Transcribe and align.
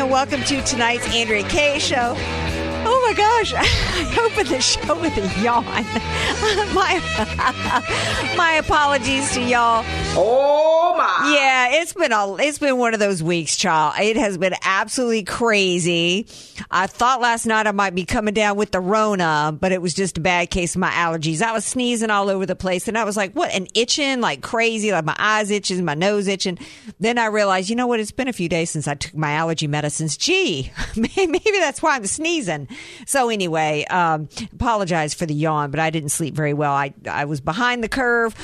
And 0.00 0.10
welcome 0.10 0.42
to 0.44 0.62
tonight's 0.62 1.14
Andrea 1.14 1.46
Kaye 1.46 1.78
Show. 1.78 2.14
Oh 2.16 2.99
my 3.10 3.16
gosh, 3.16 3.54
I 3.56 4.30
opened 4.30 4.48
the 4.48 4.60
show 4.60 4.94
with 5.00 5.16
a 5.16 5.42
yawn. 5.42 5.64
my, 6.74 8.34
my 8.36 8.52
apologies 8.52 9.32
to 9.34 9.42
y'all. 9.42 9.84
Oh 10.16 10.94
my! 10.96 11.32
Yeah, 11.34 11.80
it's 11.80 11.92
been 11.92 12.12
a 12.12 12.36
it's 12.36 12.58
been 12.58 12.78
one 12.78 12.94
of 12.94 13.00
those 13.00 13.20
weeks, 13.22 13.56
child. 13.56 13.94
It 14.00 14.16
has 14.16 14.38
been 14.38 14.54
absolutely 14.62 15.24
crazy. 15.24 16.26
I 16.70 16.86
thought 16.86 17.20
last 17.20 17.46
night 17.46 17.66
I 17.66 17.72
might 17.72 17.96
be 17.96 18.04
coming 18.04 18.34
down 18.34 18.56
with 18.56 18.70
the 18.70 18.80
Rona, 18.80 19.56
but 19.58 19.72
it 19.72 19.82
was 19.82 19.92
just 19.92 20.18
a 20.18 20.20
bad 20.20 20.50
case 20.50 20.76
of 20.76 20.80
my 20.80 20.90
allergies. 20.90 21.42
I 21.42 21.52
was 21.52 21.64
sneezing 21.64 22.10
all 22.10 22.28
over 22.28 22.46
the 22.46 22.56
place, 22.56 22.86
and 22.86 22.96
I 22.96 23.02
was 23.02 23.16
like, 23.16 23.32
"What?" 23.32 23.50
and 23.50 23.68
itching 23.74 24.20
like 24.20 24.40
crazy, 24.40 24.92
like 24.92 25.04
my 25.04 25.16
eyes 25.18 25.50
itching, 25.50 25.84
my 25.84 25.94
nose 25.94 26.28
itching. 26.28 26.58
Then 27.00 27.18
I 27.18 27.26
realized, 27.26 27.70
you 27.70 27.76
know 27.76 27.88
what? 27.88 27.98
It's 27.98 28.12
been 28.12 28.28
a 28.28 28.32
few 28.32 28.48
days 28.48 28.70
since 28.70 28.86
I 28.86 28.94
took 28.94 29.16
my 29.16 29.32
allergy 29.32 29.66
medicines. 29.66 30.16
Gee, 30.16 30.70
maybe 30.96 31.40
that's 31.58 31.82
why 31.82 31.96
I'm 31.96 32.06
sneezing. 32.06 32.68
So 33.06 33.28
anyway, 33.28 33.84
um, 33.90 34.28
apologize 34.52 35.14
for 35.14 35.26
the 35.26 35.34
yawn, 35.34 35.70
but 35.70 35.80
I 35.80 35.90
didn't 35.90 36.10
sleep 36.10 36.34
very 36.34 36.54
well. 36.54 36.72
I 36.72 36.94
I 37.10 37.24
was 37.24 37.40
behind 37.40 37.82
the 37.84 37.88
curve. 37.88 38.34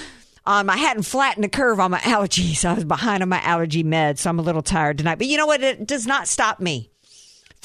Um, 0.45 0.71
I 0.71 0.77
hadn't 0.77 1.03
flattened 1.03 1.43
the 1.43 1.49
curve 1.49 1.81
on 1.81 1.91
my 1.91 1.99
allergies. 2.01 2.65
I 2.65 2.75
was 2.75 2.85
behind 2.85 3.23
on 3.23 3.29
my 3.29 3.41
allergy 3.43 3.83
meds, 3.83 4.19
so 4.19 4.31
I'm 4.31 4.39
a 4.39 4.43
little 4.43 4.63
tired 4.63 4.99
tonight. 4.99 5.19
But 5.19 5.27
you 5.27 5.37
know 5.37 5.47
what? 5.47 5.63
It 5.63 5.87
does 5.87 6.07
not 6.07 6.29
stop 6.29 6.61
me 6.61 6.91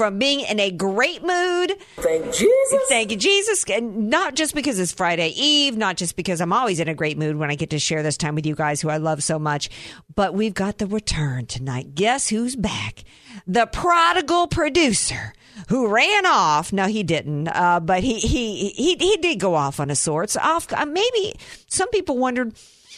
from 0.02 0.17
being 0.17 0.39
in 0.39 0.59
a 0.59 0.71
great 0.71 1.21
mood. 1.21 1.75
Thank 1.97 2.33
Jesus. 2.33 2.81
Thank 2.89 3.11
you, 3.11 3.17
Jesus. 3.17 3.63
And 3.69 4.09
not 4.09 4.33
just 4.33 4.55
because 4.55 4.80
it's 4.80 4.91
Friday 4.91 5.27
Eve, 5.35 5.77
not 5.77 5.95
just 5.95 6.16
because 6.16 6.41
I'm 6.41 6.52
always 6.52 6.80
in 6.80 6.88
a 6.88 6.95
great 6.95 7.19
mood 7.19 7.35
when 7.35 7.52
I 7.52 7.55
get 7.55 7.69
to 7.69 7.77
share 7.77 8.02
this 8.02 8.17
time 8.17 8.33
with 8.33 8.47
you 8.47 8.55
guys 8.55 8.81
who 8.81 8.89
I 8.89 8.97
love 8.97 9.21
so 9.21 9.38
much, 9.38 9.69
but 10.16 10.33
we've 10.33 10.55
got 10.55 10.80
the 10.80 10.88
return 10.88 11.45
tonight. 11.45 11.93
Guess 11.93 12.30
who's 12.30 12.55
back? 12.55 13.03
The 13.45 13.67
prodigal 13.67 14.47
producer 14.47 15.33
who 15.67 15.87
ran 15.87 16.26
off. 16.26 16.73
No, 16.73 16.87
he 16.87 17.03
didn't. 17.03 17.49
Uh, 17.49 17.80
but 17.80 18.03
he, 18.03 18.17
he, 18.17 18.70
he, 18.70 18.95
he 18.95 19.17
did 19.17 19.39
go 19.39 19.53
off 19.53 19.80
on 19.80 19.92
a 19.92 19.95
sorts. 19.95 20.36
Off, 20.36 20.73
uh, 20.73 20.83
maybe 20.87 21.36
some 21.67 21.89
people 21.92 22.17
wondered, 22.17 22.55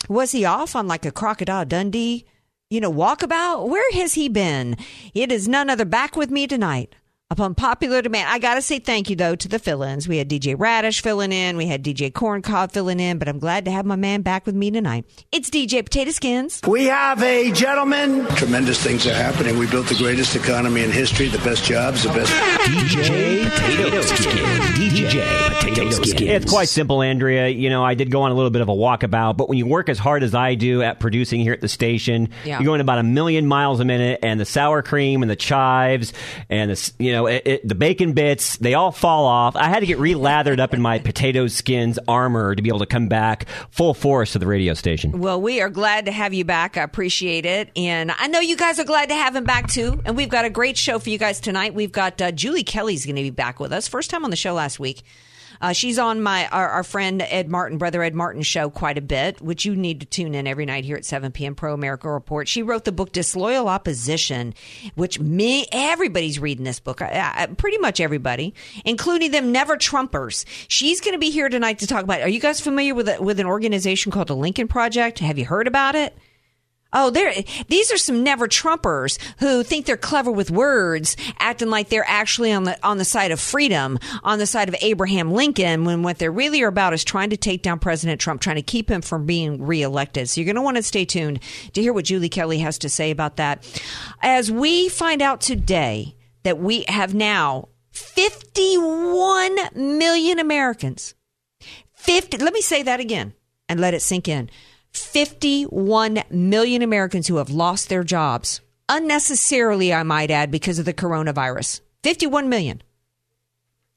was 0.07 0.31
he 0.31 0.45
off 0.45 0.73
on 0.73 0.87
like 0.87 1.05
a 1.05 1.11
crocodile 1.11 1.65
Dundee? 1.65 2.25
You 2.73 2.81
know, 2.81 2.91
walkabout? 2.91 3.69
Where 3.69 3.91
has 3.93 4.15
he 4.15 4.27
been? 4.27 4.75
It 5.13 5.31
is 5.31 5.47
none 5.47 5.69
other 5.69 5.85
back 5.85 6.15
with 6.15 6.31
me 6.31 6.47
tonight. 6.47 6.95
Upon 7.33 7.55
popular 7.55 8.03
demand, 8.03 8.29
I 8.29 8.37
got 8.37 8.53
to 8.55 8.61
say 8.61 8.77
thank 8.77 9.09
you 9.09 9.15
though 9.15 9.35
to 9.35 9.47
the 9.47 9.57
fill-ins. 9.57 10.07
We 10.07 10.19
had 10.19 10.29
DJ 10.29 10.53
Radish 10.55 11.01
filling 11.01 11.31
in, 11.31 11.57
we 11.57 11.65
had 11.65 11.83
DJ 11.83 12.11
Corncob 12.13 12.71
filling 12.71 12.99
in, 12.99 13.17
but 13.17 13.27
I'm 13.27 13.39
glad 13.39 13.65
to 13.65 13.71
have 13.71 13.87
my 13.87 13.95
man 13.95 14.21
back 14.21 14.45
with 14.45 14.53
me 14.53 14.69
tonight. 14.69 15.05
It's 15.31 15.49
DJ 15.49 15.83
Potato 15.83 16.11
Skins. 16.11 16.61
We 16.67 16.85
have 16.85 17.23
a 17.23 17.51
gentleman. 17.51 18.27
Tremendous 18.35 18.83
things 18.83 19.07
are 19.07 19.15
happening. 19.15 19.57
We 19.57 19.65
built 19.65 19.87
the 19.87 19.95
greatest 19.95 20.35
economy 20.35 20.83
in 20.83 20.91
history, 20.91 21.27
the 21.27 21.39
best 21.39 21.63
jobs, 21.63 22.03
the 22.03 22.09
best. 22.09 22.31
DJ 22.31 23.49
Potato 23.49 24.01
Skins. 24.03 24.93
DJ 24.93 25.59
Potato 25.59 25.89
Skin. 26.03 26.27
It's 26.27 26.51
quite 26.51 26.69
simple, 26.69 27.01
Andrea. 27.01 27.47
You 27.47 27.71
know, 27.71 27.83
I 27.83 27.95
did 27.95 28.11
go 28.11 28.21
on 28.21 28.31
a 28.31 28.35
little 28.35 28.51
bit 28.51 28.61
of 28.61 28.69
a 28.69 28.73
walkabout, 28.73 29.37
but 29.37 29.49
when 29.49 29.57
you 29.57 29.65
work 29.65 29.89
as 29.89 29.97
hard 29.97 30.21
as 30.21 30.35
I 30.35 30.53
do 30.53 30.83
at 30.83 30.99
producing 30.99 31.41
here 31.41 31.53
at 31.53 31.61
the 31.61 31.67
station, 31.67 32.29
Yeah. 32.45 32.59
you're 32.59 32.65
going 32.65 32.79
about 32.81 32.99
a 32.99 33.03
million 33.03 33.47
miles 33.47 33.79
a 33.79 33.85
minute, 33.85 34.19
and 34.21 34.39
the 34.39 34.45
sour 34.45 34.83
cream 34.83 35.23
and 35.23 35.31
the 35.31 35.35
chives 35.35 36.13
and 36.47 36.69
the 36.69 36.91
you 36.99 37.11
know 37.11 37.22
it, 37.27 37.43
it, 37.45 37.67
the 37.67 37.75
bacon 37.75 38.13
bits 38.13 38.57
they 38.57 38.73
all 38.73 38.91
fall 38.91 39.25
off. 39.25 39.55
I 39.55 39.69
had 39.69 39.79
to 39.81 39.85
get 39.85 39.99
re-lathered 39.99 40.59
up 40.59 40.73
in 40.73 40.81
my 40.81 40.99
potato 40.99 41.47
skins 41.47 41.99
armor 42.07 42.55
to 42.55 42.61
be 42.61 42.69
able 42.69 42.79
to 42.79 42.85
come 42.85 43.07
back 43.07 43.47
full 43.71 43.93
force 43.93 44.33
to 44.33 44.39
the 44.39 44.47
radio 44.47 44.73
station. 44.73 45.19
Well, 45.19 45.41
we 45.41 45.61
are 45.61 45.69
glad 45.69 46.05
to 46.05 46.11
have 46.11 46.33
you 46.33 46.45
back. 46.45 46.77
I 46.77 46.83
appreciate 46.83 47.45
it. 47.45 47.69
And 47.75 48.11
I 48.11 48.27
know 48.27 48.39
you 48.39 48.57
guys 48.57 48.79
are 48.79 48.85
glad 48.85 49.09
to 49.09 49.15
have 49.15 49.35
him 49.35 49.43
back 49.43 49.69
too. 49.69 50.01
And 50.05 50.15
we've 50.15 50.29
got 50.29 50.45
a 50.45 50.49
great 50.49 50.77
show 50.77 50.99
for 50.99 51.09
you 51.09 51.17
guys 51.17 51.39
tonight. 51.39 51.73
We've 51.73 51.91
got 51.91 52.21
uh, 52.21 52.31
Julie 52.31 52.63
Kelly's 52.63 53.05
going 53.05 53.15
to 53.15 53.23
be 53.23 53.29
back 53.29 53.59
with 53.59 53.73
us. 53.73 53.87
First 53.87 54.09
time 54.09 54.23
on 54.23 54.29
the 54.29 54.35
show 54.35 54.53
last 54.53 54.79
week. 54.79 55.03
Uh, 55.61 55.73
she's 55.73 55.99
on 55.99 56.21
my 56.21 56.47
our, 56.47 56.69
our 56.69 56.83
friend 56.83 57.21
Ed 57.21 57.49
Martin, 57.49 57.77
brother 57.77 58.03
Ed 58.03 58.15
Martin 58.15 58.41
show 58.41 58.69
quite 58.69 58.97
a 58.97 59.01
bit, 59.01 59.41
which 59.41 59.65
you 59.65 59.75
need 59.75 59.99
to 60.01 60.05
tune 60.05 60.35
in 60.35 60.47
every 60.47 60.65
night 60.65 60.85
here 60.85 60.95
at 60.95 61.05
7 61.05 61.31
p.m. 61.31 61.55
Pro 61.55 61.73
America 61.73 62.09
Report. 62.09 62.47
She 62.47 62.63
wrote 62.63 62.85
the 62.85 62.91
book 62.91 63.11
Disloyal 63.11 63.67
Opposition, 63.67 64.53
which 64.95 65.19
me 65.19 65.65
everybody's 65.71 66.39
reading 66.39 66.65
this 66.65 66.79
book, 66.79 67.01
uh, 67.01 67.05
uh, 67.05 67.47
pretty 67.47 67.77
much 67.77 67.99
everybody, 67.99 68.53
including 68.85 69.31
them 69.31 69.51
never 69.51 69.77
Trumpers. 69.77 70.45
She's 70.67 71.01
going 71.01 71.13
to 71.13 71.19
be 71.19 71.29
here 71.29 71.49
tonight 71.49 71.79
to 71.79 71.87
talk 71.87 72.03
about. 72.03 72.21
Are 72.21 72.29
you 72.29 72.39
guys 72.39 72.59
familiar 72.59 72.95
with 72.95 73.09
a, 73.09 73.21
with 73.21 73.39
an 73.39 73.45
organization 73.45 74.11
called 74.11 74.27
the 74.27 74.35
Lincoln 74.35 74.67
Project? 74.67 75.19
Have 75.19 75.37
you 75.37 75.45
heard 75.45 75.67
about 75.67 75.95
it? 75.95 76.17
Oh, 76.93 77.09
there. 77.09 77.33
These 77.67 77.91
are 77.91 77.97
some 77.97 78.23
never 78.23 78.47
Trumpers 78.47 79.17
who 79.39 79.63
think 79.63 79.85
they're 79.85 79.97
clever 79.97 80.31
with 80.31 80.51
words, 80.51 81.17
acting 81.39 81.69
like 81.69 81.89
they're 81.89 82.05
actually 82.07 82.53
on 82.53 82.65
the 82.65 82.77
on 82.85 82.99
the 82.99 83.05
side 83.05 83.31
of 83.31 83.39
freedom, 83.39 83.97
on 84.23 84.37
the 84.37 84.45
side 84.45 84.69
of 84.69 84.75
Abraham 84.81 85.31
Lincoln, 85.31 85.85
when 85.85 86.03
what 86.03 86.19
they're 86.19 86.31
really 86.31 86.61
are 86.61 86.67
about 86.67 86.93
is 86.93 87.03
trying 87.03 87.31
to 87.31 87.37
take 87.37 87.63
down 87.63 87.79
President 87.79 88.21
Trump, 88.21 88.41
trying 88.41 88.57
to 88.57 88.61
keep 88.61 88.89
him 88.89 89.01
from 89.01 89.25
being 89.25 89.63
reelected. 89.63 90.29
So 90.29 90.39
you're 90.39 90.45
going 90.45 90.55
to 90.55 90.61
want 90.61 90.77
to 90.77 90.83
stay 90.83 91.05
tuned 91.05 91.39
to 91.73 91.81
hear 91.81 91.93
what 91.93 92.05
Julie 92.05 92.29
Kelly 92.29 92.59
has 92.59 92.77
to 92.79 92.89
say 92.89 93.09
about 93.09 93.37
that. 93.37 93.65
As 94.21 94.51
we 94.51 94.87
find 94.89 95.21
out 95.21 95.41
today 95.41 96.15
that 96.43 96.59
we 96.59 96.85
have 96.87 97.15
now 97.15 97.69
51 97.91 99.55
million 99.75 100.39
Americans 100.39 101.13
50 101.95 102.37
let 102.37 102.53
me 102.53 102.61
say 102.61 102.83
that 102.83 102.99
again 102.99 103.33
and 103.69 103.79
let 103.79 103.93
it 103.93 104.01
sink 104.01 104.27
in 104.27 104.49
51 104.93 106.23
million 106.29 106.81
Americans 106.81 107.27
who 107.27 107.37
have 107.37 107.49
lost 107.49 107.89
their 107.89 108.03
jobs 108.03 108.61
unnecessarily 108.89 109.93
I 109.93 110.03
might 110.03 110.31
add 110.31 110.51
because 110.51 110.79
of 110.79 110.85
the 110.85 110.93
coronavirus. 110.93 111.81
51 112.03 112.49
million. 112.49 112.81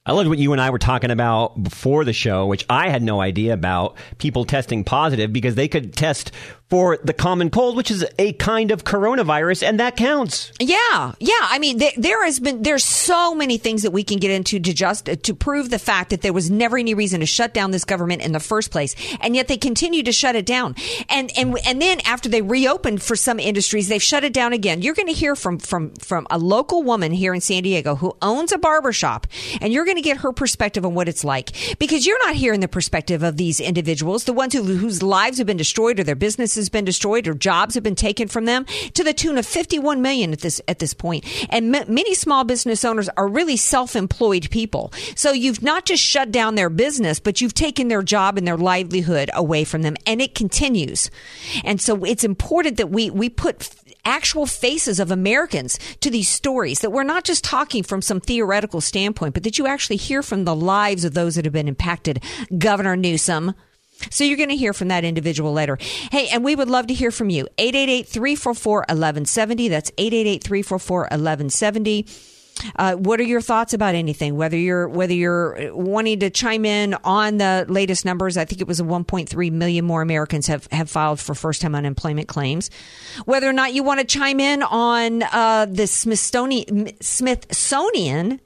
I 0.05 0.13
loved 0.13 0.29
what 0.29 0.39
you 0.39 0.53
and 0.53 0.61
I 0.61 0.71
were 0.71 0.79
talking 0.79 1.11
about 1.11 1.61
before 1.61 2.05
the 2.05 2.13
show, 2.13 2.47
which 2.47 2.65
I 2.71 2.91
had 2.91 3.03
no 3.03 3.21
idea 3.21 3.53
about 3.53 3.97
people 4.19 4.45
testing 4.45 4.85
positive 4.85 5.33
because 5.33 5.57
they 5.57 5.67
could 5.67 5.95
test 5.95 6.31
for 6.69 6.99
the 7.05 7.13
common 7.13 7.49
cold, 7.49 7.77
which 7.77 7.93
is 7.93 8.05
a 8.19 8.33
kind 8.35 8.73
of 8.73 8.83
coronavirus, 8.83 9.69
and 9.69 9.79
that 9.79 9.97
counts. 9.97 10.51
Yeah, 10.59 11.13
yeah. 11.21 11.35
I 11.43 11.59
mean, 11.61 11.79
there, 11.79 12.25
has 12.25 12.41
been 12.41 12.63
there's 12.63 12.85
so 12.85 13.35
many 13.35 13.57
things 13.57 13.83
that 13.83 13.93
we 13.93 14.03
can 14.03 14.19
get 14.19 14.33
into 14.33 14.59
to 14.59 14.75
just 14.75 15.09
uh, 15.09 15.15
to 15.23 15.35
prove 15.35 15.71
the 15.71 15.79
fact 15.79 16.11
that 16.11 16.23
there 16.23 16.33
was 16.33 16.51
never 16.51 16.77
any 16.77 16.95
reason 16.95 17.21
to 17.21 17.27
shut 17.27 17.55
down 17.55 17.71
this 17.71 17.85
government 17.85 18.23
in 18.23 18.33
the 18.33 18.41
first 18.41 18.73
place, 18.73 18.97
and 19.21 19.37
yet 19.37 19.47
they 19.47 19.57
continue 19.57 20.03
to 20.03 20.13
shut 20.13 20.35
it 20.35 20.45
down. 20.45 20.75
And 21.09 21.31
and 21.37 21.57
and 21.65 21.81
then 21.81 22.01
after 22.05 22.29
they 22.29 22.43
reopened 22.43 23.01
for 23.01 23.15
some 23.15 23.39
industries, 23.39 23.87
they've 23.89 24.03
shut 24.03 24.25
it 24.25 24.33
down 24.33 24.53
again. 24.53 24.83
You're 24.83 24.95
going 24.95 25.09
to 25.09 25.15
hear 25.15 25.37
from 25.37 25.59
from 25.59 25.95
from 25.95 26.27
a 26.31 26.39
local 26.39 26.83
woman 26.83 27.13
here 27.13 27.33
in 27.33 27.41
San 27.41 27.63
Diego 27.63 27.95
who 27.95 28.17
owns 28.21 28.51
a 28.51 28.59
barber 28.59 28.93
shop, 28.93 29.29
and 29.61 29.73
you're 29.73 29.85
going 29.85 29.99
to 29.99 30.03
get 30.03 30.19
her 30.19 30.33
perspective 30.33 30.85
on 30.85 30.95
what 30.95 31.09
it's 31.09 31.23
like 31.23 31.53
because 31.79 32.07
you're 32.07 32.25
not 32.27 32.35
hearing 32.35 32.61
the 32.61 32.69
perspective 32.69 33.23
of 33.23 33.37
these 33.37 33.61
individuals, 33.61 34.25
the 34.25 34.33
ones 34.33 34.53
who 34.53 34.65
whose 34.65 35.01
lives 35.01 35.39
have 35.39 35.47
been 35.47 35.57
destroyed 35.57 36.01
or 36.01 36.05
their 36.05 36.17
businesses 36.17 36.56
businesses 36.57 36.71
been 36.71 36.85
destroyed 36.85 37.29
or 37.29 37.35
jobs 37.35 37.75
have 37.75 37.85
been 37.85 37.95
taken 37.95 38.29
from 38.29 38.47
them 38.47 38.65
to 38.95 39.05
the 39.05 39.13
tune 39.13 39.37
of 39.37 39.47
51 39.47 40.01
million 40.01 40.33
at 40.33 40.41
this 40.41 40.61
at 40.69 40.79
this 40.79 40.95
point. 40.95 41.25
And 41.51 41.75
m- 41.75 41.93
many 41.93 42.15
small 42.15 42.45
business 42.45 42.85
owners 42.85 43.11
are 43.17 43.29
really 43.29 43.57
self-employed 43.57 44.49
people. 44.51 44.93
So 45.15 45.33
you've 45.33 45.63
not 45.63 45.85
just 45.85 46.03
shut 46.03 46.33
down 46.33 46.55
their 46.55 46.71
business, 46.71 47.21
but 47.21 47.41
you've 47.41 47.53
taken 47.53 47.89
their 47.89 48.03
job 48.03 48.39
and 48.39 48.47
their 48.47 48.57
livelihood 48.57 49.31
away 49.35 49.65
from 49.65 49.83
them 49.83 49.97
and 50.07 50.23
it 50.23 50.35
continues. 50.35 51.11
And 51.63 51.81
so 51.81 52.05
it's 52.05 52.25
important 52.25 52.79
that 52.79 52.91
we 52.91 53.11
we 53.11 53.29
put 53.29 53.69
actual 54.07 54.47
faces 54.47 54.99
of 54.99 55.11
Americans 55.11 55.79
to 56.01 56.11
these 56.11 56.29
stories, 56.29 56.81
that 56.81 56.91
we're 56.91 57.03
not 57.03 57.25
just 57.25 57.45
talking 57.45 57.83
from 57.83 58.01
some 58.01 58.21
theoretical 58.21 58.81
standpoint, 58.81 59.35
but 59.35 59.43
that 59.43 59.59
you 59.59 59.67
actually 59.67 59.97
hear 59.97 60.23
from 60.23 60.45
the 60.45 60.55
lives 60.55 61.05
of 61.05 61.13
those 61.13 61.35
that 61.35 61.45
have 61.45 61.53
been 61.53 61.69
impacted. 61.69 62.23
Governor 62.57 62.97
Newsom. 62.97 63.55
So 64.11 64.25
you're 64.25 64.37
going 64.37 64.51
to 64.51 64.57
hear 64.57 64.73
from 64.73 64.89
that 64.89 65.05
individual 65.05 65.53
later. 65.53 65.79
Hey, 66.11 66.29
and 66.29 66.45
we 66.45 66.55
would 66.55 66.69
love 66.69 66.87
to 66.89 66.95
hear 66.95 67.11
from 67.11 67.31
you. 67.31 67.49
888-344-1170. 67.59 69.69
That's 69.69 69.91
888-344-1170. 69.93 72.35
Uh, 72.75 72.95
what 72.95 73.21
are 73.21 73.25
your 73.25 73.41
thoughts 73.41 73.75
about 73.75 73.95
anything? 73.95 74.37
Whether 74.37 74.57
you're 74.57 74.89
whether 74.89 75.13
you're 75.13 75.75
wanting 75.75 76.21
to 76.21 76.31
chime 76.31 76.65
in 76.65 76.95
on 77.05 77.37
the 77.37 77.67
latest 77.69 78.05
numbers, 78.05 78.37
I 78.37 78.45
think 78.45 78.61
it 78.61 78.67
was 78.67 78.81
1.3 78.81 79.53
million 79.53 79.85
more 79.85 80.03
Americans 80.03 80.47
have 80.47 80.67
have 80.73 80.91
filed 80.91 81.21
for 81.21 81.35
first 81.35 81.61
time 81.61 81.75
unemployment 81.75 82.29
claims. 82.29 82.71
Whether 83.25 83.49
or 83.49 83.53
not 83.53 83.75
you 83.75 83.83
want 83.83 84.01
to 84.01 84.07
chime 84.07 84.41
in 84.41 84.63
on 84.63 85.23
uh, 85.23 85.67
the 85.67 85.87
Smithsonian 85.87 86.93
Smithsonian. 87.01 88.41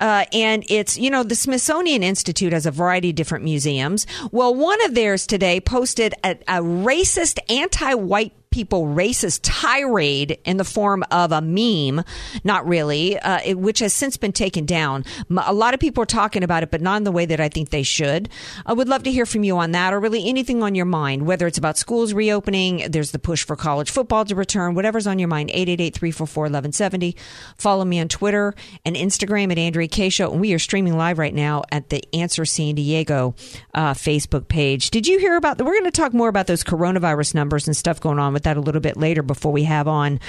Uh, 0.00 0.24
and 0.32 0.64
it's, 0.68 0.98
you 0.98 1.10
know, 1.10 1.22
the 1.22 1.34
Smithsonian 1.34 2.02
Institute 2.02 2.52
has 2.52 2.66
a 2.66 2.70
variety 2.70 3.10
of 3.10 3.16
different 3.16 3.44
museums. 3.44 4.06
Well, 4.32 4.54
one 4.54 4.84
of 4.84 4.94
theirs 4.94 5.26
today 5.26 5.60
posted 5.60 6.14
a, 6.24 6.32
a 6.48 6.60
racist, 6.60 7.38
anti 7.48 7.94
white 7.94 8.32
people 8.54 8.86
racist 8.86 9.40
tirade 9.42 10.38
in 10.44 10.58
the 10.58 10.64
form 10.64 11.02
of 11.10 11.32
a 11.32 11.42
meme, 11.42 12.04
not 12.44 12.64
really, 12.68 13.18
uh, 13.18 13.40
it, 13.44 13.58
which 13.58 13.80
has 13.80 13.92
since 13.92 14.16
been 14.16 14.30
taken 14.30 14.64
down. 14.64 15.04
A 15.44 15.52
lot 15.52 15.74
of 15.74 15.80
people 15.80 16.04
are 16.04 16.06
talking 16.06 16.44
about 16.44 16.62
it, 16.62 16.70
but 16.70 16.80
not 16.80 16.98
in 16.98 17.02
the 17.02 17.10
way 17.10 17.26
that 17.26 17.40
I 17.40 17.48
think 17.48 17.70
they 17.70 17.82
should. 17.82 18.28
I 18.64 18.72
would 18.72 18.86
love 18.86 19.02
to 19.02 19.10
hear 19.10 19.26
from 19.26 19.42
you 19.42 19.58
on 19.58 19.72
that 19.72 19.92
or 19.92 19.98
really 19.98 20.28
anything 20.28 20.62
on 20.62 20.76
your 20.76 20.84
mind, 20.84 21.26
whether 21.26 21.48
it's 21.48 21.58
about 21.58 21.76
schools 21.76 22.14
reopening, 22.14 22.88
there's 22.92 23.10
the 23.10 23.18
push 23.18 23.44
for 23.44 23.56
college 23.56 23.90
football 23.90 24.24
to 24.24 24.36
return, 24.36 24.76
whatever's 24.76 25.08
on 25.08 25.18
your 25.18 25.26
mind, 25.26 25.50
888-344-1170. 25.50 27.16
Follow 27.58 27.84
me 27.84 27.98
on 27.98 28.06
Twitter 28.06 28.54
and 28.84 28.94
Instagram 28.94 29.50
at 29.50 29.58
Andrea 29.58 29.88
Kaye 29.88 30.10
Show. 30.10 30.30
And 30.30 30.40
we 30.40 30.54
are 30.54 30.60
streaming 30.60 30.96
live 30.96 31.18
right 31.18 31.34
now 31.34 31.64
at 31.72 31.88
the 31.88 32.04
Answer 32.14 32.44
San 32.44 32.76
Diego 32.76 33.34
uh, 33.74 33.94
Facebook 33.94 34.46
page. 34.46 34.90
Did 34.90 35.08
you 35.08 35.18
hear 35.18 35.36
about, 35.36 35.58
the, 35.58 35.64
we're 35.64 35.72
going 35.72 35.84
to 35.86 35.90
talk 35.90 36.14
more 36.14 36.28
about 36.28 36.46
those 36.46 36.62
coronavirus 36.62 37.34
numbers 37.34 37.66
and 37.66 37.76
stuff 37.76 38.00
going 38.00 38.20
on 38.20 38.32
with 38.32 38.43
that 38.44 38.56
a 38.56 38.60
little 38.60 38.80
bit 38.80 38.96
later 38.96 39.22
before 39.22 39.52
we 39.52 39.64
have 39.64 39.88
on 39.88 40.20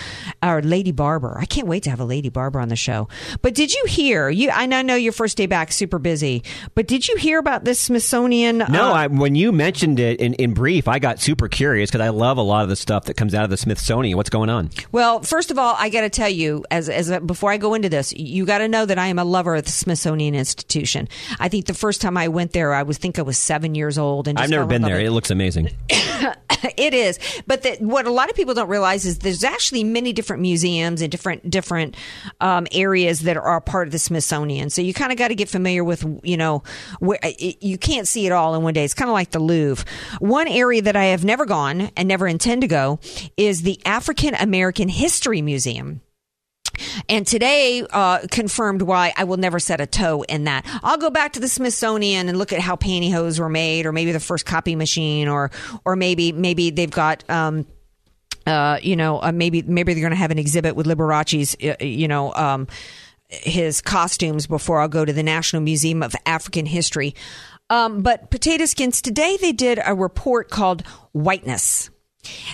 our 0.42 0.62
Lady 0.62 0.92
Barber. 0.92 1.38
I 1.40 1.46
can't 1.46 1.68
wait 1.68 1.84
to 1.84 1.90
have 1.90 2.00
a 2.00 2.06
Lady 2.06 2.30
Barber 2.30 2.60
on 2.60 2.70
the 2.70 2.76
show. 2.76 3.08
But 3.42 3.54
did 3.54 3.74
you 3.74 3.86
hear? 3.88 4.30
You, 4.30 4.50
I 4.52 4.66
know 4.66 4.96
your 4.96 5.14
first 5.14 5.38
day 5.38 5.46
back, 5.46 5.72
super 5.72 6.00
busy. 6.00 6.44
But 6.74 6.88
did 6.88 7.08
you 7.08 7.16
hear 7.16 7.40
about 7.40 7.64
this 7.64 7.80
Smithsonian? 7.80 8.58
No, 8.58 8.90
uh, 8.90 8.94
I, 8.94 9.08
when 9.08 9.36
you 9.36 9.52
mentioned 9.52 10.00
it 10.00 10.20
in, 10.20 10.34
in 10.36 10.54
brief, 10.54 10.88
I 10.88 11.00
got 11.00 11.20
super 11.20 11.48
curious 11.48 11.90
because 11.90 12.06
I 12.06 12.10
love 12.10 12.38
a 12.38 12.42
lot 12.42 12.64
of 12.64 12.70
the 12.70 12.76
stuff 12.76 13.06
that 13.06 13.16
comes 13.16 13.34
out 13.34 13.44
of 13.44 13.50
the 13.50 13.58
Smithsonian. 13.58 14.18
What's 14.18 14.30
going 14.30 14.50
on? 14.50 14.70
Well, 14.92 15.22
first 15.22 15.52
of 15.52 15.60
all, 15.60 15.76
I 15.78 15.90
got 15.90 16.02
to 16.02 16.10
tell 16.10 16.30
you, 16.30 16.66
as 16.72 16.90
as 16.90 17.10
a, 17.10 17.20
before 17.20 17.52
I 17.52 17.58
go 17.58 17.74
into 17.74 17.90
this, 17.90 18.14
you 18.14 18.46
got 18.46 18.60
to 18.60 18.68
know 18.68 18.86
that 18.86 18.98
I 18.98 19.08
am 19.08 19.20
a 19.20 19.24
lover 19.26 19.56
of 19.56 19.66
the 19.66 19.72
Smithsonian 19.72 20.36
Institution. 20.36 21.08
I 21.40 21.50
think 21.50 21.66
the 21.66 21.74
first 21.74 22.02
time 22.02 22.18
I 22.18 22.28
went 22.28 22.54
there, 22.54 22.74
I 22.74 22.84
was 22.84 22.98
think 22.98 23.20
I 23.20 23.22
was 23.22 23.38
seven 23.38 23.76
years 23.76 23.98
old, 23.98 24.28
and 24.28 24.38
just 24.38 24.44
I've 24.44 24.50
never 24.50 24.66
been 24.66 24.82
there. 24.82 24.98
with 24.98 25.06
It 25.06 25.12
looks 25.12 25.32
amazing. 25.32 25.70
it 25.90 26.94
is, 26.94 27.20
but 27.48 27.64
the, 27.64 27.78
what 27.80 28.05
a 28.08 28.12
lot 28.12 28.30
of 28.30 28.36
people 28.36 28.54
don't 28.54 28.70
realize 28.70 29.06
is 29.06 29.20
there's 29.20 29.44
actually 29.44 29.84
many 29.84 30.14
different 30.14 30.42
museums 30.42 31.02
and 31.02 31.12
different 31.12 31.50
different 31.50 31.96
um, 32.42 32.68
areas 32.72 33.22
that 33.22 33.38
are 33.38 33.62
part 33.62 33.88
of 33.88 33.92
the 33.92 34.00
Smithsonian. 34.00 34.70
So 34.70 34.82
you 34.82 34.94
kind 34.94 35.12
of 35.12 35.18
got 35.18 35.30
to 35.30 35.36
get 35.36 35.50
familiar 35.50 35.84
with, 35.84 36.06
you 36.24 36.38
know, 36.38 36.64
where 37.00 37.20
it, 37.24 37.62
you 37.62 37.78
can't 37.78 38.08
see 38.08 38.26
it 38.26 38.32
all 38.32 38.56
in 38.56 38.64
one 38.64 38.74
day. 38.74 38.84
It's 38.84 38.94
kind 38.94 39.10
of 39.10 39.14
like 39.14 39.32
the 39.32 39.40
Louvre. 39.40 39.86
One 40.20 40.48
area 40.48 40.82
that 40.82 40.96
I 40.96 41.06
have 41.06 41.24
never 41.24 41.46
gone 41.46 41.92
and 41.96 42.08
never 42.08 42.28
intend 42.28 42.62
to 42.62 42.68
go 42.68 43.00
is 43.38 43.62
the 43.62 43.80
African 43.86 44.36
American 44.36 44.90
History 44.90 45.42
Museum. 45.42 46.02
And 47.08 47.26
today 47.26 47.86
uh, 47.90 48.20
confirmed 48.32 48.82
why 48.82 49.14
I 49.16 49.24
will 49.24 49.38
never 49.38 49.60
set 49.60 49.80
a 49.82 49.86
toe 49.86 50.24
in 50.24 50.46
that. 50.46 50.66
I'll 50.84 50.98
go 50.98 51.10
back 51.10 51.34
to 51.34 51.40
the 51.40 51.48
Smithsonian 51.48 52.28
and 52.28 52.38
look 52.38 52.52
at 52.54 52.60
how 52.60 52.76
pantyhose 52.76 53.40
were 53.40 53.50
made, 53.50 53.86
or 53.86 53.92
maybe 53.92 54.12
the 54.12 54.20
first 54.20 54.46
copy 54.46 54.76
machine, 54.76 55.28
or 55.28 55.52
or 55.86 55.96
maybe 55.96 56.32
maybe 56.32 56.70
they've 56.72 56.92
got. 56.92 57.28
Um, 57.30 57.66
uh, 58.46 58.80
you 58.82 58.96
know, 58.96 59.22
uh, 59.22 59.32
maybe 59.32 59.62
maybe 59.64 59.94
they're 59.94 60.02
going 60.02 60.12
to 60.12 60.18
have 60.18 60.32
an 60.32 60.40
exhibit 60.40 60.76
with 60.76 60.86
Liberace's, 60.86 61.56
uh, 61.64 61.76
you 61.84 62.08
know, 62.08 62.34
um, 62.34 62.68
his 63.30 63.82
costumes 63.82 64.48
before 64.48 64.82
I'll 64.82 64.88
go 64.88 65.06
to 65.06 65.14
the 65.14 65.24
National 65.24 65.62
Museum 65.62 66.04
of 66.04 66.16
African 66.26 66.66
History. 66.66 67.16
Um, 67.70 68.02
but 68.02 68.30
potato 68.30 68.66
skins 68.66 69.02
today 69.02 69.38
they 69.42 69.52
did 69.52 69.80
a 69.84 69.96
report 69.96 70.50
called 70.50 70.86
whiteness. 71.14 71.90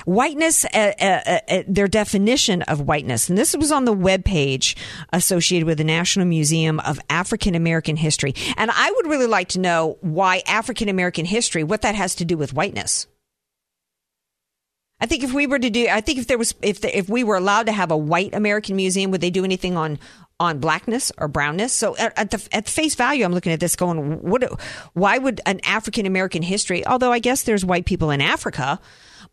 Whiteness, 0.03 0.65
uh, 0.65 0.91
uh, 0.99 1.39
uh, 1.47 1.63
their 1.65 1.87
definition 1.87 2.61
of 2.63 2.81
whiteness, 2.81 3.29
and 3.29 3.37
this 3.37 3.55
was 3.55 3.71
on 3.71 3.85
the 3.85 3.95
webpage 3.95 4.75
associated 5.13 5.65
with 5.65 5.77
the 5.77 5.85
National 5.85 6.25
Museum 6.25 6.81
of 6.81 6.99
African 7.09 7.55
American 7.55 7.95
History. 7.95 8.33
And 8.57 8.69
I 8.69 8.91
would 8.91 9.07
really 9.07 9.27
like 9.27 9.47
to 9.49 9.59
know 9.59 9.97
why 10.01 10.43
African 10.45 10.89
American 10.89 11.23
history, 11.23 11.63
what 11.63 11.83
that 11.83 11.95
has 11.95 12.15
to 12.15 12.25
do 12.25 12.37
with 12.37 12.53
whiteness. 12.53 13.07
I 15.01 15.07
think 15.07 15.23
if 15.23 15.33
we 15.33 15.47
were 15.47 15.57
to 15.57 15.69
do, 15.71 15.87
I 15.89 15.99
think 15.99 16.19
if 16.19 16.27
there 16.27 16.37
was, 16.37 16.53
if 16.61 16.81
the, 16.81 16.95
if 16.95 17.09
we 17.09 17.23
were 17.23 17.35
allowed 17.35 17.65
to 17.65 17.71
have 17.71 17.89
a 17.89 17.97
white 17.97 18.35
American 18.35 18.75
museum, 18.75 19.09
would 19.11 19.19
they 19.19 19.31
do 19.31 19.43
anything 19.43 19.75
on 19.75 19.97
on 20.39 20.59
blackness 20.59 21.11
or 21.17 21.27
brownness? 21.27 21.73
So 21.73 21.97
at, 21.97 22.17
at 22.17 22.31
the 22.31 22.47
at 22.51 22.69
face 22.69 22.93
value, 22.93 23.25
I'm 23.25 23.33
looking 23.33 23.51
at 23.51 23.59
this 23.59 23.75
going, 23.75 24.21
what? 24.21 24.43
Why 24.93 25.17
would 25.17 25.41
an 25.47 25.59
African 25.63 26.05
American 26.05 26.43
history? 26.43 26.85
Although 26.85 27.11
I 27.11 27.17
guess 27.17 27.41
there's 27.41 27.65
white 27.65 27.85
people 27.85 28.11
in 28.11 28.21
Africa. 28.21 28.79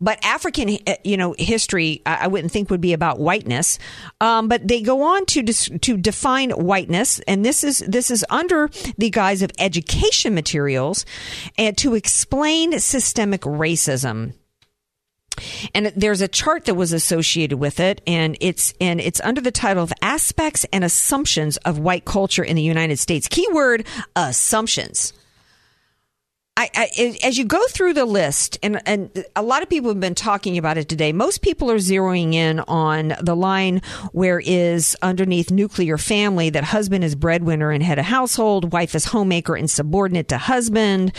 But 0.01 0.23
African, 0.23 0.77
you 1.03 1.17
know, 1.17 1.35
history, 1.37 2.01
I 2.05 2.27
wouldn't 2.27 2.53
think 2.53 2.69
would 2.69 2.79
be 2.79 2.93
about 2.93 3.19
whiteness. 3.19 3.79
Um, 4.21 4.47
but 4.47 4.65
they 4.65 4.81
go 4.81 5.01
on 5.01 5.25
to 5.27 5.43
to 5.43 5.97
define 5.97 6.51
whiteness, 6.51 7.19
and 7.27 7.45
this 7.45 7.63
is 7.63 7.79
this 7.79 8.09
is 8.09 8.25
under 8.29 8.69
the 8.97 9.09
guise 9.09 9.41
of 9.41 9.51
education 9.59 10.33
materials, 10.33 11.05
and 11.57 11.77
to 11.79 11.95
explain 11.95 12.79
systemic 12.79 13.41
racism 13.41 14.33
and 15.73 15.87
there's 15.95 16.21
a 16.21 16.27
chart 16.27 16.65
that 16.65 16.75
was 16.75 16.93
associated 16.93 17.57
with 17.57 17.79
it 17.79 18.01
and 18.07 18.37
it's 18.39 18.73
and 18.79 18.99
it's 18.99 19.21
under 19.21 19.41
the 19.41 19.51
title 19.51 19.83
of 19.83 19.93
aspects 20.01 20.65
and 20.71 20.83
assumptions 20.83 21.57
of 21.57 21.79
white 21.79 22.05
culture 22.05 22.43
in 22.43 22.55
the 22.55 22.61
united 22.61 22.97
states. 22.97 23.27
Keyword 23.27 23.85
assumptions 24.15 25.13
I, 26.59 26.69
I, 26.75 27.17
as 27.23 27.37
you 27.37 27.45
go 27.45 27.65
through 27.69 27.93
the 27.93 28.03
list, 28.03 28.59
and, 28.61 28.81
and 28.85 29.25
a 29.33 29.41
lot 29.41 29.63
of 29.63 29.69
people 29.69 29.91
have 29.91 29.99
been 30.01 30.13
talking 30.13 30.57
about 30.57 30.77
it 30.77 30.89
today, 30.89 31.13
most 31.13 31.41
people 31.41 31.71
are 31.71 31.77
zeroing 31.77 32.33
in 32.33 32.59
on 32.59 33.13
the 33.21 33.33
line 33.33 33.81
where 34.11 34.41
is 34.41 34.93
underneath 35.01 35.51
nuclear 35.51 35.97
family 35.97 36.49
that 36.49 36.65
husband 36.65 37.05
is 37.05 37.15
breadwinner 37.15 37.71
and 37.71 37.81
head 37.81 37.97
of 37.97 38.03
household, 38.03 38.73
wife 38.73 38.93
is 38.93 39.05
homemaker 39.05 39.55
and 39.55 39.71
subordinate 39.71 40.27
to 40.27 40.37
husband. 40.37 41.13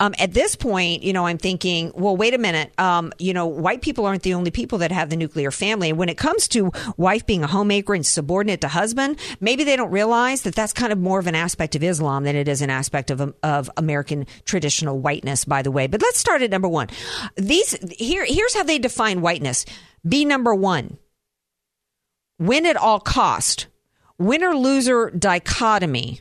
Um, 0.00 0.14
at 0.18 0.32
this 0.32 0.56
point, 0.56 1.02
you 1.02 1.12
know, 1.12 1.26
I'm 1.26 1.36
thinking, 1.36 1.92
well, 1.94 2.16
wait 2.16 2.32
a 2.32 2.38
minute. 2.38 2.72
Um, 2.78 3.12
you 3.18 3.34
know, 3.34 3.46
white 3.46 3.82
people 3.82 4.06
aren't 4.06 4.22
the 4.22 4.32
only 4.32 4.50
people 4.50 4.78
that 4.78 4.90
have 4.90 5.10
the 5.10 5.16
nuclear 5.16 5.50
family. 5.50 5.90
And 5.90 5.98
when 5.98 6.08
it 6.08 6.16
comes 6.16 6.48
to 6.48 6.72
wife 6.96 7.26
being 7.26 7.44
a 7.44 7.46
homemaker 7.46 7.92
and 7.92 8.06
subordinate 8.06 8.62
to 8.62 8.68
husband, 8.68 9.18
maybe 9.38 9.64
they 9.64 9.76
don't 9.76 9.90
realize 9.90 10.42
that 10.42 10.54
that's 10.54 10.72
kind 10.72 10.94
of 10.94 10.98
more 10.98 11.18
of 11.18 11.26
an 11.26 11.34
aspect 11.34 11.76
of 11.76 11.82
Islam 11.82 12.24
than 12.24 12.36
it 12.36 12.48
is 12.48 12.62
an 12.62 12.70
aspect 12.70 13.10
of, 13.10 13.34
of 13.42 13.70
American 13.76 14.26
tradition 14.46 14.77
whiteness, 14.86 15.44
by 15.44 15.62
the 15.62 15.70
way. 15.70 15.86
But 15.86 16.02
let's 16.02 16.18
start 16.18 16.42
at 16.42 16.50
number 16.50 16.68
one. 16.68 16.88
These 17.36 17.76
here 17.98 18.24
here's 18.24 18.54
how 18.54 18.62
they 18.62 18.78
define 18.78 19.20
whiteness. 19.20 19.64
Be 20.06 20.24
number 20.24 20.54
one. 20.54 20.98
Win 22.38 22.66
at 22.66 22.76
all 22.76 23.00
cost. 23.00 23.66
Winner 24.18 24.54
loser 24.54 25.10
dichotomy. 25.10 26.20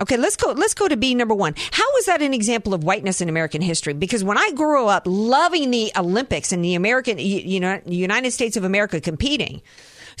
Okay, 0.00 0.16
let's 0.16 0.36
go. 0.36 0.52
Let's 0.52 0.74
go 0.74 0.88
to 0.88 0.96
B 0.96 1.14
number 1.14 1.34
one. 1.34 1.54
How 1.72 1.96
is 1.98 2.06
that 2.06 2.22
an 2.22 2.32
example 2.32 2.72
of 2.72 2.84
whiteness 2.84 3.20
in 3.20 3.28
American 3.28 3.60
history? 3.60 3.92
Because 3.92 4.24
when 4.24 4.38
I 4.38 4.50
grew 4.52 4.86
up 4.86 5.02
loving 5.04 5.70
the 5.70 5.92
Olympics 5.96 6.52
and 6.52 6.64
the 6.64 6.74
American, 6.74 7.18
you 7.18 7.60
know, 7.60 7.80
United 7.84 8.30
States 8.30 8.56
of 8.56 8.64
America 8.64 9.00
competing, 9.00 9.60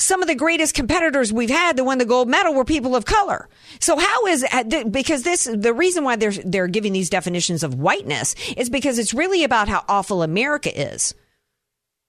some 0.00 0.22
of 0.22 0.28
the 0.28 0.34
greatest 0.34 0.74
competitors 0.74 1.32
we've 1.32 1.50
had 1.50 1.76
that 1.76 1.84
won 1.84 1.98
the 1.98 2.04
gold 2.04 2.28
medal 2.28 2.54
were 2.54 2.64
people 2.64 2.96
of 2.96 3.04
color. 3.04 3.48
So 3.80 3.98
how 3.98 4.26
is 4.26 4.44
uh, 4.50 4.84
because 4.90 5.22
this 5.22 5.44
the 5.44 5.74
reason 5.74 6.04
why 6.04 6.16
they're 6.16 6.32
they're 6.32 6.68
giving 6.68 6.92
these 6.92 7.10
definitions 7.10 7.62
of 7.62 7.74
whiteness 7.74 8.34
is 8.56 8.70
because 8.70 8.98
it's 8.98 9.14
really 9.14 9.44
about 9.44 9.68
how 9.68 9.84
awful 9.88 10.22
America 10.22 10.70
is. 10.74 11.14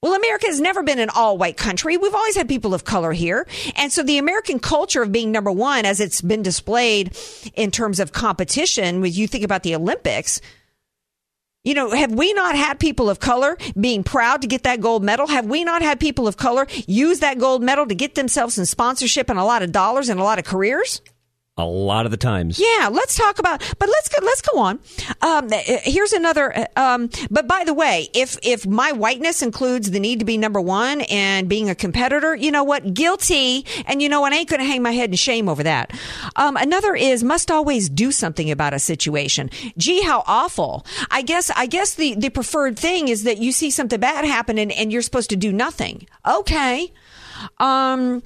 Well, 0.01 0.15
America 0.15 0.47
has 0.47 0.59
never 0.59 0.81
been 0.81 0.97
an 0.97 1.11
all 1.15 1.37
white 1.37 1.57
country. 1.57 1.95
We've 1.95 2.15
always 2.15 2.35
had 2.35 2.47
people 2.47 2.73
of 2.73 2.83
color 2.83 3.11
here. 3.11 3.47
And 3.75 3.91
so 3.91 4.01
the 4.01 4.17
American 4.17 4.57
culture 4.57 5.03
of 5.03 5.11
being 5.11 5.31
number 5.31 5.51
one, 5.51 5.85
as 5.85 5.99
it's 5.99 6.21
been 6.21 6.41
displayed 6.41 7.15
in 7.53 7.69
terms 7.69 7.99
of 7.99 8.11
competition, 8.11 9.01
when 9.01 9.13
you 9.13 9.27
think 9.27 9.43
about 9.43 9.61
the 9.61 9.75
Olympics, 9.75 10.41
You 11.63 11.75
know, 11.75 11.91
have 11.91 12.11
we 12.11 12.33
not 12.33 12.55
had 12.55 12.79
people 12.79 13.07
of 13.07 13.19
color 13.19 13.55
being 13.79 14.03
proud 14.03 14.41
to 14.41 14.47
get 14.47 14.63
that 14.63 14.81
gold 14.81 15.03
medal? 15.03 15.27
Have 15.27 15.45
we 15.45 15.63
not 15.63 15.83
had 15.83 15.99
people 15.99 16.27
of 16.27 16.35
color 16.35 16.65
use 16.87 17.19
that 17.19 17.37
gold 17.37 17.61
medal 17.61 17.85
to 17.85 17.93
get 17.93 18.15
themselves 18.15 18.55
some 18.55 18.65
sponsorship 18.65 19.29
and 19.29 19.37
a 19.37 19.43
lot 19.43 19.61
of 19.61 19.71
dollars 19.71 20.09
and 20.09 20.19
a 20.19 20.23
lot 20.23 20.39
of 20.39 20.45
careers? 20.45 21.03
A 21.61 21.65
lot 21.65 22.05
of 22.05 22.11
the 22.11 22.17
times. 22.17 22.59
Yeah, 22.59 22.89
let's 22.91 23.15
talk 23.15 23.39
about. 23.39 23.61
But 23.77 23.87
let's 23.87 24.09
go. 24.09 24.25
Let's 24.25 24.41
go 24.41 24.59
on. 24.59 24.79
Um, 25.21 25.49
here's 25.51 26.13
another. 26.13 26.67
Um, 26.75 27.09
but 27.29 27.47
by 27.47 27.63
the 27.63 27.73
way, 27.73 28.09
if 28.13 28.37
if 28.41 28.65
my 28.65 28.91
whiteness 28.91 29.41
includes 29.41 29.91
the 29.91 29.99
need 29.99 30.19
to 30.19 30.25
be 30.25 30.37
number 30.37 30.59
one 30.59 31.01
and 31.01 31.47
being 31.47 31.69
a 31.69 31.75
competitor, 31.75 32.35
you 32.35 32.51
know 32.51 32.63
what? 32.63 32.93
Guilty. 32.93 33.65
And 33.85 34.01
you 34.01 34.09
know 34.09 34.21
what? 34.21 34.33
I 34.33 34.37
ain't 34.37 34.49
going 34.49 34.59
to 34.59 34.65
hang 34.65 34.81
my 34.81 34.91
head 34.91 35.11
in 35.11 35.15
shame 35.15 35.47
over 35.47 35.63
that. 35.63 35.91
Um, 36.35 36.57
another 36.57 36.95
is 36.95 37.23
must 37.23 37.51
always 37.51 37.89
do 37.89 38.11
something 38.11 38.49
about 38.49 38.73
a 38.73 38.79
situation. 38.79 39.49
Gee, 39.77 40.01
how 40.01 40.23
awful. 40.25 40.85
I 41.09 41.21
guess. 41.21 41.51
I 41.55 41.67
guess 41.67 41.95
the 41.95 42.15
the 42.15 42.29
preferred 42.29 42.77
thing 42.77 43.07
is 43.07 43.23
that 43.23 43.37
you 43.37 43.51
see 43.51 43.71
something 43.71 43.99
bad 43.99 44.25
happen 44.25 44.57
and, 44.57 44.71
and 44.71 44.91
you're 44.91 45.01
supposed 45.01 45.29
to 45.29 45.35
do 45.35 45.51
nothing. 45.51 46.07
Okay. 46.27 46.91
Um, 47.59 48.23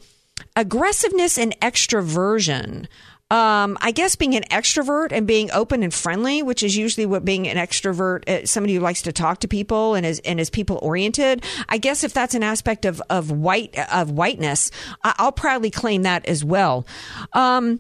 aggressiveness 0.56 1.38
and 1.38 1.58
extroversion 1.60 2.88
um, 3.32 3.76
I 3.82 3.92
guess 3.92 4.16
being 4.16 4.36
an 4.36 4.44
extrovert 4.52 5.12
and 5.12 5.26
being 5.26 5.50
open 5.52 5.82
and 5.82 5.92
friendly, 5.92 6.44
which 6.44 6.62
is 6.62 6.78
usually 6.78 7.08
what 7.08 7.26
being 7.26 7.48
an 7.48 7.58
extrovert, 7.58 8.30
uh, 8.30 8.46
somebody 8.46 8.76
who 8.76 8.82
likes 8.82 9.02
to 9.04 9.12
talk 9.12 9.40
to 9.40 9.48
people 9.48 9.96
and 9.96 10.06
is 10.06 10.20
and 10.20 10.40
is 10.40 10.52
people 10.52 10.78
oriented. 10.84 11.44
I 11.68 11.80
guess 11.80 12.04
if 12.04 12.14
that's 12.14 12.36
an 12.36 12.44
aspect 12.44 12.86
of 12.86 13.02
of 13.10 13.32
white 13.32 13.76
of 13.92 14.12
whiteness, 14.12 14.70
I, 15.04 15.16
will 15.24 15.32
proudly 15.32 15.72
claim 15.72 16.04
that 16.04 16.28
as 16.28 16.46
well. 16.46 16.86
Um, 17.34 17.80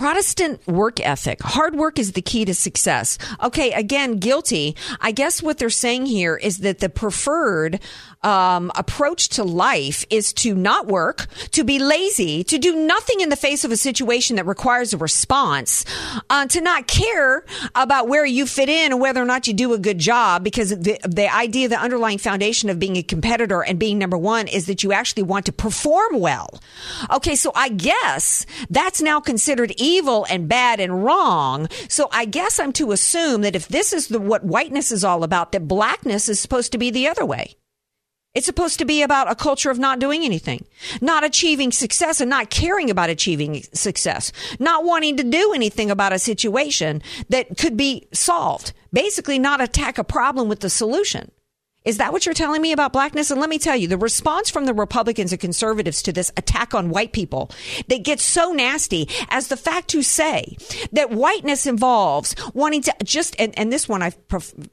Protestant 0.00 0.66
work 0.66 0.98
ethic. 1.06 1.42
Hard 1.42 1.74
work 1.74 1.98
is 1.98 2.12
the 2.12 2.22
key 2.22 2.46
to 2.46 2.54
success. 2.54 3.18
Okay, 3.42 3.70
again, 3.72 4.16
guilty. 4.16 4.74
I 4.98 5.12
guess 5.12 5.42
what 5.42 5.58
they're 5.58 5.68
saying 5.68 6.06
here 6.06 6.36
is 6.36 6.58
that 6.58 6.78
the 6.78 6.88
preferred 6.88 7.80
um, 8.22 8.70
approach 8.74 9.30
to 9.30 9.44
life 9.44 10.04
is 10.10 10.32
to 10.34 10.54
not 10.54 10.86
work, 10.86 11.26
to 11.52 11.64
be 11.64 11.78
lazy, 11.78 12.44
to 12.44 12.58
do 12.58 12.74
nothing 12.76 13.20
in 13.20 13.28
the 13.28 13.36
face 13.36 13.64
of 13.64 13.72
a 13.72 13.76
situation 13.76 14.36
that 14.36 14.46
requires 14.46 14.92
a 14.92 14.98
response, 14.98 15.84
uh, 16.28 16.46
to 16.46 16.60
not 16.60 16.86
care 16.86 17.44
about 17.74 18.08
where 18.08 18.26
you 18.26 18.46
fit 18.46 18.68
in 18.68 18.92
and 18.92 19.00
whether 19.00 19.22
or 19.22 19.24
not 19.24 19.46
you 19.46 19.54
do 19.54 19.72
a 19.72 19.78
good 19.78 19.98
job 19.98 20.44
because 20.44 20.70
the, 20.70 20.98
the 21.04 21.32
idea, 21.34 21.68
the 21.68 21.80
underlying 21.80 22.18
foundation 22.18 22.68
of 22.68 22.78
being 22.78 22.96
a 22.96 23.02
competitor 23.02 23.62
and 23.62 23.78
being 23.78 23.98
number 23.98 24.18
one 24.18 24.48
is 24.48 24.66
that 24.66 24.82
you 24.82 24.92
actually 24.92 25.22
want 25.22 25.46
to 25.46 25.52
perform 25.52 26.20
well. 26.20 26.60
Okay, 27.10 27.36
so 27.36 27.52
I 27.54 27.68
guess 27.70 28.44
that's 28.68 29.00
now 29.00 29.20
considered 29.20 29.72
evil 29.76 30.26
and 30.28 30.48
bad 30.48 30.80
and 30.80 31.04
wrong. 31.04 31.68
So 31.88 32.08
I 32.12 32.24
guess 32.24 32.60
I'm 32.60 32.72
to 32.74 32.92
assume 32.92 33.42
that 33.42 33.56
if 33.56 33.68
this 33.68 33.92
is 33.92 34.08
the, 34.08 34.20
what 34.20 34.44
whiteness 34.44 34.92
is 34.92 35.04
all 35.04 35.24
about, 35.24 35.52
that 35.52 35.66
blackness 35.66 36.28
is 36.28 36.40
supposed 36.40 36.72
to 36.72 36.78
be 36.78 36.90
the 36.90 37.08
other 37.08 37.24
way. 37.24 37.56
It's 38.32 38.46
supposed 38.46 38.78
to 38.78 38.84
be 38.84 39.02
about 39.02 39.28
a 39.28 39.34
culture 39.34 39.72
of 39.72 39.80
not 39.80 39.98
doing 39.98 40.24
anything, 40.24 40.64
not 41.00 41.24
achieving 41.24 41.72
success 41.72 42.20
and 42.20 42.30
not 42.30 42.48
caring 42.48 42.88
about 42.88 43.10
achieving 43.10 43.64
success, 43.72 44.30
not 44.60 44.84
wanting 44.84 45.16
to 45.16 45.24
do 45.24 45.52
anything 45.52 45.90
about 45.90 46.12
a 46.12 46.18
situation 46.18 47.02
that 47.28 47.58
could 47.58 47.76
be 47.76 48.06
solved. 48.12 48.72
Basically, 48.92 49.40
not 49.40 49.60
attack 49.60 49.98
a 49.98 50.04
problem 50.04 50.48
with 50.48 50.60
the 50.60 50.70
solution. 50.70 51.32
Is 51.84 51.96
that 51.96 52.12
what 52.12 52.24
you're 52.24 52.34
telling 52.34 52.62
me 52.62 52.70
about 52.70 52.92
blackness? 52.92 53.32
And 53.32 53.40
let 53.40 53.50
me 53.50 53.58
tell 53.58 53.74
you, 53.74 53.88
the 53.88 53.96
response 53.96 54.48
from 54.48 54.66
the 54.66 54.74
Republicans 54.74 55.32
and 55.32 55.40
conservatives 55.40 56.02
to 56.02 56.12
this 56.12 56.30
attack 56.36 56.72
on 56.72 56.90
white 56.90 57.12
people 57.12 57.50
that 57.88 58.04
gets 58.04 58.22
so 58.22 58.52
nasty 58.52 59.08
as 59.30 59.48
the 59.48 59.56
fact 59.56 59.88
to 59.88 60.02
say 60.02 60.56
that 60.92 61.10
whiteness 61.10 61.66
involves 61.66 62.36
wanting 62.54 62.82
to 62.82 62.94
just, 63.02 63.34
and, 63.40 63.58
and 63.58 63.72
this 63.72 63.88
one 63.88 64.02
I, 64.02 64.12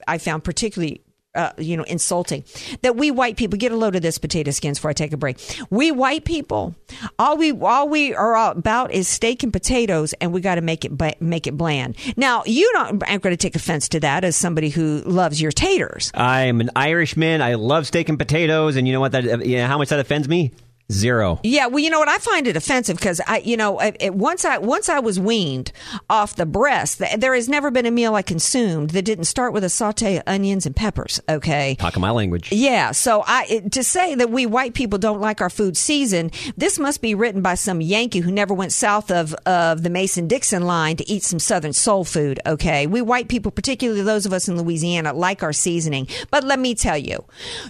I 0.07 0.17
found 0.19 0.43
particularly 0.43 1.01
uh, 1.35 1.51
you 1.57 1.77
know, 1.77 1.83
insulting. 1.83 2.43
That 2.81 2.95
we 2.95 3.11
white 3.11 3.37
people 3.37 3.57
get 3.57 3.71
a 3.71 3.75
load 3.75 3.95
of 3.95 4.01
this 4.01 4.17
potato 4.17 4.51
skins 4.51 4.79
before 4.79 4.89
I 4.89 4.93
take 4.93 5.13
a 5.13 5.17
break. 5.17 5.37
We 5.69 5.91
white 5.91 6.25
people, 6.25 6.75
all 7.19 7.37
we 7.37 7.51
all 7.51 7.87
we 7.87 8.13
are 8.13 8.51
about 8.51 8.91
is 8.91 9.07
steak 9.07 9.43
and 9.43 9.53
potatoes, 9.53 10.13
and 10.13 10.33
we 10.33 10.41
got 10.41 10.55
to 10.55 10.61
make 10.61 10.83
it 10.83 11.21
make 11.21 11.47
it 11.47 11.57
bland. 11.57 11.95
Now, 12.17 12.43
you 12.45 12.69
don't. 12.73 13.03
I'm 13.07 13.19
going 13.19 13.33
to 13.33 13.37
take 13.37 13.55
offense 13.55 13.87
to 13.89 13.99
that 14.01 14.23
as 14.23 14.35
somebody 14.35 14.69
who 14.69 15.01
loves 15.05 15.41
your 15.41 15.51
taters. 15.51 16.11
I'm 16.13 16.59
an 16.61 16.71
Irishman. 16.75 17.41
I 17.41 17.53
love 17.55 17.87
steak 17.87 18.09
and 18.09 18.17
potatoes, 18.17 18.75
and 18.75 18.87
you 18.87 18.93
know 18.93 18.99
what? 18.99 19.11
That 19.11 19.45
you 19.45 19.57
know 19.57 19.67
how 19.67 19.77
much 19.77 19.89
that 19.89 19.99
offends 19.99 20.27
me. 20.27 20.51
Zero. 20.89 21.41
Yeah, 21.43 21.67
well, 21.67 21.83
you 21.83 21.89
know 21.89 21.99
what? 21.99 22.07
I 22.07 22.17
find 22.17 22.47
it 22.47 22.55
offensive 22.55 22.95
because 22.95 23.19
I, 23.27 23.39
you 23.39 23.57
know, 23.57 23.77
it, 23.79 23.97
it, 23.99 24.15
once 24.15 24.45
I 24.45 24.57
once 24.57 24.87
I 24.87 24.99
was 24.99 25.19
weaned 25.19 25.73
off 26.09 26.37
the 26.37 26.45
breast, 26.45 27.01
there 27.17 27.35
has 27.35 27.49
never 27.49 27.69
been 27.71 27.85
a 27.85 27.91
meal 27.91 28.15
I 28.15 28.21
consumed 28.21 28.91
that 28.91 29.01
didn't 29.01 29.25
start 29.25 29.51
with 29.51 29.65
a 29.65 29.69
saute 29.69 30.15
of 30.15 30.23
onions 30.25 30.65
and 30.65 30.73
peppers. 30.73 31.19
Okay, 31.27 31.75
talking 31.77 31.99
my 31.99 32.11
language. 32.11 32.53
Yeah, 32.53 32.91
so 32.91 33.21
I 33.27 33.45
it, 33.49 33.71
to 33.73 33.83
say 33.83 34.15
that 34.15 34.29
we 34.29 34.45
white 34.45 34.75
people 34.75 34.97
don't 34.97 35.19
like 35.19 35.41
our 35.41 35.49
food 35.49 35.75
seasoned, 35.75 36.33
this 36.55 36.79
must 36.79 37.01
be 37.01 37.13
written 37.13 37.41
by 37.41 37.55
some 37.55 37.81
Yankee 37.81 38.19
who 38.19 38.31
never 38.31 38.53
went 38.53 38.71
south 38.71 39.11
of 39.11 39.33
of 39.45 39.83
the 39.83 39.89
Mason 39.89 40.29
Dixon 40.29 40.63
line 40.63 40.95
to 40.95 41.09
eat 41.09 41.23
some 41.23 41.39
Southern 41.39 41.73
soul 41.73 42.05
food. 42.05 42.39
Okay, 42.45 42.87
we 42.87 43.01
white 43.01 43.27
people, 43.27 43.51
particularly 43.51 44.03
those 44.03 44.25
of 44.25 44.31
us 44.31 44.47
in 44.47 44.57
Louisiana, 44.57 45.11
like 45.11 45.43
our 45.43 45.51
seasoning. 45.51 46.07
But 46.31 46.45
let 46.45 46.59
me 46.59 46.75
tell 46.75 46.97
you, 46.97 47.25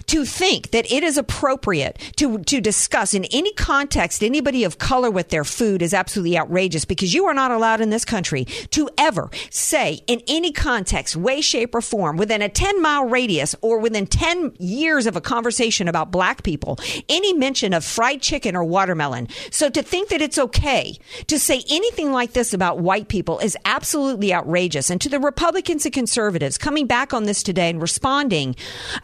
to 0.06 0.24
think 0.24 0.70
that 0.70 0.88
it 0.92 1.02
is 1.02 1.18
appropriate 1.18 1.98
to 2.14 2.38
to 2.44 2.60
discuss 2.60 3.07
in 3.14 3.24
any 3.26 3.52
context 3.52 4.22
anybody 4.22 4.64
of 4.64 4.78
color 4.78 5.10
with 5.10 5.28
their 5.28 5.44
food 5.44 5.82
is 5.82 5.94
absolutely 5.94 6.38
outrageous 6.38 6.84
because 6.84 7.14
you 7.14 7.26
are 7.26 7.34
not 7.34 7.50
allowed 7.50 7.80
in 7.80 7.90
this 7.90 8.04
country 8.04 8.44
to 8.44 8.88
ever 8.98 9.30
say 9.50 10.00
in 10.06 10.22
any 10.28 10.52
context, 10.52 11.16
way, 11.16 11.40
shape, 11.40 11.74
or 11.74 11.80
form 11.80 12.16
within 12.16 12.42
a 12.42 12.48
10 12.48 12.80
mile 12.82 13.06
radius 13.06 13.54
or 13.60 13.78
within 13.78 14.06
10 14.06 14.54
years 14.58 15.06
of 15.06 15.16
a 15.16 15.20
conversation 15.20 15.88
about 15.88 16.10
black 16.10 16.42
people, 16.42 16.78
any 17.08 17.32
mention 17.32 17.72
of 17.72 17.84
fried 17.84 18.22
chicken 18.22 18.56
or 18.56 18.64
watermelon. 18.64 19.28
So 19.50 19.70
to 19.70 19.82
think 19.82 20.08
that 20.08 20.20
it's 20.20 20.38
okay 20.38 20.98
to 21.26 21.38
say 21.38 21.62
anything 21.70 22.12
like 22.12 22.32
this 22.32 22.52
about 22.52 22.80
white 22.80 23.08
people 23.08 23.38
is 23.38 23.56
absolutely 23.64 24.32
outrageous. 24.32 24.90
And 24.90 25.00
to 25.00 25.08
the 25.08 25.20
Republicans 25.20 25.84
and 25.84 25.94
conservatives 25.94 26.58
coming 26.58 26.86
back 26.86 27.12
on 27.12 27.24
this 27.24 27.42
today 27.42 27.70
and 27.70 27.80
responding 27.80 28.56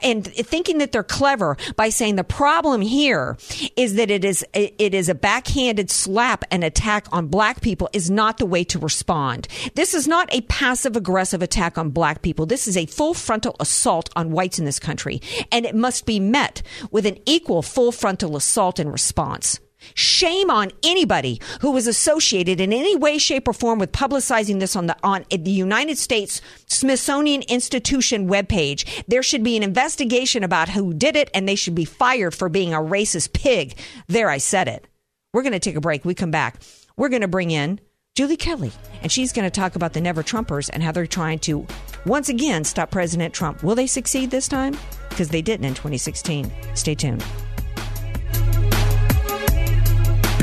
and 0.02 0.26
thinking 0.26 0.78
that 0.78 0.92
they're 0.92 1.02
clever 1.02 1.56
by 1.76 1.88
saying 1.88 2.16
the 2.16 2.25
problem 2.25 2.80
here 2.80 3.37
is 3.76 3.93
that 3.94 4.10
it 4.10 4.24
is 4.24 4.44
it 4.52 4.94
is 4.94 5.08
a 5.08 5.14
backhanded 5.14 5.90
slap 5.90 6.44
and 6.50 6.62
attack 6.62 7.06
on 7.12 7.26
black 7.26 7.60
people 7.60 7.88
is 7.92 8.10
not 8.10 8.38
the 8.38 8.46
way 8.46 8.64
to 8.64 8.78
respond. 8.78 9.48
This 9.74 9.94
is 9.94 10.06
not 10.06 10.32
a 10.32 10.42
passive 10.42 10.96
aggressive 10.96 11.42
attack 11.42 11.78
on 11.78 11.90
black 11.90 12.22
people. 12.22 12.46
This 12.46 12.68
is 12.68 12.76
a 12.76 12.86
full 12.86 13.14
frontal 13.14 13.56
assault 13.60 14.10
on 14.16 14.30
whites 14.30 14.58
in 14.58 14.64
this 14.64 14.78
country, 14.78 15.20
and 15.50 15.66
it 15.66 15.74
must 15.74 16.06
be 16.06 16.20
met 16.20 16.62
with 16.90 17.06
an 17.06 17.18
equal 17.26 17.62
full 17.62 17.92
frontal 17.92 18.36
assault 18.36 18.78
and 18.78 18.92
response. 18.92 19.60
Shame 19.94 20.50
on 20.50 20.70
anybody 20.82 21.40
who 21.60 21.70
was 21.70 21.86
associated 21.86 22.60
in 22.60 22.72
any 22.72 22.96
way, 22.96 23.18
shape, 23.18 23.46
or 23.46 23.52
form 23.52 23.78
with 23.78 23.92
publicizing 23.92 24.60
this 24.60 24.76
on 24.76 24.86
the 24.86 24.96
on 25.02 25.24
the 25.30 25.50
United 25.50 25.98
States 25.98 26.40
Smithsonian 26.66 27.42
Institution 27.42 28.28
webpage. 28.28 29.04
There 29.06 29.22
should 29.22 29.42
be 29.42 29.56
an 29.56 29.62
investigation 29.62 30.42
about 30.42 30.70
who 30.70 30.94
did 30.94 31.16
it, 31.16 31.30
and 31.34 31.48
they 31.48 31.56
should 31.56 31.74
be 31.74 31.84
fired 31.84 32.34
for 32.34 32.48
being 32.48 32.72
a 32.72 32.78
racist 32.78 33.32
pig. 33.32 33.78
There, 34.08 34.30
I 34.30 34.38
said 34.38 34.68
it. 34.68 34.86
We're 35.32 35.42
going 35.42 35.52
to 35.52 35.58
take 35.58 35.76
a 35.76 35.80
break. 35.80 36.04
We 36.04 36.14
come 36.14 36.30
back. 36.30 36.62
We're 36.96 37.08
going 37.08 37.22
to 37.22 37.28
bring 37.28 37.50
in 37.50 37.80
Julie 38.14 38.36
Kelly, 38.36 38.70
and 39.02 39.10
she's 39.10 39.32
going 39.32 39.44
to 39.44 39.50
talk 39.50 39.74
about 39.74 39.92
the 39.92 40.00
Never 40.00 40.22
Trumpers 40.22 40.70
and 40.72 40.82
how 40.82 40.92
they're 40.92 41.06
trying 41.06 41.40
to 41.40 41.66
once 42.06 42.28
again 42.28 42.62
stop 42.62 42.92
President 42.92 43.34
Trump. 43.34 43.64
Will 43.64 43.74
they 43.74 43.88
succeed 43.88 44.30
this 44.30 44.46
time? 44.46 44.78
Because 45.08 45.28
they 45.28 45.42
didn't 45.42 45.66
in 45.66 45.74
2016. 45.74 46.52
Stay 46.74 46.94
tuned. 46.94 47.24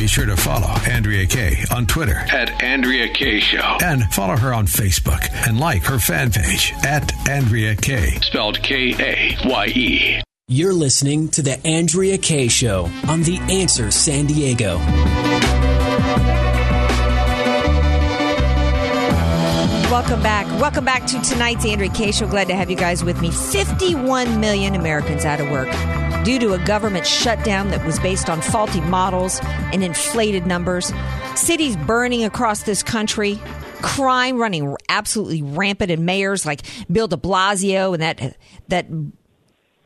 Be 0.01 0.07
sure 0.07 0.25
to 0.25 0.35
follow 0.35 0.65
Andrea 0.89 1.27
Kaye 1.27 1.63
on 1.69 1.85
Twitter 1.85 2.15
at 2.15 2.63
Andrea 2.63 3.07
Kaye 3.13 3.39
Show. 3.39 3.77
And 3.83 4.03
follow 4.05 4.35
her 4.35 4.51
on 4.51 4.65
Facebook 4.65 5.29
and 5.47 5.59
like 5.59 5.83
her 5.83 5.99
fan 5.99 6.31
page 6.31 6.73
at 6.83 7.13
Andrea 7.29 7.75
Kaye. 7.75 8.17
Spelled 8.23 8.63
K 8.63 8.95
A 8.97 9.37
Y 9.47 9.65
E. 9.67 10.21
You're 10.47 10.73
listening 10.73 11.29
to 11.29 11.43
The 11.43 11.63
Andrea 11.67 12.17
Kaye 12.17 12.47
Show 12.47 12.89
on 13.07 13.21
The 13.21 13.37
Answer 13.51 13.91
San 13.91 14.25
Diego. 14.25 14.77
Welcome 19.91 20.23
back. 20.23 20.47
Welcome 20.59 20.83
back 20.83 21.05
to 21.05 21.21
tonight's 21.21 21.63
Andrea 21.63 21.91
Kaye 21.91 22.11
Show. 22.11 22.27
Glad 22.27 22.47
to 22.47 22.55
have 22.55 22.71
you 22.71 22.75
guys 22.75 23.03
with 23.03 23.21
me. 23.21 23.29
51 23.29 24.39
million 24.39 24.73
Americans 24.73 25.25
out 25.25 25.39
of 25.39 25.51
work 25.51 25.69
due 26.23 26.39
to 26.39 26.53
a 26.53 26.59
government 26.59 27.05
shutdown 27.05 27.69
that 27.69 27.85
was 27.85 27.99
based 27.99 28.29
on 28.29 28.41
faulty 28.41 28.81
models 28.81 29.39
and 29.73 29.83
inflated 29.83 30.45
numbers. 30.45 30.91
Cities 31.35 31.75
burning 31.75 32.23
across 32.23 32.63
this 32.63 32.83
country, 32.83 33.39
crime 33.81 34.37
running 34.37 34.75
absolutely 34.89 35.41
rampant, 35.41 35.91
and 35.91 36.05
mayors 36.05 36.45
like 36.45 36.61
Bill 36.91 37.07
de 37.07 37.17
Blasio 37.17 37.93
and 37.93 38.01
that 38.01 38.37
that 38.67 38.87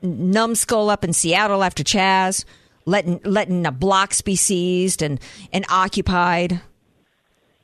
numbskull 0.02 0.90
up 0.90 1.04
in 1.04 1.14
Seattle 1.14 1.64
after 1.64 1.84
Chaz, 1.84 2.46
letting 2.86 3.20
letting 3.24 3.64
blocks 3.64 4.22
be 4.22 4.36
seized 4.36 5.02
and 5.02 5.20
and 5.54 5.66
occupied 5.70 6.62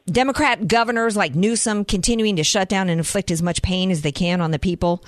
Democrat 0.08 0.68
governors 0.68 1.16
like 1.16 1.36
Newsom 1.36 1.86
continuing 1.86 2.36
to 2.38 2.44
shut 2.44 2.70
down 2.70 2.90
and 2.90 3.00
inflict 3.00 3.32
as 3.32 3.42
much 3.42 3.62
pain 3.62 3.92
as 3.92 4.02
they 4.02 4.12
can 4.12 4.42
on 4.42 4.52
the 4.52 4.60
people. 4.60 5.04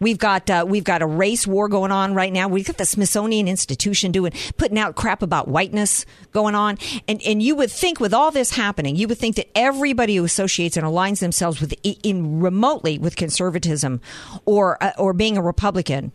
We've 0.00 0.18
got 0.18 0.48
uh, 0.50 0.64
we've 0.66 0.84
got 0.84 1.02
a 1.02 1.06
race 1.06 1.46
war 1.46 1.68
going 1.68 1.92
on 1.92 2.14
right 2.14 2.32
now. 2.32 2.48
We've 2.48 2.66
got 2.66 2.78
the 2.78 2.86
Smithsonian 2.86 3.48
Institution 3.48 4.12
doing 4.12 4.32
putting 4.56 4.78
out 4.78 4.96
crap 4.96 5.22
about 5.22 5.48
whiteness 5.48 6.06
going 6.32 6.54
on, 6.54 6.78
and 7.08 7.20
and 7.22 7.42
you 7.42 7.54
would 7.56 7.70
think 7.70 8.00
with 8.00 8.14
all 8.14 8.30
this 8.30 8.50
happening, 8.50 8.96
you 8.96 9.08
would 9.08 9.18
think 9.18 9.36
that 9.36 9.48
everybody 9.56 10.16
who 10.16 10.24
associates 10.24 10.76
and 10.76 10.86
aligns 10.86 11.20
themselves 11.20 11.60
with 11.60 11.74
in 11.82 12.40
remotely 12.40 12.98
with 12.98 13.16
conservatism 13.16 14.00
or 14.44 14.82
uh, 14.82 14.92
or 14.98 15.12
being 15.12 15.36
a 15.36 15.42
Republican 15.42 16.12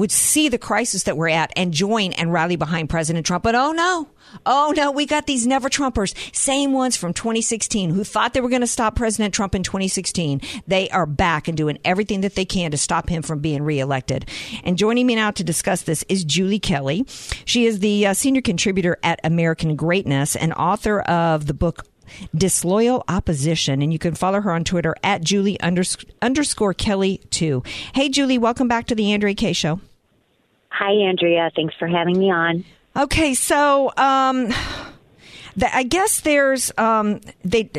would 0.00 0.10
see 0.10 0.48
the 0.48 0.56
crisis 0.56 1.02
that 1.02 1.16
we're 1.18 1.28
at 1.28 1.52
and 1.56 1.74
join 1.74 2.14
and 2.14 2.32
rally 2.32 2.56
behind 2.56 2.88
President 2.88 3.26
Trump. 3.26 3.44
But 3.44 3.54
oh 3.54 3.72
no, 3.72 4.08
oh 4.46 4.72
no, 4.74 4.90
we 4.90 5.04
got 5.04 5.26
these 5.26 5.46
never 5.46 5.68
Trumpers, 5.68 6.14
same 6.34 6.72
ones 6.72 6.96
from 6.96 7.12
2016 7.12 7.90
who 7.90 8.02
thought 8.02 8.32
they 8.32 8.40
were 8.40 8.48
going 8.48 8.62
to 8.62 8.66
stop 8.66 8.96
President 8.96 9.34
Trump 9.34 9.54
in 9.54 9.62
2016. 9.62 10.40
They 10.66 10.88
are 10.88 11.04
back 11.04 11.48
and 11.48 11.56
doing 11.56 11.78
everything 11.84 12.22
that 12.22 12.34
they 12.34 12.46
can 12.46 12.70
to 12.70 12.78
stop 12.78 13.10
him 13.10 13.20
from 13.20 13.40
being 13.40 13.62
reelected. 13.62 14.26
And 14.64 14.78
joining 14.78 15.06
me 15.06 15.16
now 15.16 15.32
to 15.32 15.44
discuss 15.44 15.82
this 15.82 16.02
is 16.08 16.24
Julie 16.24 16.58
Kelly. 16.58 17.04
She 17.44 17.66
is 17.66 17.80
the 17.80 18.06
uh, 18.06 18.14
senior 18.14 18.40
contributor 18.40 18.96
at 19.02 19.20
American 19.22 19.76
Greatness 19.76 20.34
and 20.34 20.54
author 20.54 21.02
of 21.02 21.44
the 21.44 21.54
book 21.54 21.86
disloyal 22.34 23.04
opposition. 23.06 23.82
And 23.82 23.92
you 23.92 23.98
can 23.98 24.14
follow 24.14 24.40
her 24.40 24.50
on 24.50 24.64
Twitter 24.64 24.96
at 25.04 25.22
Julie 25.22 25.60
underscore, 25.60 26.72
Kelly 26.72 27.18
too. 27.28 27.62
Hey, 27.94 28.08
Julie, 28.08 28.38
welcome 28.38 28.66
back 28.66 28.86
to 28.86 28.94
the 28.94 29.12
Andrea 29.12 29.34
Kaye 29.34 29.52
Show. 29.52 29.78
Hi, 30.80 30.92
Andrea. 30.92 31.50
Thanks 31.54 31.74
for 31.78 31.86
having 31.86 32.18
me 32.18 32.30
on. 32.30 32.64
Okay, 32.96 33.34
so 33.34 33.92
um, 33.98 34.50
I 35.72 35.82
guess 35.82 36.20
there's 36.20 36.72
um, 36.78 37.20
they 37.44 37.70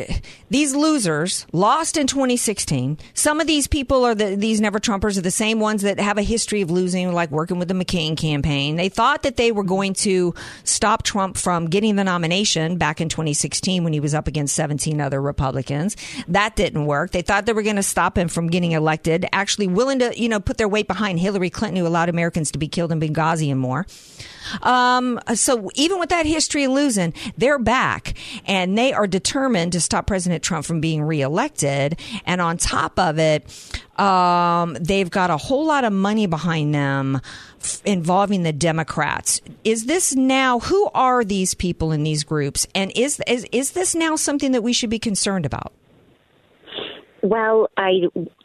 these 0.50 0.74
losers 0.74 1.46
lost 1.52 1.96
in 1.96 2.06
2016. 2.06 2.98
Some 3.14 3.40
of 3.40 3.46
these 3.46 3.66
people 3.66 4.04
are 4.04 4.14
the 4.14 4.36
these 4.36 4.60
never 4.60 4.78
Trumpers 4.78 5.16
are 5.16 5.22
the 5.22 5.30
same 5.30 5.60
ones 5.60 5.82
that 5.82 5.98
have 5.98 6.18
a 6.18 6.22
history 6.22 6.60
of 6.60 6.70
losing, 6.70 7.12
like 7.12 7.30
working 7.30 7.58
with 7.58 7.68
the 7.68 7.74
McCain 7.74 8.16
campaign. 8.16 8.76
They 8.76 8.88
thought 8.88 9.22
that 9.22 9.36
they 9.36 9.52
were 9.52 9.64
going 9.64 9.94
to 9.94 10.34
stop 10.64 11.02
Trump 11.02 11.36
from 11.36 11.66
getting 11.66 11.96
the 11.96 12.04
nomination 12.04 12.76
back 12.78 13.00
in 13.00 13.08
2016 13.08 13.84
when 13.84 13.92
he 13.92 14.00
was 14.00 14.14
up 14.14 14.28
against 14.28 14.54
17 14.56 15.00
other 15.00 15.22
Republicans. 15.22 15.96
That 16.28 16.56
didn't 16.56 16.86
work. 16.86 17.12
They 17.12 17.22
thought 17.22 17.46
they 17.46 17.52
were 17.52 17.62
going 17.62 17.76
to 17.76 17.82
stop 17.82 18.18
him 18.18 18.28
from 18.28 18.48
getting 18.48 18.72
elected. 18.72 19.26
Actually, 19.32 19.68
willing 19.68 20.00
to 20.00 20.12
you 20.18 20.28
know 20.28 20.40
put 20.40 20.58
their 20.58 20.68
weight 20.68 20.88
behind 20.88 21.20
Hillary 21.20 21.50
Clinton, 21.50 21.76
who 21.76 21.86
allowed 21.86 22.08
Americans 22.08 22.50
to 22.52 22.58
be 22.58 22.68
killed 22.68 22.92
in 22.92 23.00
Benghazi 23.00 23.50
and 23.50 23.60
more. 23.60 23.86
Um, 24.60 25.20
so 25.34 25.70
even 25.74 25.98
with 25.98 26.10
that 26.10 26.26
history 26.26 26.64
of 26.64 26.72
losing, 26.72 27.14
they're 27.36 27.58
back 27.58 27.71
and 28.46 28.76
they 28.76 28.92
are 28.92 29.06
determined 29.06 29.72
to 29.72 29.80
stop 29.80 30.06
President 30.06 30.42
Trump 30.42 30.64
from 30.64 30.80
being 30.80 31.02
reelected. 31.02 31.98
And 32.26 32.40
on 32.40 32.56
top 32.58 32.98
of 32.98 33.18
it, 33.18 33.46
um, 33.98 34.76
they've 34.80 35.10
got 35.10 35.30
a 35.30 35.36
whole 35.36 35.66
lot 35.66 35.84
of 35.84 35.92
money 35.92 36.26
behind 36.26 36.74
them 36.74 37.20
f- 37.60 37.82
involving 37.84 38.42
the 38.42 38.52
Democrats. 38.52 39.40
Is 39.64 39.86
this 39.86 40.14
now, 40.14 40.58
who 40.60 40.90
are 40.94 41.24
these 41.24 41.54
people 41.54 41.92
in 41.92 42.02
these 42.02 42.24
groups? 42.24 42.66
And 42.74 42.92
is, 42.94 43.20
is, 43.26 43.46
is 43.52 43.72
this 43.72 43.94
now 43.94 44.16
something 44.16 44.52
that 44.52 44.62
we 44.62 44.72
should 44.72 44.90
be 44.90 44.98
concerned 44.98 45.46
about? 45.46 45.72
Well, 47.22 47.68
I 47.76 48.00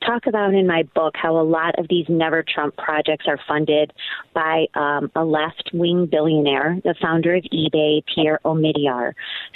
talk 0.05 0.27
about 0.27 0.53
in 0.53 0.67
my 0.67 0.83
book 0.93 1.15
how 1.15 1.39
a 1.39 1.41
lot 1.41 1.79
of 1.79 1.87
these 1.89 2.05
Never 2.07 2.43
Trump 2.43 2.77
projects 2.77 3.25
are 3.27 3.39
funded 3.47 3.91
by 4.35 4.67
um, 4.75 5.11
a 5.15 5.25
left 5.25 5.71
wing 5.73 6.05
billionaire, 6.05 6.77
the 6.83 6.93
founder 7.01 7.33
of 7.35 7.43
eBay, 7.45 8.03
Pierre 8.13 8.39
Omidyar. 8.45 9.13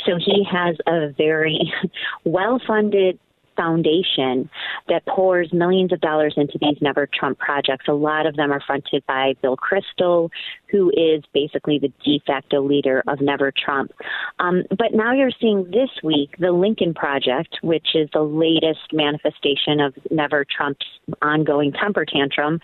So 0.08 0.18
he 0.18 0.44
has 0.52 0.76
a 0.88 1.10
very 1.16 1.72
well 2.26 2.60
funded 2.66 3.20
foundation 3.56 4.50
that 4.88 5.06
pours 5.06 5.52
millions 5.54 5.92
of 5.94 6.02
dollars 6.02 6.34
into 6.38 6.58
these 6.60 6.78
Never 6.82 7.08
Trump 7.08 7.38
projects. 7.38 7.86
A 7.88 7.94
lot 7.94 8.26
of 8.26 8.36
them 8.36 8.52
are 8.52 8.62
fronted 8.66 9.04
by 9.08 9.36
Bill 9.42 9.58
Kristol, 9.58 10.30
who 10.72 10.90
is 10.92 11.24
basically 11.34 11.80
the 11.80 11.92
de 12.04 12.22
facto 12.26 12.62
leader 12.62 13.04
of 13.08 13.22
Never 13.22 13.52
Trump. 13.52 13.92
Um, 14.40 14.64
but 14.70 14.94
now 14.94 15.14
you're 15.14 15.32
seeing 15.40 15.66
this 15.66 15.90
week 16.04 16.36
the 16.40 16.52
Lincoln 16.52 16.94
Project, 16.94 17.58
which 17.62 17.90
is 17.94 18.10
the 18.14 18.22
latest 18.22 18.94
manifestation 18.94 19.80
of 19.80 19.94
Never 20.10 20.46
Trump's 20.46 20.86
ongoing 21.22 21.72
temper 21.74 22.06
tantrum. 22.06 22.60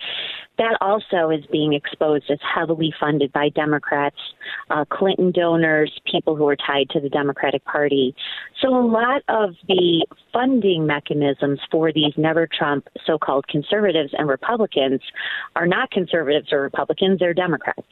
That 0.56 0.76
also 0.80 1.30
is 1.30 1.44
being 1.52 1.72
exposed 1.72 2.24
as 2.30 2.38
heavily 2.42 2.92
funded 2.98 3.32
by 3.32 3.48
Democrats, 3.50 4.16
uh, 4.70 4.84
Clinton 4.90 5.30
donors, 5.30 5.92
people 6.10 6.34
who 6.34 6.48
are 6.48 6.56
tied 6.56 6.90
to 6.90 7.00
the 7.00 7.08
Democratic 7.08 7.64
Party. 7.64 8.14
So 8.60 8.76
a 8.76 8.84
lot 8.84 9.22
of 9.28 9.54
the 9.68 10.04
funding 10.32 10.84
mechanisms 10.84 11.60
for 11.70 11.92
these 11.92 12.12
never 12.16 12.48
Trump 12.48 12.88
so 13.06 13.18
called 13.18 13.46
conservatives 13.46 14.10
and 14.18 14.28
Republicans 14.28 15.00
are 15.54 15.66
not 15.66 15.90
conservatives 15.92 16.52
or 16.52 16.62
Republicans, 16.62 17.20
they're 17.20 17.34
Democrats. 17.34 17.86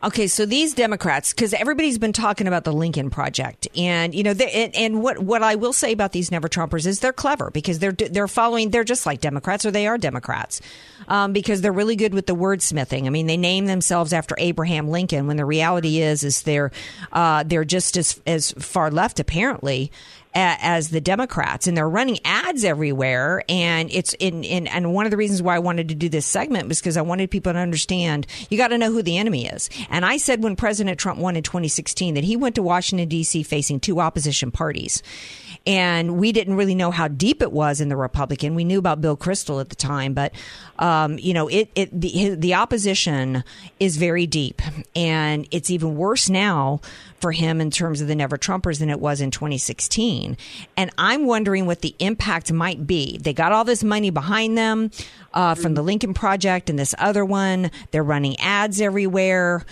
Okay, 0.00 0.28
so 0.28 0.46
these 0.46 0.74
Democrats, 0.74 1.32
because 1.32 1.52
everybody's 1.52 1.98
been 1.98 2.12
talking 2.12 2.46
about 2.46 2.62
the 2.62 2.72
Lincoln 2.72 3.10
Project, 3.10 3.66
and 3.76 4.14
you 4.14 4.22
know, 4.22 4.30
and, 4.30 4.74
and, 4.76 5.02
what 5.02 5.18
what 5.18 5.42
I 5.42 5.56
will 5.56 5.72
say 5.72 5.90
about 5.90 6.12
these 6.12 6.30
Never 6.30 6.48
Trumpers 6.48 6.86
is 6.86 7.00
they're 7.00 7.12
clever 7.12 7.50
because 7.50 7.80
they're 7.80 7.90
they're 7.90 8.28
following, 8.28 8.70
they're 8.70 8.84
just 8.84 9.06
like 9.06 9.20
Democrats 9.20 9.66
or 9.66 9.72
they 9.72 9.88
are 9.88 9.98
Democrats, 9.98 10.60
um, 11.08 11.32
because 11.32 11.62
they're 11.62 11.72
really 11.72 11.96
good 11.96 12.14
with 12.14 12.26
the 12.26 12.36
wordsmithing. 12.36 13.06
I 13.06 13.10
mean, 13.10 13.26
they 13.26 13.36
name 13.36 13.66
themselves 13.66 14.12
after 14.12 14.36
Abraham 14.38 14.86
Lincoln, 14.88 15.26
when 15.26 15.36
the 15.36 15.44
reality 15.44 16.00
is 16.00 16.22
is 16.22 16.42
they're 16.42 16.70
uh, 17.12 17.42
they're 17.42 17.64
just 17.64 17.96
as 17.96 18.20
as 18.24 18.52
far 18.52 18.92
left 18.92 19.18
apparently 19.18 19.90
as 20.38 20.90
the 20.90 21.00
Democrats, 21.00 21.66
and 21.66 21.76
they're 21.76 21.88
running 21.88 22.18
ads 22.24 22.64
everywhere. 22.64 23.42
And 23.48 23.90
it's 23.92 24.14
in, 24.14 24.44
in 24.44 24.66
and 24.66 24.92
one 24.94 25.06
of 25.06 25.10
the 25.10 25.16
reasons 25.16 25.42
why 25.42 25.56
I 25.56 25.58
wanted 25.58 25.88
to 25.88 25.94
do 25.94 26.08
this 26.08 26.26
segment 26.26 26.68
was 26.68 26.80
because 26.80 26.96
I 26.96 27.02
wanted 27.02 27.30
people 27.30 27.52
to 27.52 27.58
understand 27.58 28.26
you 28.50 28.58
got 28.58 28.68
to 28.68 28.78
know 28.78 28.92
who 28.92 29.02
the 29.02 29.18
enemy 29.18 29.46
is. 29.46 29.70
And 29.90 30.04
I 30.04 30.16
said 30.16 30.42
when 30.42 30.56
President 30.56 30.98
Trump 30.98 31.18
won 31.18 31.36
in 31.36 31.42
2016 31.42 32.14
that 32.14 32.24
he 32.24 32.36
went 32.36 32.54
to 32.56 32.62
Washington 32.62 33.08
D.C. 33.08 33.42
facing 33.42 33.80
two 33.80 34.00
opposition 34.00 34.50
parties 34.50 35.02
and 35.68 36.18
we 36.18 36.32
didn't 36.32 36.56
really 36.56 36.74
know 36.74 36.90
how 36.90 37.08
deep 37.08 37.42
it 37.42 37.52
was 37.52 37.80
in 37.82 37.90
the 37.90 37.96
Republican. 37.96 38.54
We 38.54 38.64
knew 38.64 38.78
about 38.78 39.02
Bill 39.02 39.18
Kristol 39.18 39.60
at 39.60 39.68
the 39.68 39.76
time, 39.76 40.14
but 40.14 40.32
um, 40.78 41.18
you 41.18 41.34
know, 41.34 41.48
it, 41.48 41.70
it 41.74 42.00
the 42.00 42.34
the 42.36 42.54
opposition 42.54 43.44
is 43.78 43.98
very 43.98 44.26
deep, 44.26 44.62
and 44.96 45.46
it's 45.50 45.70
even 45.70 45.96
worse 45.96 46.30
now 46.30 46.80
for 47.20 47.32
him 47.32 47.60
in 47.60 47.70
terms 47.70 48.00
of 48.00 48.08
the 48.08 48.14
Never 48.14 48.36
Trumpers 48.36 48.78
than 48.78 48.90
it 48.90 49.00
was 49.00 49.20
in 49.20 49.30
2016. 49.30 50.36
And 50.76 50.90
I'm 50.98 51.26
wondering 51.26 51.66
what 51.66 51.80
the 51.80 51.94
impact 51.98 52.52
might 52.52 52.86
be. 52.86 53.18
They 53.18 53.32
got 53.32 53.52
all 53.52 53.64
this 53.64 53.84
money 53.84 54.10
behind 54.10 54.56
them 54.56 54.90
uh, 55.34 55.54
from 55.54 55.74
the 55.74 55.82
Lincoln 55.82 56.14
Project 56.14 56.70
and 56.70 56.78
this 56.78 56.94
other 56.98 57.24
one. 57.24 57.70
They're 57.90 58.02
running 58.02 58.38
ads 58.40 58.80
everywhere. 58.80 59.64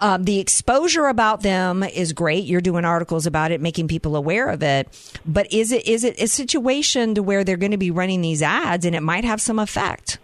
Um, 0.00 0.24
the 0.24 0.38
exposure 0.38 1.06
about 1.06 1.42
them 1.42 1.82
is 1.82 2.12
great. 2.12 2.44
You're 2.44 2.60
doing 2.60 2.84
articles 2.84 3.26
about 3.26 3.50
it, 3.50 3.60
making 3.60 3.88
people 3.88 4.14
aware 4.14 4.48
of 4.50 4.62
it. 4.62 4.88
But 5.24 5.50
is 5.52 5.72
it 5.72 5.86
is 5.86 6.04
it 6.04 6.20
a 6.20 6.28
situation 6.28 7.14
to 7.14 7.22
where 7.22 7.44
they're 7.44 7.56
going 7.56 7.70
to 7.72 7.78
be 7.78 7.90
running 7.90 8.20
these 8.20 8.42
ads 8.42 8.84
and 8.84 8.94
it 8.94 9.02
might 9.02 9.24
have 9.24 9.40
some 9.40 9.58
effect? 9.58 10.18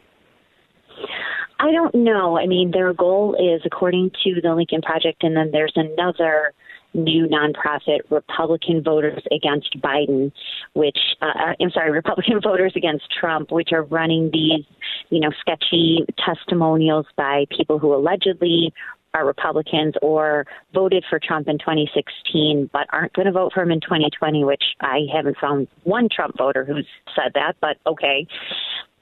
I 1.62 1.70
don't 1.70 1.94
know. 1.94 2.36
I 2.36 2.46
mean, 2.46 2.72
their 2.72 2.92
goal 2.92 3.36
is, 3.36 3.62
according 3.64 4.10
to 4.24 4.40
the 4.42 4.52
Lincoln 4.52 4.82
Project, 4.82 5.22
and 5.22 5.36
then 5.36 5.50
there's 5.52 5.72
another 5.76 6.52
new 6.92 7.28
nonprofit, 7.28 8.00
Republican 8.10 8.82
Voters 8.82 9.22
Against 9.30 9.80
Biden, 9.80 10.32
which, 10.74 10.98
uh, 11.22 11.54
I'm 11.60 11.70
sorry, 11.70 11.90
Republican 11.92 12.40
Voters 12.42 12.72
Against 12.74 13.04
Trump, 13.18 13.52
which 13.52 13.68
are 13.72 13.84
running 13.84 14.30
these, 14.32 14.66
you 15.10 15.20
know, 15.20 15.30
sketchy 15.40 16.04
testimonials 16.18 17.06
by 17.16 17.44
people 17.56 17.78
who 17.78 17.94
allegedly 17.94 18.74
are 19.14 19.24
Republicans 19.24 19.94
or 20.02 20.46
voted 20.74 21.04
for 21.08 21.20
Trump 21.22 21.46
in 21.46 21.58
2016 21.58 22.70
but 22.72 22.86
aren't 22.90 23.12
going 23.12 23.26
to 23.26 23.32
vote 23.32 23.52
for 23.54 23.62
him 23.62 23.70
in 23.70 23.80
2020, 23.80 24.42
which 24.42 24.64
I 24.80 25.00
haven't 25.14 25.36
found 25.38 25.68
one 25.84 26.08
Trump 26.10 26.36
voter 26.38 26.64
who's 26.64 26.86
said 27.14 27.32
that, 27.34 27.54
but 27.60 27.76
okay. 27.86 28.26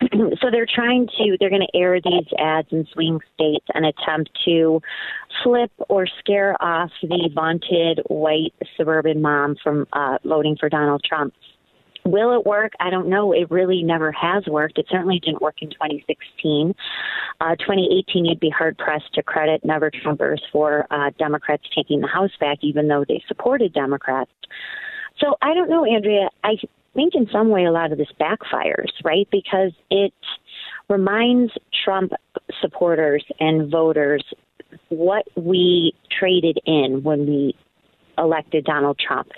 so 0.40 0.50
they're 0.50 0.66
trying 0.72 1.06
to, 1.06 1.36
they're 1.38 1.50
going 1.50 1.66
to 1.72 1.78
air 1.78 2.00
these 2.00 2.26
ads 2.38 2.68
in 2.70 2.86
swing 2.92 3.20
states 3.34 3.66
and 3.74 3.84
attempt 3.84 4.30
to 4.44 4.80
flip 5.42 5.70
or 5.88 6.06
scare 6.18 6.60
off 6.62 6.90
the 7.02 7.30
vaunted 7.34 8.00
white 8.08 8.54
suburban 8.76 9.20
mom 9.20 9.56
from 9.62 9.86
uh, 9.92 10.18
voting 10.24 10.56
for 10.58 10.68
Donald 10.68 11.02
Trump. 11.04 11.34
Will 12.04 12.32
it 12.38 12.46
work? 12.46 12.72
I 12.80 12.88
don't 12.88 13.08
know. 13.08 13.32
It 13.32 13.50
really 13.50 13.82
never 13.82 14.10
has 14.12 14.46
worked. 14.46 14.78
It 14.78 14.86
certainly 14.90 15.20
didn't 15.20 15.42
work 15.42 15.56
in 15.60 15.68
2016. 15.68 16.74
Uh, 17.40 17.56
2018, 17.56 18.24
you'd 18.24 18.40
be 18.40 18.48
hard 18.50 18.78
pressed 18.78 19.12
to 19.14 19.22
credit 19.22 19.62
Never 19.64 19.90
Trumpers 19.90 20.40
for 20.50 20.86
uh, 20.90 21.10
Democrats 21.18 21.64
taking 21.74 22.00
the 22.00 22.06
House 22.06 22.30
back, 22.40 22.58
even 22.62 22.88
though 22.88 23.04
they 23.06 23.22
supported 23.28 23.74
Democrats. 23.74 24.30
So 25.18 25.36
I 25.42 25.52
don't 25.52 25.68
know, 25.68 25.84
Andrea. 25.84 26.30
I 26.42 26.56
think 26.94 27.14
in 27.14 27.28
some 27.32 27.48
way 27.48 27.64
a 27.64 27.72
lot 27.72 27.92
of 27.92 27.98
this 27.98 28.12
backfires, 28.20 28.90
right? 29.04 29.28
Because 29.30 29.72
it 29.90 30.12
reminds 30.88 31.52
Trump 31.84 32.12
supporters 32.60 33.24
and 33.38 33.70
voters 33.70 34.24
what 34.88 35.24
we 35.36 35.92
traded 36.18 36.58
in 36.66 37.02
when 37.02 37.26
we 37.26 37.56
elected 38.20 38.64
Donald 38.64 38.98
Trump. 38.98 39.28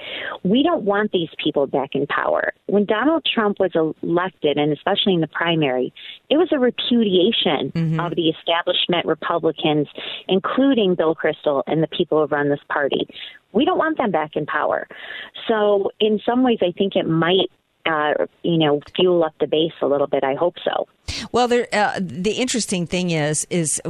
We 0.42 0.62
don't 0.62 0.82
want 0.82 1.12
these 1.12 1.28
people 1.42 1.66
back 1.66 1.90
in 1.94 2.06
power. 2.06 2.52
When 2.66 2.84
Donald 2.84 3.24
Trump 3.24 3.58
was 3.60 3.70
elected, 3.74 4.58
and 4.58 4.72
especially 4.72 5.14
in 5.14 5.20
the 5.20 5.28
primary, 5.28 5.92
it 6.28 6.36
was 6.36 6.48
a 6.52 6.58
repudiation 6.58 7.72
of 8.00 8.14
the 8.16 8.28
establishment 8.28 9.06
Republicans, 9.06 9.88
including 10.28 10.94
Bill 10.94 11.14
Kristol 11.14 11.62
and 11.66 11.82
the 11.82 11.88
people 11.88 12.20
who 12.20 12.26
run 12.26 12.48
this 12.48 12.60
party. 12.68 13.06
We 13.52 13.64
don't 13.64 13.78
want 13.78 13.98
them 13.98 14.10
back 14.10 14.34
in 14.34 14.46
power. 14.46 14.88
So, 15.46 15.90
in 16.00 16.20
some 16.24 16.42
ways, 16.42 16.58
I 16.62 16.72
think 16.72 16.96
it 16.96 17.06
might, 17.06 17.50
uh, 17.86 18.26
you 18.42 18.58
know, 18.58 18.80
fuel 18.96 19.24
up 19.24 19.34
the 19.40 19.46
base 19.46 19.72
a 19.82 19.86
little 19.86 20.06
bit. 20.06 20.24
I 20.24 20.34
hope 20.34 20.56
so. 20.64 20.88
Well, 21.30 21.48
there, 21.48 21.68
uh, 21.72 21.98
the 22.00 22.32
interesting 22.32 22.86
thing 22.86 23.10
is, 23.10 23.46
is 23.50 23.80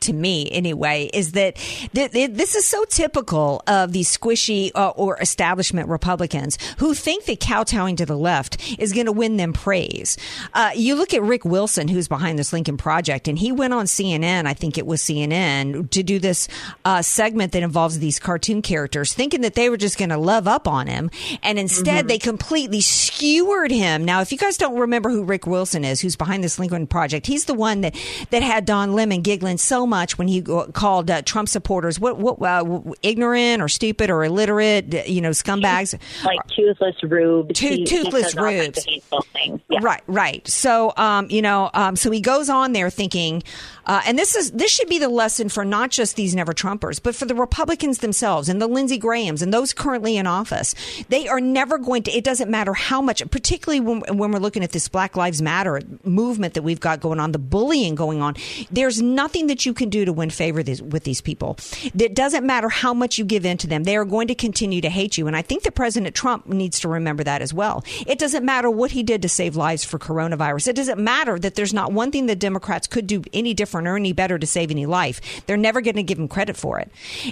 to 0.00 0.12
me 0.12 0.50
anyway, 0.50 1.10
is 1.12 1.32
that 1.32 1.56
th- 1.56 2.12
th- 2.12 2.30
this 2.32 2.54
is 2.54 2.66
so 2.66 2.84
typical 2.84 3.62
of 3.66 3.92
these 3.92 4.16
squishy 4.16 4.70
uh, 4.74 4.90
or 4.90 5.18
establishment 5.20 5.88
Republicans 5.88 6.58
who 6.78 6.94
think 6.94 7.24
that 7.24 7.40
kowtowing 7.40 7.96
to 7.96 8.06
the 8.06 8.16
left 8.16 8.78
is 8.78 8.92
going 8.92 9.06
to 9.06 9.12
win 9.12 9.36
them 9.36 9.52
praise. 9.52 10.16
Uh, 10.54 10.70
you 10.74 10.94
look 10.94 11.14
at 11.14 11.22
Rick 11.22 11.44
Wilson, 11.44 11.88
who's 11.88 12.08
behind 12.08 12.38
this 12.38 12.52
Lincoln 12.52 12.76
Project, 12.76 13.28
and 13.28 13.38
he 13.38 13.52
went 13.52 13.72
on 13.72 13.86
CNN, 13.86 14.46
I 14.46 14.54
think 14.54 14.78
it 14.78 14.86
was 14.86 15.02
CNN, 15.02 15.90
to 15.90 16.02
do 16.02 16.18
this 16.18 16.48
uh, 16.84 17.02
segment 17.02 17.52
that 17.52 17.62
involves 17.62 17.98
these 17.98 18.18
cartoon 18.18 18.62
characters, 18.62 19.12
thinking 19.12 19.40
that 19.42 19.54
they 19.54 19.70
were 19.70 19.76
just 19.76 19.98
going 19.98 20.10
to 20.10 20.18
love 20.18 20.46
up 20.46 20.68
on 20.68 20.86
him, 20.86 21.10
and 21.42 21.58
instead 21.58 22.08
they 22.08 22.18
completely 22.18 22.80
skewered 22.80 23.70
him. 23.70 24.04
Now, 24.04 24.20
if 24.20 24.32
you 24.32 24.38
guys 24.38 24.56
don't 24.56 24.78
remember 24.78 25.10
who 25.10 25.24
Rick 25.24 25.46
Wilson 25.46 25.84
is, 25.84 26.00
who's 26.00 26.16
behind 26.16 26.44
this 26.44 26.55
Lincoln 26.58 26.86
Project. 26.86 27.26
He's 27.26 27.44
the 27.46 27.54
one 27.54 27.80
that, 27.82 27.94
that 28.30 28.42
had 28.42 28.64
Don 28.64 28.94
Lemon 28.94 29.22
giggling 29.22 29.58
so 29.58 29.86
much 29.86 30.18
when 30.18 30.28
he 30.28 30.42
called 30.42 31.10
uh, 31.10 31.22
Trump 31.22 31.48
supporters 31.48 31.98
what 32.00 32.18
what 32.18 32.40
uh, 32.42 32.80
ignorant 33.02 33.62
or 33.62 33.68
stupid 33.68 34.10
or 34.10 34.24
illiterate, 34.24 35.06
you 35.08 35.20
know, 35.20 35.30
scumbags. 35.30 35.98
Like 36.24 36.38
toothless 36.48 36.96
rubes. 37.02 37.58
To- 37.60 37.66
He- 37.68 37.76
he 37.78 37.84
toothless 37.84 38.32
says 38.32 38.36
rubes. 38.36 38.78
of 38.78 38.84
hateful 38.84 39.26
things. 39.32 39.60
Yeah. 39.68 39.80
Right, 39.82 40.02
right. 40.06 40.46
So, 40.48 40.92
um, 40.96 41.28
you 41.30 41.42
know, 41.42 41.70
um, 41.74 41.96
so 41.96 42.10
he 42.10 42.20
goes 42.20 42.48
on 42.48 42.72
there 42.72 42.90
thinking, 42.90 43.42
uh, 43.86 44.00
and 44.06 44.18
this 44.18 44.34
is 44.34 44.50
this 44.52 44.70
should 44.70 44.88
be 44.88 44.98
the 44.98 45.08
lesson 45.08 45.48
for 45.48 45.64
not 45.64 45.90
just 45.90 46.16
these 46.16 46.34
never 46.34 46.52
Trumpers, 46.52 47.00
but 47.02 47.14
for 47.14 47.24
the 47.26 47.34
Republicans 47.34 47.98
themselves 47.98 48.48
and 48.48 48.60
the 48.60 48.66
Lindsey 48.66 48.98
Grahams 48.98 49.42
and 49.42 49.52
those 49.54 49.72
currently 49.72 50.16
in 50.16 50.26
office. 50.26 50.74
They 51.08 51.28
are 51.28 51.40
never 51.40 51.78
going 51.78 52.02
to. 52.04 52.10
It 52.16 52.24
doesn't 52.24 52.50
matter 52.50 52.72
how 52.74 53.00
much, 53.00 53.22
particularly 53.30 53.80
when 53.80 54.00
when 54.18 54.32
we're 54.32 54.38
looking 54.40 54.64
at 54.64 54.72
this 54.72 54.88
Black 54.88 55.16
Lives 55.16 55.40
Matter 55.42 55.80
movement 56.04 56.45
that 56.54 56.62
we've 56.62 56.80
got 56.80 57.00
going 57.00 57.20
on, 57.20 57.32
the 57.32 57.38
bullying 57.38 57.94
going 57.94 58.22
on. 58.22 58.34
There's 58.70 59.00
nothing 59.00 59.46
that 59.48 59.66
you 59.66 59.74
can 59.74 59.88
do 59.88 60.04
to 60.04 60.12
win 60.12 60.30
favor 60.30 60.62
with 60.82 61.04
these 61.04 61.20
people. 61.20 61.58
It 61.98 62.14
doesn't 62.14 62.46
matter 62.46 62.68
how 62.68 62.94
much 62.94 63.18
you 63.18 63.24
give 63.24 63.44
in 63.44 63.58
to 63.58 63.66
them; 63.66 63.84
they 63.84 63.96
are 63.96 64.04
going 64.04 64.28
to 64.28 64.34
continue 64.34 64.80
to 64.80 64.90
hate 64.90 65.18
you. 65.18 65.26
And 65.26 65.36
I 65.36 65.42
think 65.42 65.62
that 65.64 65.74
President 65.74 66.14
Trump 66.14 66.46
needs 66.46 66.80
to 66.80 66.88
remember 66.88 67.24
that 67.24 67.42
as 67.42 67.52
well. 67.52 67.84
It 68.06 68.18
doesn't 68.18 68.44
matter 68.44 68.70
what 68.70 68.92
he 68.92 69.02
did 69.02 69.22
to 69.22 69.28
save 69.28 69.56
lives 69.56 69.84
for 69.84 69.98
coronavirus. 69.98 70.68
It 70.68 70.76
doesn't 70.76 70.98
matter 70.98 71.38
that 71.38 71.54
there's 71.54 71.74
not 71.74 71.92
one 71.92 72.10
thing 72.10 72.26
the 72.26 72.36
Democrats 72.36 72.86
could 72.86 73.06
do 73.06 73.22
any 73.32 73.54
different 73.54 73.88
or 73.88 73.96
any 73.96 74.12
better 74.12 74.38
to 74.38 74.46
save 74.46 74.70
any 74.70 74.86
life. 74.86 75.20
They're 75.46 75.56
never 75.56 75.80
going 75.80 75.96
to 75.96 76.02
give 76.02 76.18
him 76.18 76.28
credit 76.28 76.56
for 76.56 76.78
it, 76.78 76.90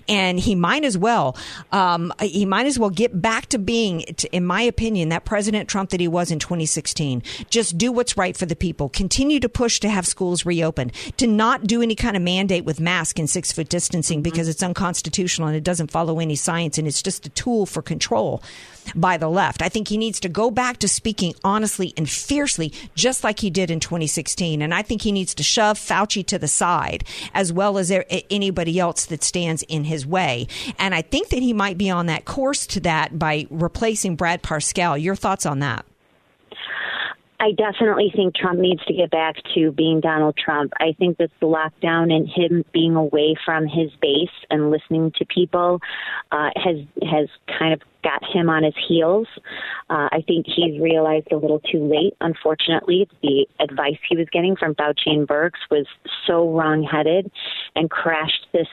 and 0.09 0.38
he 0.38 0.55
might 0.55 0.85
as 0.85 0.98
well. 0.98 1.37
Um, 1.72 2.12
he 2.20 2.44
might 2.44 2.66
as 2.66 2.79
well 2.79 2.90
get 2.90 3.20
back 3.20 3.46
to 3.46 3.59
being, 3.59 4.00
in 4.33 4.44
my 4.44 4.62
opinion, 4.62 5.09
that 5.11 5.24
President 5.24 5.68
Trump 5.68 5.90
that 5.90 6.00
he 6.00 6.09
was 6.09 6.31
in 6.31 6.38
2016. 6.38 7.22
Just 7.50 7.79
do 7.79 7.92
what's 7.92 8.16
right 8.16 8.37
for 8.37 8.46
the 8.46 8.57
people. 8.57 8.88
Continue 9.05 9.38
to 9.40 9.51
push 9.51 9.81
to 9.81 9.90
have 9.90 10.07
schools 10.07 10.47
reopen, 10.47 10.90
To 11.19 11.27
not 11.27 11.67
do 11.67 11.83
any 11.83 11.95
kind 11.95 12.17
of 12.17 12.23
mandate 12.23 12.64
with 12.64 12.81
mask 12.81 13.19
and 13.19 13.29
six 13.29 13.53
foot 13.53 13.69
distancing 13.69 14.21
mm-hmm. 14.21 14.23
because 14.23 14.49
it's 14.49 14.62
unconstitutional 14.62 15.47
and 15.47 15.55
it 15.55 15.62
doesn't 15.62 15.90
follow 15.90 16.21
any 16.21 16.37
science 16.37 16.79
and 16.79 16.88
it's 16.88 17.03
just 17.03 17.27
a 17.27 17.29
tool 17.29 17.67
for 17.67 17.83
control 17.83 18.43
by 18.95 19.19
the 19.19 19.29
left. 19.29 19.61
I 19.61 19.69
think 19.69 19.88
he 19.88 19.99
needs 19.99 20.21
to 20.21 20.31
go 20.31 20.51
back 20.51 20.79
to 20.79 20.88
speaking 20.88 21.35
honestly 21.45 21.93
and 21.99 22.09
fiercely, 22.09 22.73
just 22.95 23.23
like 23.25 23.40
he 23.40 23.51
did 23.51 23.71
in 23.71 23.79
2016. 23.79 24.62
And 24.62 24.73
I 24.73 24.81
think 24.81 25.03
he 25.03 25.12
needs 25.12 25.35
to 25.35 25.43
shove 25.43 25.79
Fauci 25.79 26.27
to 26.29 26.38
the 26.38 26.49
side, 26.49 27.05
as 27.35 27.53
well 27.53 27.77
as 27.77 27.93
anybody 28.31 28.81
else 28.81 29.05
that 29.05 29.23
stands 29.23 29.62
in 29.64 29.85
his 29.85 30.07
way. 30.07 30.49
And 30.79 30.95
I 30.95 31.03
think 31.03 31.29
that 31.29 31.43
he 31.43 31.53
might 31.53 31.77
be 31.77 31.90
on 31.90 32.07
that 32.07 32.25
course 32.25 32.67
to 32.69 32.81
that 32.81 33.19
by 33.19 33.47
replacing 33.51 34.17
Brad 34.17 34.43
Parscale. 34.43 35.03
Your 35.03 35.14
thoughts 35.14 35.45
on 35.45 35.59
that? 35.59 35.85
I 37.40 37.51
definitely 37.53 38.12
think 38.14 38.35
Trump 38.35 38.59
needs 38.61 38.85
to 38.87 38.94
get 38.94 39.11
back 39.11 39.37
to 39.55 39.73
being 39.73 40.01
Donald 40.01 40.37
Trump. 40.37 40.73
I 40.81 40.94
think 40.99 41.18
this 41.18 41.31
lockdown 41.42 42.12
and 42.12 42.29
him 42.29 42.64
being 42.73 42.94
away 42.94 43.35
from 43.44 43.66
his 43.66 43.90
base 44.01 44.31
and 44.51 44.70
listening 44.70 45.12
to 45.16 45.27
people 45.27 45.81
uh, 46.31 46.51
has 46.57 46.77
has 47.03 47.29
kind 47.59 47.73
of 47.73 47.81
got 48.05 48.23
him 48.33 48.49
on 48.51 48.62
his 48.62 48.75
heels. 48.87 49.27
Uh, 49.90 50.09
I 50.12 50.23
think 50.27 50.47
he's 50.47 50.81
realized 50.81 51.29
a 51.33 51.37
little 51.37 51.61
too 51.61 51.85
late. 51.85 52.14
Unfortunately, 52.20 53.09
the 53.23 53.47
advice 53.59 53.99
he 54.09 54.16
was 54.16 54.29
getting 54.31 54.57
from 54.57 54.75
Fauci 54.75 55.07
and 55.07 55.27
Birx 55.27 55.53
was 55.70 55.87
so 56.27 56.53
wrong-headed 56.53 57.31
and 57.75 57.90
crashed 57.90 58.47
this 58.53 58.68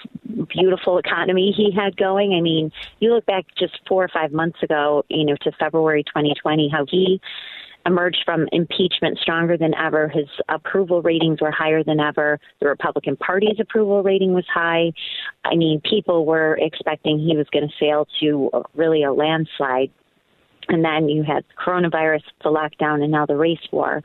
beautiful 0.50 0.98
economy 0.98 1.54
he 1.56 1.72
had 1.72 1.96
going. 1.96 2.34
I 2.34 2.42
mean, 2.42 2.72
you 3.00 3.14
look 3.14 3.26
back 3.26 3.46
just 3.58 3.80
four 3.88 4.04
or 4.04 4.10
five 4.10 4.34
months 4.34 4.62
ago, 4.62 5.06
you 5.10 5.26
know, 5.26 5.38
to 5.42 5.52
February 5.54 6.04
2020, 6.04 6.70
how 6.70 6.86
he 6.90 7.22
emerged 7.86 8.22
from 8.26 8.48
impeachment 8.52 9.18
stronger 9.20 9.58
than 9.58 9.74
ever. 9.76 10.08
His 10.08 10.28
approval 10.50 11.02
ratings 11.02 11.42
were 11.42 11.52
higher 11.52 11.84
than 11.84 12.00
ever. 12.00 12.40
The 12.60 12.68
Republican 12.68 13.18
Party's 13.18 13.60
approval 13.60 14.04
rating 14.04 14.34
was 14.34 14.46
high. 14.54 14.94
I 15.44 15.56
mean, 15.56 15.82
people 15.82 16.26
were 16.26 16.58
expecting 16.62 17.20
he 17.20 17.36
was 17.36 17.48
going 17.52 17.68
to 17.68 17.74
sail 17.80 18.08
to 18.20 18.50
uh, 18.54 18.64
really 18.76 19.04
a 19.04 19.12
landslide. 19.12 19.92
And 20.70 20.86
then 20.86 21.10
you 21.10 21.24
had 21.24 21.44
coronavirus, 21.60 22.22
the 22.44 22.50
lockdown, 22.50 23.02
and 23.02 23.12
now 23.12 23.26
the 23.26 23.36
race 23.36 23.68
war. 23.72 24.02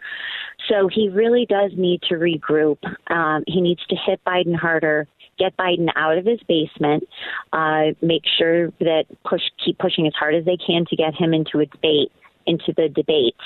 So 0.68 0.88
he 0.88 1.08
really 1.08 1.46
does 1.46 1.72
need 1.76 2.02
to 2.08 2.14
regroup. 2.14 2.78
Um, 3.08 3.44
he 3.46 3.60
needs 3.60 3.84
to 3.86 3.96
hit 3.96 4.20
Biden 4.26 4.56
harder, 4.56 5.06
get 5.38 5.56
Biden 5.56 5.88
out 5.94 6.18
of 6.18 6.24
his 6.24 6.40
basement, 6.48 7.04
uh, 7.52 7.92
make 8.00 8.22
sure 8.38 8.70
that 8.80 9.04
push 9.24 9.42
keep 9.64 9.78
pushing 9.78 10.06
as 10.06 10.14
hard 10.14 10.34
as 10.34 10.44
they 10.44 10.56
can 10.56 10.86
to 10.86 10.96
get 10.96 11.14
him 11.14 11.34
into 11.34 11.60
a 11.60 11.66
debate 11.66 12.10
into 12.46 12.72
the 12.76 12.88
debates. 12.88 13.36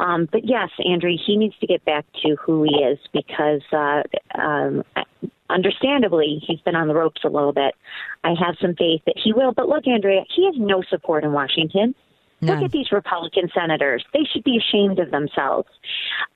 Um, 0.00 0.28
but 0.30 0.44
yes, 0.44 0.70
Andrew, 0.84 1.12
he 1.24 1.36
needs 1.36 1.54
to 1.60 1.66
get 1.66 1.84
back 1.84 2.04
to 2.22 2.36
who 2.36 2.64
he 2.64 2.76
is 2.76 2.98
because, 3.12 3.62
uh, 3.72 4.02
um, 4.38 4.84
understandably, 5.50 6.42
he's 6.46 6.60
been 6.60 6.74
on 6.74 6.88
the 6.88 6.94
ropes 6.94 7.22
a 7.24 7.28
little 7.28 7.52
bit. 7.52 7.74
I 8.22 8.34
have 8.40 8.56
some 8.60 8.74
faith 8.74 9.02
that 9.06 9.16
he 9.22 9.32
will. 9.32 9.52
But 9.52 9.68
look, 9.68 9.86
Andrea, 9.86 10.22
he 10.34 10.46
has 10.46 10.54
no 10.58 10.82
support 10.88 11.24
in 11.24 11.32
Washington. 11.32 11.94
Look 12.46 12.64
at 12.64 12.72
these 12.72 12.92
Republican 12.92 13.48
senators. 13.54 14.04
They 14.12 14.24
should 14.32 14.44
be 14.44 14.58
ashamed 14.58 14.98
of 14.98 15.10
themselves. 15.10 15.68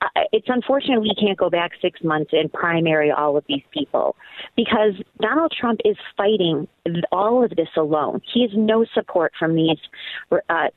Uh, 0.01 0.07
it's 0.33 0.49
unfortunate 0.49 1.01
we 1.01 1.15
can't 1.15 1.39
go 1.39 1.51
back 1.51 1.73
six 1.81 2.03
months 2.03 2.31
and 2.33 2.53
primary 2.53 3.11
all 3.11 3.37
of 3.37 3.45
these 3.49 3.63
people 3.73 4.17
because 4.57 4.95
Donald 5.21 5.53
Trump 5.59 5.81
is 5.85 5.97
fighting 6.17 6.69
all 7.13 7.45
of 7.45 7.51
this 7.51 7.69
alone. 7.77 8.21
He 8.33 8.43
has 8.43 8.51
no 8.55 8.85
support 8.95 9.33
from 9.39 9.55
these 9.55 9.79
uh, 10.33 10.69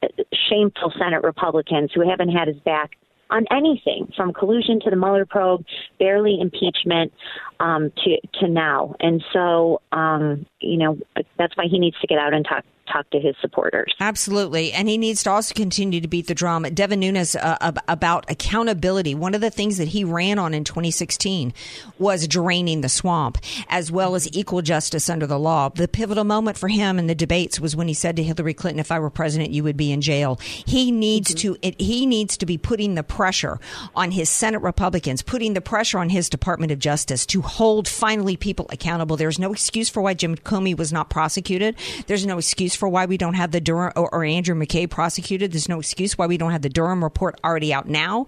shameful 0.49 0.93
Senate 0.97 1.23
Republicans 1.23 1.91
who 1.93 2.07
haven't 2.07 2.29
had 2.29 2.47
his 2.47 2.57
back 2.59 2.91
on 3.31 3.45
anything 3.49 4.11
from 4.15 4.33
collusion 4.33 4.79
to 4.81 4.89
the 4.89 4.95
Mueller 4.95 5.25
probe, 5.25 5.63
barely 5.99 6.37
impeachment 6.39 7.13
um, 7.59 7.91
to 8.03 8.17
to 8.39 8.47
now. 8.47 8.93
And 8.99 9.23
so, 9.33 9.81
um, 9.91 10.45
you 10.59 10.77
know, 10.77 10.97
that's 11.37 11.55
why 11.55 11.65
he 11.71 11.79
needs 11.79 11.97
to 12.01 12.07
get 12.07 12.19
out 12.19 12.33
and 12.33 12.45
talk 12.45 12.65
talk 12.91 13.09
to 13.11 13.19
his 13.19 13.35
supporters. 13.41 13.93
Absolutely. 13.99 14.71
And 14.73 14.87
he 14.87 14.97
needs 14.97 15.23
to 15.23 15.31
also 15.31 15.53
continue 15.53 16.01
to 16.01 16.07
beat 16.07 16.27
the 16.27 16.35
drum. 16.35 16.63
Devin 16.63 16.99
Nunes 16.99 17.35
uh, 17.35 17.71
about 17.87 18.29
accountability. 18.29 19.15
One 19.15 19.35
of 19.35 19.41
the 19.41 19.49
things 19.49 19.77
that 19.77 19.89
he 19.89 20.03
ran 20.03 20.39
on 20.39 20.53
in 20.53 20.63
2016 20.63 21.53
was 21.99 22.27
draining 22.27 22.81
the 22.81 22.89
swamp, 22.89 23.37
as 23.69 23.91
well 23.91 24.15
as 24.15 24.27
equal 24.35 24.61
justice 24.61 25.09
under 25.09 25.27
the 25.27 25.39
law. 25.39 25.69
The 25.69 25.87
pivotal 25.87 26.23
moment 26.23 26.57
for 26.57 26.67
him 26.67 26.99
in 26.99 27.07
the 27.07 27.15
debates 27.15 27.59
was 27.59 27.75
when 27.75 27.87
he 27.87 27.93
said 27.93 28.15
to 28.17 28.23
Hillary 28.23 28.53
Clinton, 28.53 28.79
if 28.79 28.91
I 28.91 28.99
were 28.99 29.09
president, 29.09 29.51
you 29.51 29.63
would 29.63 29.77
be 29.77 29.91
in 29.91 30.01
jail. 30.01 30.39
He 30.41 30.91
needs 30.91 31.33
to, 31.35 31.57
it, 31.61 31.79
he 31.79 32.05
needs 32.05 32.37
to 32.37 32.45
be 32.45 32.57
putting 32.57 32.95
the 32.95 33.03
pressure 33.03 33.59
on 33.95 34.11
his 34.11 34.29
Senate 34.29 34.61
Republicans, 34.61 35.21
putting 35.21 35.53
the 35.53 35.61
pressure 35.61 35.99
on 35.99 36.09
his 36.09 36.29
Department 36.29 36.71
of 36.71 36.79
Justice 36.79 37.25
to 37.27 37.41
hold 37.41 37.87
finally 37.87 38.35
people 38.37 38.65
accountable. 38.69 39.17
There's 39.17 39.39
no 39.39 39.51
excuse 39.51 39.89
for 39.89 40.01
why 40.01 40.13
Jim 40.13 40.35
Comey 40.35 40.77
was 40.77 40.91
not 40.91 41.09
prosecuted. 41.09 41.75
There's 42.07 42.25
no 42.25 42.37
excuse 42.37 42.75
for 42.81 42.89
why 42.89 43.05
we 43.05 43.15
don't 43.15 43.35
have 43.35 43.51
the 43.51 43.61
Durham 43.61 43.93
or, 43.95 44.09
or 44.11 44.25
Andrew 44.25 44.55
McCabe 44.55 44.89
prosecuted. 44.89 45.51
There's 45.51 45.69
no 45.69 45.77
excuse 45.77 46.17
why 46.17 46.25
we 46.25 46.35
don't 46.35 46.49
have 46.49 46.63
the 46.63 46.69
Durham 46.69 47.03
report 47.03 47.39
already 47.43 47.71
out 47.71 47.87
now. 47.87 48.25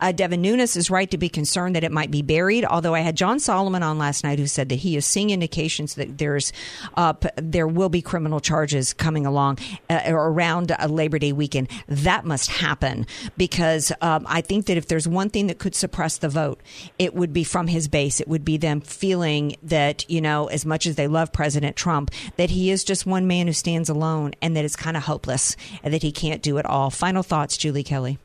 Uh, 0.00 0.10
Devin 0.10 0.40
Nunes 0.40 0.74
is 0.74 0.88
right 0.88 1.10
to 1.10 1.18
be 1.18 1.28
concerned 1.28 1.76
that 1.76 1.84
it 1.84 1.92
might 1.92 2.10
be 2.10 2.22
buried. 2.22 2.64
Although 2.64 2.94
I 2.94 3.00
had 3.00 3.14
John 3.14 3.38
Solomon 3.38 3.82
on 3.82 3.98
last 3.98 4.24
night 4.24 4.38
who 4.38 4.46
said 4.46 4.70
that 4.70 4.76
he 4.76 4.96
is 4.96 5.04
seeing 5.04 5.28
indications 5.28 5.96
that 5.96 6.16
there's 6.16 6.50
uh, 6.96 7.12
there 7.36 7.68
will 7.68 7.90
be 7.90 8.00
criminal 8.00 8.40
charges 8.40 8.94
coming 8.94 9.26
along 9.26 9.58
uh, 9.90 10.00
around 10.06 10.72
uh, 10.72 10.86
Labor 10.86 11.18
Day 11.18 11.34
weekend. 11.34 11.68
That 11.86 12.24
must 12.24 12.50
happen 12.50 13.06
because 13.36 13.92
um, 14.00 14.24
I 14.26 14.40
think 14.40 14.64
that 14.64 14.78
if 14.78 14.88
there's 14.88 15.06
one 15.06 15.28
thing 15.28 15.48
that 15.48 15.58
could 15.58 15.74
suppress 15.74 16.16
the 16.16 16.30
vote, 16.30 16.62
it 16.98 17.12
would 17.12 17.34
be 17.34 17.44
from 17.44 17.66
his 17.66 17.86
base. 17.86 18.18
It 18.18 18.28
would 18.28 18.46
be 18.46 18.56
them 18.56 18.80
feeling 18.80 19.56
that 19.64 20.08
you 20.08 20.22
know, 20.22 20.46
as 20.46 20.64
much 20.64 20.86
as 20.86 20.96
they 20.96 21.06
love 21.06 21.34
President 21.34 21.76
Trump, 21.76 22.10
that 22.36 22.48
he 22.48 22.70
is 22.70 22.82
just 22.82 23.04
one 23.04 23.26
man 23.26 23.46
who 23.46 23.52
stands 23.52 23.89
stands 23.90 23.96
alone 23.96 24.32
and 24.40 24.56
that 24.56 24.64
it's 24.64 24.76
kind 24.76 24.96
of 24.96 25.04
hopeless 25.04 25.56
and 25.82 25.92
that 25.92 26.02
he 26.02 26.12
can't 26.12 26.42
do 26.42 26.58
it 26.58 26.66
all. 26.66 26.90
Final 26.90 27.22
thoughts, 27.22 27.56
Julie 27.56 27.84
Kelly. 27.84 28.18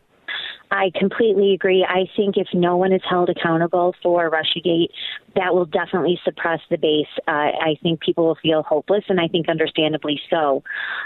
I 0.71 0.91
completely 0.97 1.53
agree. 1.53 1.85
I 1.87 2.05
think 2.17 2.37
if 2.37 2.47
no 2.53 2.75
one 2.75 2.91
is 2.91 3.01
held 3.07 3.29
accountable 3.29 3.93
for 4.01 4.29
Russiagate, 4.29 4.89
that 5.35 5.53
will 5.53 5.65
definitely 5.65 6.19
suppress 6.25 6.59
the 6.69 6.77
base. 6.77 7.07
Uh, 7.27 7.31
I 7.31 7.77
think 7.81 8.01
people 8.01 8.25
will 8.25 8.37
feel 8.41 8.63
hopeless, 8.63 9.03
and 9.07 9.19
I 9.19 9.27
think 9.27 9.47
understandably 9.47 10.19
so. 10.29 10.63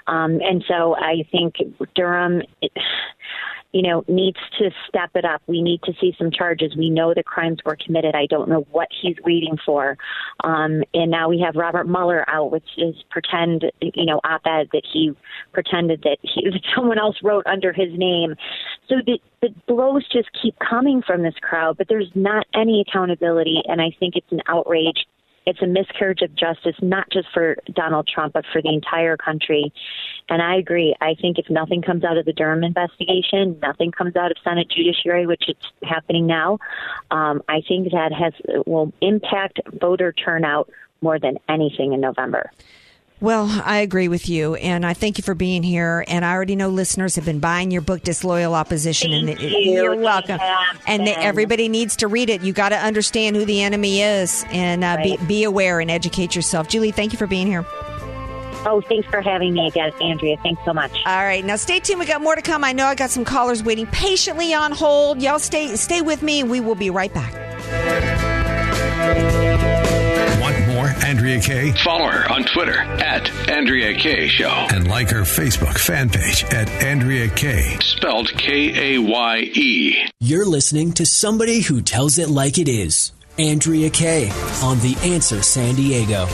Um, 0.07 0.39
and 0.41 0.63
so 0.67 0.95
I 0.95 1.23
think 1.31 1.55
Durham. 1.93 2.41
It, 2.61 2.71
you 3.71 3.83
know, 3.83 4.03
needs 4.07 4.37
to 4.57 4.71
step 4.87 5.11
it 5.13 5.25
up. 5.25 5.41
We 5.45 5.61
need 5.61 5.83
to 5.83 5.93
see 6.01 6.15
some 6.17 6.31
charges. 6.31 6.75
We 6.75 6.89
know 6.89 7.13
the 7.13 7.21
crimes 7.21 7.59
were 7.63 7.77
committed. 7.83 8.15
I 8.15 8.25
don't 8.25 8.49
know 8.49 8.65
what 8.71 8.87
he's 9.01 9.15
waiting 9.23 9.57
for. 9.63 9.95
Um, 10.43 10.83
and 10.93 11.11
now 11.11 11.29
we 11.29 11.39
have 11.45 11.55
Robert 11.55 11.87
Mueller 11.87 12.27
out, 12.27 12.51
which 12.51 12.67
is 12.77 12.95
pretend, 13.11 13.65
you 13.81 14.05
know, 14.05 14.19
op-ed 14.23 14.69
that 14.73 14.83
he 14.91 15.11
pretended 15.53 16.01
that, 16.01 16.17
he, 16.21 16.49
that 16.49 16.61
someone 16.75 16.97
else 16.97 17.17
wrote 17.23 17.45
under 17.45 17.71
his 17.71 17.89
name. 17.95 18.35
So 18.87 18.95
the, 19.05 19.19
the 19.41 19.49
blows 19.67 20.07
just 20.11 20.29
keep 20.41 20.55
coming 20.57 21.03
from 21.05 21.21
this 21.21 21.35
crowd, 21.41 21.77
but 21.77 21.87
there's 21.87 22.11
not 22.15 22.47
any 22.55 22.83
accountability. 22.87 23.61
And 23.67 23.81
I 23.81 23.91
think 23.99 24.15
it's 24.15 24.31
an 24.31 24.41
outrage 24.47 25.05
it's 25.45 25.61
a 25.61 25.67
miscarriage 25.67 26.21
of 26.21 26.35
justice, 26.35 26.75
not 26.81 27.09
just 27.11 27.27
for 27.33 27.57
Donald 27.73 28.07
Trump, 28.07 28.33
but 28.33 28.45
for 28.51 28.61
the 28.61 28.69
entire 28.69 29.17
country. 29.17 29.73
And 30.29 30.41
I 30.41 30.55
agree. 30.55 30.95
I 31.01 31.15
think 31.15 31.39
if 31.39 31.49
nothing 31.49 31.81
comes 31.81 32.03
out 32.03 32.17
of 32.17 32.25
the 32.25 32.33
Durham 32.33 32.63
investigation, 32.63 33.57
nothing 33.61 33.91
comes 33.91 34.15
out 34.15 34.31
of 34.31 34.37
Senate 34.43 34.69
Judiciary, 34.69 35.25
which 35.25 35.43
it's 35.47 35.65
happening 35.83 36.27
now, 36.27 36.59
um, 37.11 37.41
I 37.47 37.61
think 37.67 37.91
that 37.91 38.11
has 38.13 38.33
will 38.65 38.93
impact 39.01 39.59
voter 39.79 40.13
turnout 40.13 40.69
more 41.01 41.19
than 41.19 41.37
anything 41.47 41.93
in 41.93 42.01
November. 42.01 42.51
Well, 43.21 43.49
I 43.65 43.79
agree 43.79 44.07
with 44.07 44.29
you, 44.29 44.55
and 44.55 44.85
I 44.85 44.93
thank 44.93 45.17
you 45.17 45.23
for 45.23 45.35
being 45.35 45.61
here. 45.61 46.05
And 46.07 46.23
I 46.23 46.31
already 46.31 46.55
know 46.55 46.69
listeners 46.69 47.15
have 47.15 47.25
been 47.25 47.39
buying 47.39 47.69
your 47.69 47.81
book, 47.81 48.01
Disloyal 48.01 48.53
Opposition, 48.53 49.11
Thank 49.11 49.41
and 49.41 49.51
you. 49.51 49.85
are 49.85 49.95
welcome. 49.95 50.39
And 50.87 51.05
everybody 51.05 51.67
needs 51.67 51.97
to 51.97 52.07
read 52.07 52.29
it. 52.29 52.41
You 52.41 52.53
got 52.53 52.69
to 52.69 52.77
understand 52.77 53.35
who 53.35 53.43
the 53.43 53.61
enemy 53.61 54.01
is, 54.01 54.45
and 54.51 54.85
uh, 54.85 54.97
be, 55.03 55.17
be 55.27 55.43
aware 55.43 55.81
and 55.81 55.91
educate 55.91 56.33
yourself. 56.33 56.69
Julie, 56.69 56.91
thank 56.91 57.11
you 57.11 57.17
for 57.17 57.27
being 57.27 57.47
here. 57.47 57.65
Oh, 58.65 58.81
thanks 58.87 59.07
for 59.09 59.21
having 59.21 59.53
me 59.53 59.67
again, 59.67 59.91
Andrea. 60.01 60.37
Thanks 60.37 60.61
so 60.63 60.73
much. 60.73 60.91
All 61.05 61.23
right, 61.23 61.43
now 61.43 61.57
stay 61.57 61.79
tuned. 61.79 61.99
We 61.99 62.05
got 62.05 62.21
more 62.21 62.35
to 62.35 62.41
come. 62.41 62.63
I 62.63 62.71
know 62.71 62.85
I 62.85 62.95
got 62.95 63.09
some 63.09 63.25
callers 63.25 63.63
waiting 63.63 63.87
patiently 63.87 64.53
on 64.53 64.71
hold. 64.71 65.21
Y'all 65.21 65.39
stay 65.39 65.75
stay 65.75 66.01
with 66.01 66.21
me, 66.21 66.43
we 66.43 66.59
will 66.61 66.75
be 66.75 66.89
right 66.89 67.13
back. 67.13 67.35
Want 70.79 70.97
more 70.97 71.05
Andrea 71.05 71.41
Kaye? 71.41 71.71
Follow 71.83 72.09
her 72.09 72.31
on 72.31 72.43
Twitter 72.45 72.79
at 72.79 73.29
Andrea 73.49 73.93
Kaye 73.93 74.27
Show. 74.27 74.67
And 74.71 74.87
like 74.87 75.09
her 75.09 75.21
Facebook 75.21 75.77
fan 75.77 76.09
page 76.09 76.45
at 76.45 76.69
Andrea 76.81 77.27
Kaye. 77.29 77.77
Spelled 77.81 78.29
K 78.37 78.95
A 78.95 79.01
Y 79.01 79.37
E. 79.55 80.09
You're 80.21 80.45
listening 80.45 80.93
to 80.93 81.05
somebody 81.05 81.61
who 81.61 81.81
tells 81.81 82.17
it 82.17 82.29
like 82.29 82.57
it 82.57 82.69
is. 82.69 83.11
Andrea 83.37 83.89
Kaye 83.89 84.29
on 84.63 84.79
The 84.79 84.95
Answer 85.03 85.41
San 85.41 85.75
Diego. 85.75 86.27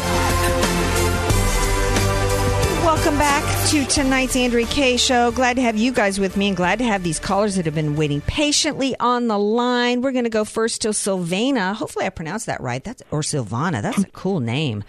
Welcome 3.06 3.20
back 3.20 3.70
to 3.70 3.86
tonight's 3.86 4.36
Andrea 4.36 4.66
Kaye 4.66 4.98
show. 4.98 5.30
Glad 5.30 5.58
to 5.58 5.62
have 5.62 5.78
you 5.78 5.92
guys 5.92 6.20
with 6.20 6.36
me 6.36 6.48
and 6.48 6.58
glad 6.58 6.80
to 6.80 6.86
have 6.86 7.04
these 7.04 7.20
callers 7.20 7.56
that 7.56 7.66
have 7.66 7.76
been 7.76 7.96
waiting 7.96 8.20
patiently 8.22 8.96
on 9.00 9.28
the 9.28 9.38
line. 9.38 10.02
We're 10.02 10.12
going 10.12 10.24
to 10.24 10.32
go 10.32 10.44
first 10.44 10.82
to 10.82 10.88
Sylvana. 10.88 11.76
Hopefully 11.76 12.08
I 12.08 12.10
pronounced 12.10 12.48
that 12.48 12.62
right. 12.62 12.84
That's 12.84 13.04
or 13.12 13.22
Silvana. 13.22 13.84
That's 13.84 14.00
a 14.00 14.08
cool 14.08 14.40
name. 14.40 14.84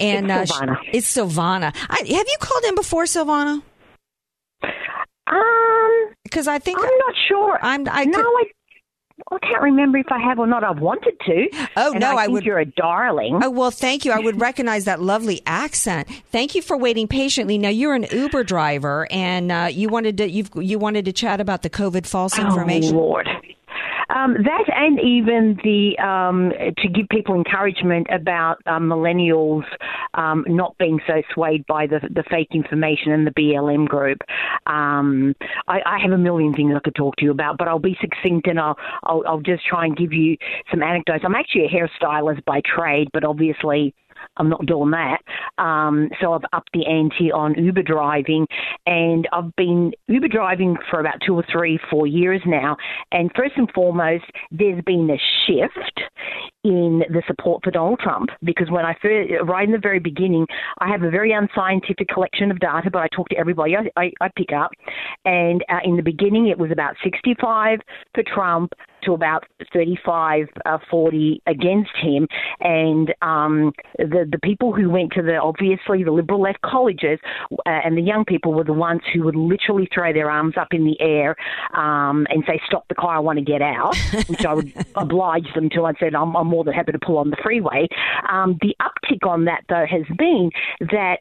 And 0.00 0.30
It's 0.30 0.50
uh, 0.50 0.62
Silvana. 0.62 0.76
sh- 0.82 0.88
it's 0.94 1.14
Silvana. 1.14 1.76
I, 1.90 1.96
have 1.98 2.08
you 2.08 2.36
called 2.40 2.64
in 2.64 2.74
before, 2.74 3.04
Silvana? 3.04 3.62
Um, 5.26 6.14
because 6.24 6.48
I 6.48 6.58
think 6.58 6.78
I'm 6.78 6.84
not 6.86 7.14
sure. 7.28 7.58
I'm. 7.60 7.86
I 7.86 8.04
no, 8.06 8.16
could- 8.16 8.24
I, 8.24 8.44
I 9.30 9.38
can't 9.38 9.62
remember 9.62 9.98
if 9.98 10.10
I 10.10 10.18
have 10.18 10.38
or 10.38 10.46
not. 10.46 10.64
I've 10.64 10.80
wanted 10.80 11.18
to. 11.26 11.48
Oh 11.76 11.92
no, 11.92 12.16
I, 12.16 12.24
I 12.24 12.28
would. 12.28 12.44
You're 12.44 12.58
a 12.58 12.64
darling. 12.64 13.40
Oh 13.42 13.50
well, 13.50 13.70
thank 13.70 14.04
you. 14.04 14.12
I 14.12 14.18
would 14.18 14.40
recognize 14.40 14.84
that 14.84 15.00
lovely 15.00 15.42
accent. 15.46 16.08
Thank 16.30 16.54
you 16.54 16.62
for 16.62 16.76
waiting 16.76 17.08
patiently. 17.08 17.58
Now 17.58 17.68
you're 17.68 17.94
an 17.94 18.06
Uber 18.10 18.44
driver, 18.44 19.06
and 19.10 19.52
uh, 19.52 19.68
you 19.70 19.88
wanted 19.88 20.18
to 20.18 20.28
you've 20.30 20.50
you 20.56 20.78
wanted 20.78 21.04
to 21.06 21.12
chat 21.12 21.40
about 21.40 21.62
the 21.62 21.70
COVID 21.70 22.06
false 22.06 22.38
information. 22.38 22.96
Oh, 22.96 23.00
Lord. 23.00 23.28
Um, 24.14 24.34
that 24.44 24.64
and 24.74 25.00
even 25.00 25.58
the 25.64 25.98
um, 25.98 26.52
to 26.78 26.88
give 26.88 27.08
people 27.08 27.34
encouragement 27.34 28.06
about 28.10 28.58
um, 28.66 28.88
millennials 28.88 29.64
um, 30.14 30.44
not 30.46 30.76
being 30.78 31.00
so 31.06 31.22
swayed 31.32 31.66
by 31.66 31.86
the, 31.86 32.00
the 32.10 32.24
fake 32.30 32.48
information 32.52 33.12
and 33.12 33.26
the 33.26 33.30
BLM 33.30 33.88
group. 33.88 34.18
Um, 34.66 35.34
I, 35.68 35.80
I 35.86 35.98
have 36.02 36.12
a 36.12 36.18
million 36.18 36.52
things 36.54 36.74
I 36.76 36.80
could 36.80 36.94
talk 36.94 37.16
to 37.16 37.24
you 37.24 37.30
about, 37.30 37.56
but 37.58 37.68
I'll 37.68 37.78
be 37.78 37.96
succinct 38.00 38.46
and 38.46 38.60
I'll, 38.60 38.76
I'll 39.04 39.22
I'll 39.26 39.40
just 39.40 39.64
try 39.64 39.86
and 39.86 39.96
give 39.96 40.12
you 40.12 40.36
some 40.70 40.82
anecdotes. 40.82 41.24
I'm 41.24 41.34
actually 41.34 41.66
a 41.66 41.68
hairstylist 41.68 42.44
by 42.44 42.60
trade, 42.64 43.08
but 43.12 43.24
obviously 43.24 43.94
I'm 44.36 44.48
not 44.48 44.64
doing 44.66 44.90
that. 44.92 45.18
Um, 45.62 46.08
so 46.20 46.32
I've 46.32 46.44
upped 46.52 46.70
the 46.72 46.86
ante 46.86 47.30
on 47.30 47.54
Uber 47.54 47.82
driving, 47.82 48.46
and 48.86 49.28
I've 49.32 49.54
been 49.56 49.92
Uber 50.08 50.28
driving 50.28 50.76
for 50.90 51.00
about 51.00 51.16
two 51.26 51.34
or 51.34 51.44
three, 51.50 51.78
four 51.90 52.06
years 52.06 52.40
now. 52.46 52.76
And 53.10 53.30
first 53.36 53.52
and 53.56 53.70
foremost, 53.72 54.24
there's 54.50 54.82
been 54.84 55.10
a 55.10 55.20
shift 55.46 56.00
in 56.64 57.02
the 57.08 57.22
support 57.26 57.62
for 57.64 57.70
Donald 57.70 57.98
Trump 57.98 58.30
because 58.44 58.70
when 58.70 58.84
I 58.84 58.94
first, 59.02 59.30
right 59.44 59.66
in 59.66 59.72
the 59.72 59.78
very 59.78 59.98
beginning, 59.98 60.46
I 60.78 60.88
have 60.88 61.02
a 61.02 61.10
very 61.10 61.32
unscientific 61.32 62.08
collection 62.08 62.50
of 62.50 62.60
data, 62.60 62.90
but 62.90 63.00
I 63.00 63.08
talk 63.14 63.28
to 63.30 63.36
everybody 63.36 63.76
I, 63.76 64.00
I, 64.00 64.12
I 64.20 64.30
pick 64.36 64.52
up. 64.52 64.70
And 65.24 65.64
uh, 65.68 65.80
in 65.84 65.96
the 65.96 66.02
beginning, 66.02 66.48
it 66.48 66.58
was 66.58 66.70
about 66.70 66.94
65 67.02 67.80
for 68.14 68.22
Trump 68.22 68.72
to 69.04 69.12
about 69.12 69.44
35, 69.72 70.48
uh, 70.64 70.78
40 70.90 71.42
against 71.46 71.90
him. 72.00 72.28
And 72.60 73.14
um, 73.22 73.72
the 73.98 74.28
the 74.30 74.38
people 74.42 74.72
who 74.72 74.90
went 74.90 75.12
to 75.12 75.22
the 75.22 75.36
obviously 75.36 76.04
the 76.04 76.12
liberal 76.12 76.40
left 76.40 76.60
colleges 76.62 77.18
uh, 77.52 77.56
and 77.66 77.96
the 77.96 78.02
young 78.02 78.24
people 78.24 78.52
were 78.52 78.64
the 78.64 78.72
ones 78.72 79.00
who 79.12 79.22
would 79.24 79.36
literally 79.36 79.88
throw 79.92 80.12
their 80.12 80.30
arms 80.30 80.54
up 80.56 80.68
in 80.72 80.84
the 80.84 81.00
air 81.00 81.36
um, 81.74 82.26
and 82.30 82.44
say, 82.46 82.60
"Stop 82.66 82.86
the 82.88 82.94
car! 82.94 83.16
I 83.16 83.20
want 83.20 83.38
to 83.38 83.44
get 83.44 83.62
out," 83.62 83.96
which 84.28 84.44
I 84.44 84.54
would 84.54 84.72
oblige 84.96 85.52
them 85.54 85.68
to. 85.70 85.84
I 85.84 85.92
said, 85.98 86.14
I'm, 86.14 86.36
"I'm 86.36 86.46
more 86.46 86.64
than 86.64 86.74
happy 86.74 86.92
to 86.92 86.98
pull 86.98 87.18
on 87.18 87.30
the 87.30 87.36
freeway." 87.42 87.88
Um, 88.28 88.58
the 88.60 88.74
uptick 88.80 89.28
on 89.28 89.44
that 89.44 89.62
though 89.68 89.86
has 89.88 90.04
been 90.16 90.50
that 90.80 91.18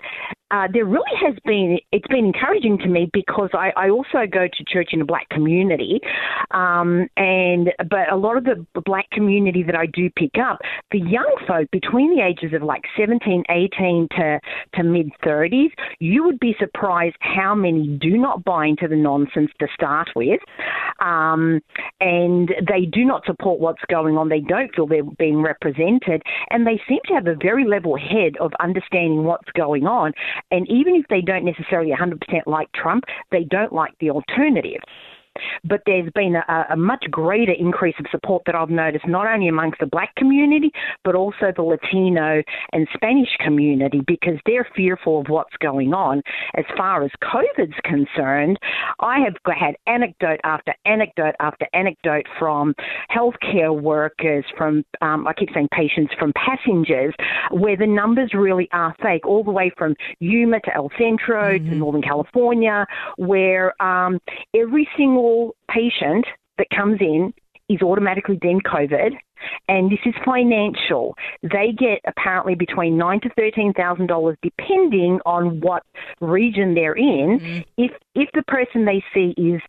uh, 0.52 0.68
there 0.72 0.86
really 0.86 1.16
has 1.26 1.36
been 1.46 1.80
it's 1.92 2.08
been 2.08 2.26
encouraging 2.26 2.78
to 2.78 2.88
me 2.88 3.10
because 3.14 3.50
I, 3.54 3.72
I 3.78 3.90
also 3.90 4.28
go 4.32 4.48
to 4.48 4.64
church 4.68 4.90
in 4.92 5.02
a 5.02 5.06
black 5.06 5.30
community 5.30 6.02
um, 6.52 7.08
and 7.16 7.71
but 7.90 8.12
a 8.12 8.16
lot 8.16 8.38
of 8.38 8.44
the 8.44 8.66
black 8.86 9.10
community 9.12 9.64
that 9.64 9.76
I 9.76 9.86
do 9.86 10.10
pick 10.16 10.36
up 10.42 10.60
the 10.92 11.00
young 11.00 11.34
folk 11.48 11.70
between 11.72 12.16
the 12.16 12.24
ages 12.24 12.54
of 12.54 12.64
like 12.64 12.84
17 12.98 13.44
18 13.50 14.08
to 14.18 14.40
to 14.76 14.84
mid 14.84 15.12
30s 15.24 15.72
you 16.00 16.24
would 16.24 16.40
be 16.40 16.56
surprised 16.60 17.16
how 17.20 17.56
many 17.56 17.98
do 18.02 18.18
not 18.18 18.44
buy 18.44 18.68
into 18.68 18.88
the 18.88 18.96
nonsense 18.96 19.52
to 19.60 19.68
start 19.74 20.10
with 20.16 20.40
um, 21.00 21.60
and 22.00 22.50
they 22.68 22.86
do 22.86 23.06
not 23.06 23.26
support 23.26 23.60
what's 23.60 23.84
going 23.90 24.18
on 24.18 24.30
they 24.30 24.42
don't 24.42 24.74
feel 24.76 24.88
they're 24.88 25.04
being 25.04 25.42
represented 25.42 26.22
and 26.50 26.66
they 26.66 26.80
seem 26.88 27.00
to 27.06 27.14
have 27.14 27.28
a 27.28 27.36
very 27.36 27.66
level 27.66 27.98
head 27.98 28.36
of 28.40 28.52
understanding 28.60 29.24
what's 29.24 29.50
going 29.56 29.86
on 29.86 30.12
and 30.52 30.70
even 30.70 30.96
if 30.96 31.06
they 31.10 31.22
don't 31.22 31.46
necessarily 31.46 31.92
100% 31.92 32.20
like 32.46 32.72
Trump, 32.74 33.06
they 33.32 33.44
don't 33.44 33.74
like 33.74 33.94
the 34.00 34.10
alternative. 34.10 34.82
But 35.64 35.82
there's 35.86 36.12
been 36.14 36.36
a, 36.36 36.66
a 36.72 36.76
much 36.76 37.06
greater 37.10 37.54
increase 37.54 37.96
of 38.00 38.06
support 38.12 38.44
that 38.46 38.56
I've 38.56 38.70
noticed, 38.70 39.08
not 39.08 39.28
only 39.28 39.48
amongst 39.48 39.80
the 39.80 39.86
black 39.86 40.14
community, 40.16 40.72
but 41.04 41.16
also 41.16 41.52
the 41.56 41.62
Latino 41.64 42.42
and 42.74 42.88
Spanish 42.94 43.30
community, 43.40 44.02
because 44.06 44.40
they're 44.46 44.68
fearful 44.76 45.22
of 45.22 45.28
what's 45.30 45.56
going 45.62 45.94
on. 45.94 46.22
As 46.56 46.66
far 46.78 47.04
as 47.04 47.12
COVID's 47.24 47.80
concerned, 47.84 48.58
I 49.00 49.20
have 49.20 49.36
had 49.58 49.76
anecdote 49.88 50.40
after 50.44 50.74
anecdote 50.86 51.36
after 51.40 51.66
anecdote 51.74 52.26
from 52.38 52.74
healthcare 53.16 53.80
workers, 53.80 54.46
from, 54.58 54.84
um, 55.02 55.28
I 55.28 55.34
keep 55.34 55.50
saying 55.54 55.70
patients, 55.72 56.14
from 56.20 56.34
passengers, 56.34 57.14
where 57.52 57.78
the 57.78 57.88
numbers 57.88 58.32
really 58.34 58.68
are 58.74 58.96
fake, 59.02 59.26
all 59.26 59.44
the 59.44 59.52
way 59.52 59.72
from 59.78 59.96
Yuma 60.20 60.60
to 60.62 60.76
El 60.76 60.90
Centro 60.98 61.58
to 61.58 61.76
Northern 61.76 62.02
California, 62.02 62.86
where 63.18 63.80
um, 63.82 64.20
every 64.56 64.88
single 64.98 65.21
patient 65.70 66.26
that 66.58 66.68
comes 66.76 67.00
in 67.00 67.34
is 67.70 67.82
automatically 67.82 68.38
deemed 68.38 68.64
COVID, 68.66 69.12
and 69.68 69.90
this 69.90 70.00
is 70.06 70.14
financial. 70.26 71.16
They 71.42 71.72
get 71.78 72.00
apparently 72.06 72.56
between 72.56 72.98
nine 72.98 73.22
to 73.22 73.30
thirteen 73.30 73.74
thousand 73.74 74.08
dollars, 74.08 74.38
depending 74.42 75.20
on 75.26 75.62
what 75.62 75.84
region 76.20 76.74
they're 76.74 76.94
in. 76.94 77.40
Mm-hmm. 77.40 77.60
If 77.78 77.92
if 78.16 78.30
the 78.34 78.44
person 78.44 78.86
they 78.86 79.04
see 79.14 79.34
is 79.38 79.62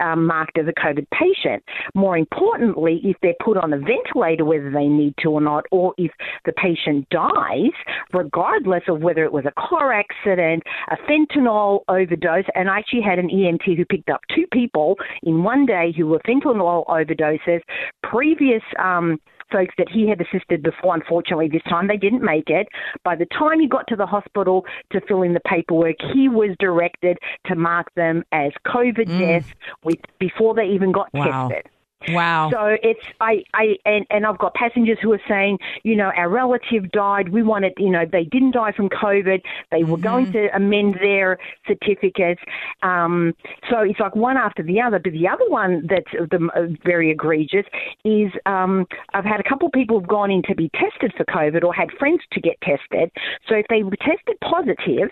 um, 0.00 0.26
marked 0.26 0.58
as 0.58 0.66
a 0.66 0.72
COVID 0.72 1.06
patient. 1.10 1.62
More 1.94 2.16
importantly, 2.16 3.00
if 3.04 3.16
they're 3.22 3.34
put 3.42 3.56
on 3.56 3.72
a 3.72 3.78
ventilator, 3.78 4.44
whether 4.44 4.70
they 4.70 4.86
need 4.86 5.14
to 5.22 5.30
or 5.30 5.40
not, 5.40 5.64
or 5.70 5.94
if 5.98 6.10
the 6.44 6.52
patient 6.52 7.08
dies, 7.10 7.72
regardless 8.12 8.82
of 8.88 9.00
whether 9.00 9.24
it 9.24 9.32
was 9.32 9.44
a 9.46 9.52
car 9.60 9.92
accident, 9.92 10.62
a 10.90 10.96
fentanyl 11.08 11.80
overdose, 11.88 12.44
and 12.54 12.68
I 12.68 12.78
actually 12.78 13.02
had 13.02 13.18
an 13.18 13.28
EMT 13.28 13.76
who 13.76 13.84
picked 13.84 14.10
up 14.10 14.20
two 14.34 14.46
people 14.52 14.96
in 15.22 15.42
one 15.42 15.66
day 15.66 15.92
who 15.96 16.06
were 16.06 16.20
fentanyl 16.20 16.86
overdoses. 16.86 17.60
Previous 18.02 18.62
um, 18.78 19.20
folks 19.50 19.74
that 19.78 19.88
he 19.88 20.08
had 20.08 20.20
assisted 20.20 20.62
before. 20.62 20.94
Unfortunately, 20.94 21.48
this 21.48 21.62
time 21.68 21.88
they 21.88 21.96
didn't 21.96 22.22
make 22.22 22.48
it. 22.48 22.68
By 23.04 23.16
the 23.16 23.26
time 23.26 23.60
he 23.60 23.66
got 23.68 23.86
to 23.88 23.96
the 23.96 24.06
hospital 24.06 24.64
to 24.92 25.00
fill 25.02 25.22
in 25.22 25.34
the 25.34 25.40
paperwork, 25.40 25.96
he 26.12 26.28
was 26.28 26.56
directed 26.58 27.18
to 27.46 27.54
mark 27.54 27.88
them 27.94 28.22
as 28.32 28.52
COVID 28.66 29.08
mm. 29.08 29.18
deaths 29.18 29.52
with, 29.84 29.98
before 30.18 30.54
they 30.54 30.64
even 30.66 30.92
got 30.92 31.12
Wow. 31.12 31.48
tested. 31.48 31.70
Wow. 32.08 32.50
So 32.50 32.76
it's 32.82 33.00
I 33.20 33.42
I 33.52 33.76
and, 33.84 34.06
and 34.10 34.26
I've 34.26 34.38
got 34.38 34.54
passengers 34.54 34.98
who 35.02 35.12
are 35.12 35.20
saying, 35.28 35.58
you 35.82 35.94
know, 35.94 36.10
our 36.16 36.30
relative 36.30 36.90
died. 36.92 37.28
We 37.28 37.42
wanted, 37.42 37.74
you 37.76 37.90
know, 37.90 38.04
they 38.10 38.24
didn't 38.24 38.52
die 38.52 38.72
from 38.72 38.88
COVID. 38.88 39.42
They 39.70 39.84
were 39.84 39.98
going 39.98 40.32
to 40.32 40.48
amend 40.54 40.94
their 40.94 41.38
certificates. 41.66 42.40
Um, 42.82 43.34
so 43.68 43.80
it's 43.80 44.00
like 44.00 44.16
one 44.16 44.38
after 44.38 44.62
the 44.62 44.80
other. 44.80 44.98
But 44.98 45.12
the 45.12 45.28
other 45.28 45.44
one 45.48 45.86
that's 45.88 46.10
the, 46.30 46.48
uh, 46.56 46.74
very 46.84 47.10
egregious 47.10 47.66
is 48.04 48.32
um, 48.46 48.86
I've 49.12 49.24
had 49.24 49.40
a 49.40 49.48
couple 49.48 49.66
of 49.66 49.72
people 49.72 49.98
who've 49.98 50.08
gone 50.08 50.30
in 50.30 50.42
to 50.44 50.54
be 50.54 50.70
tested 50.70 51.12
for 51.16 51.24
COVID 51.24 51.64
or 51.64 51.74
had 51.74 51.88
friends 51.98 52.22
to 52.32 52.40
get 52.40 52.56
tested. 52.62 53.10
So 53.46 53.56
if 53.56 53.66
they 53.68 53.82
were 53.82 53.96
tested 53.96 54.38
positive, 54.42 55.10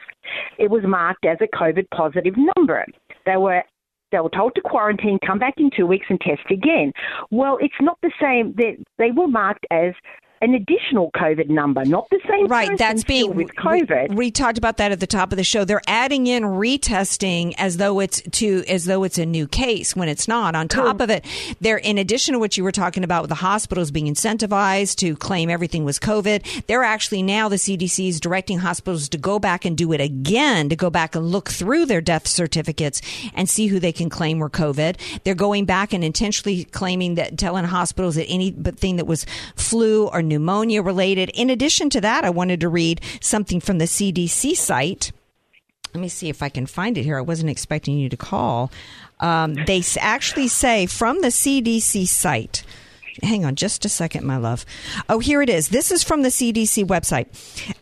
it 0.58 0.70
was 0.70 0.84
marked 0.86 1.26
as 1.26 1.36
a 1.42 1.56
COVID 1.56 1.90
positive 1.90 2.34
number. 2.56 2.86
They 3.26 3.36
were 3.36 3.62
they 4.10 4.20
were 4.20 4.30
told 4.30 4.54
to 4.54 4.60
quarantine, 4.60 5.18
come 5.26 5.38
back 5.38 5.54
in 5.58 5.70
two 5.76 5.86
weeks 5.86 6.06
and 6.08 6.20
test 6.20 6.50
again. 6.50 6.92
Well, 7.30 7.58
it's 7.60 7.74
not 7.80 7.98
the 8.02 8.12
same. 8.20 8.54
They, 8.56 8.78
they 8.98 9.10
were 9.10 9.28
marked 9.28 9.66
as 9.70 9.92
an 10.40 10.54
additional 10.54 11.10
COVID 11.12 11.48
number, 11.48 11.84
not 11.84 12.08
the 12.10 12.20
same. 12.28 12.46
Right, 12.46 12.76
that's 12.78 13.04
being 13.04 13.34
with 13.34 13.54
COVID. 13.56 14.10
We, 14.10 14.16
we 14.16 14.30
talked 14.30 14.58
about 14.58 14.76
that 14.78 14.92
at 14.92 15.00
the 15.00 15.06
top 15.06 15.32
of 15.32 15.36
the 15.36 15.44
show. 15.44 15.64
They're 15.64 15.82
adding 15.86 16.26
in 16.26 16.42
retesting 16.44 17.54
as 17.58 17.76
though 17.76 18.00
it's 18.00 18.22
to 18.22 18.64
as 18.68 18.84
though 18.84 19.04
it's 19.04 19.18
a 19.18 19.26
new 19.26 19.46
case 19.46 19.96
when 19.96 20.08
it's 20.08 20.28
not. 20.28 20.54
On 20.54 20.68
top 20.68 21.00
of 21.00 21.10
it, 21.10 21.24
they're 21.60 21.78
in 21.78 21.98
addition 21.98 22.34
to 22.34 22.38
what 22.38 22.56
you 22.56 22.64
were 22.64 22.72
talking 22.72 23.04
about 23.04 23.22
with 23.22 23.28
the 23.28 23.36
hospitals 23.36 23.90
being 23.90 24.06
incentivized 24.06 24.96
to 24.96 25.16
claim 25.16 25.50
everything 25.50 25.84
was 25.84 25.98
COVID, 25.98 26.66
they're 26.66 26.84
actually 26.84 27.22
now 27.22 27.48
the 27.48 27.56
CDC 27.56 28.08
is 28.08 28.20
directing 28.20 28.58
hospitals 28.58 29.08
to 29.08 29.18
go 29.18 29.38
back 29.38 29.64
and 29.64 29.76
do 29.76 29.92
it 29.92 30.00
again, 30.00 30.68
to 30.68 30.76
go 30.76 30.90
back 30.90 31.14
and 31.14 31.26
look 31.26 31.48
through 31.48 31.86
their 31.86 32.00
death 32.00 32.26
certificates 32.26 33.00
and 33.34 33.48
see 33.48 33.66
who 33.66 33.78
they 33.78 33.92
can 33.92 34.08
claim 34.10 34.38
were 34.38 34.50
COVID. 34.50 34.96
They're 35.24 35.34
going 35.34 35.64
back 35.64 35.92
and 35.92 36.04
intentionally 36.04 36.64
claiming 36.64 37.16
that 37.16 37.38
telling 37.38 37.64
hospitals 37.64 38.16
that 38.16 38.26
anything 38.26 38.96
that 38.96 39.06
was 39.06 39.26
flu 39.56 40.08
or 40.08 40.22
pneumonia 40.28 40.82
related. 40.82 41.30
In 41.30 41.50
addition 41.50 41.90
to 41.90 42.00
that, 42.00 42.24
I 42.24 42.30
wanted 42.30 42.60
to 42.60 42.68
read 42.68 43.00
something 43.20 43.60
from 43.60 43.78
the 43.78 43.86
CDC 43.86 44.56
site. 44.56 45.12
Let 45.94 46.00
me 46.00 46.08
see 46.08 46.28
if 46.28 46.42
I 46.42 46.48
can 46.48 46.66
find 46.66 46.98
it 46.98 47.04
here. 47.04 47.18
I 47.18 47.22
wasn't 47.22 47.50
expecting 47.50 47.98
you 47.98 48.08
to 48.08 48.16
call. 48.16 48.70
Um, 49.20 49.54
they 49.54 49.82
actually 49.98 50.48
say 50.48 50.86
from 50.86 51.22
the 51.22 51.28
CDC 51.28 52.06
site. 52.06 52.62
Hang 53.22 53.44
on 53.44 53.56
just 53.56 53.84
a 53.84 53.88
second, 53.88 54.24
my 54.24 54.36
love. 54.36 54.64
Oh, 55.08 55.18
here 55.18 55.42
it 55.42 55.48
is. 55.48 55.68
This 55.68 55.90
is 55.90 56.04
from 56.04 56.22
the 56.22 56.28
CDC 56.28 56.84
website. 56.86 57.26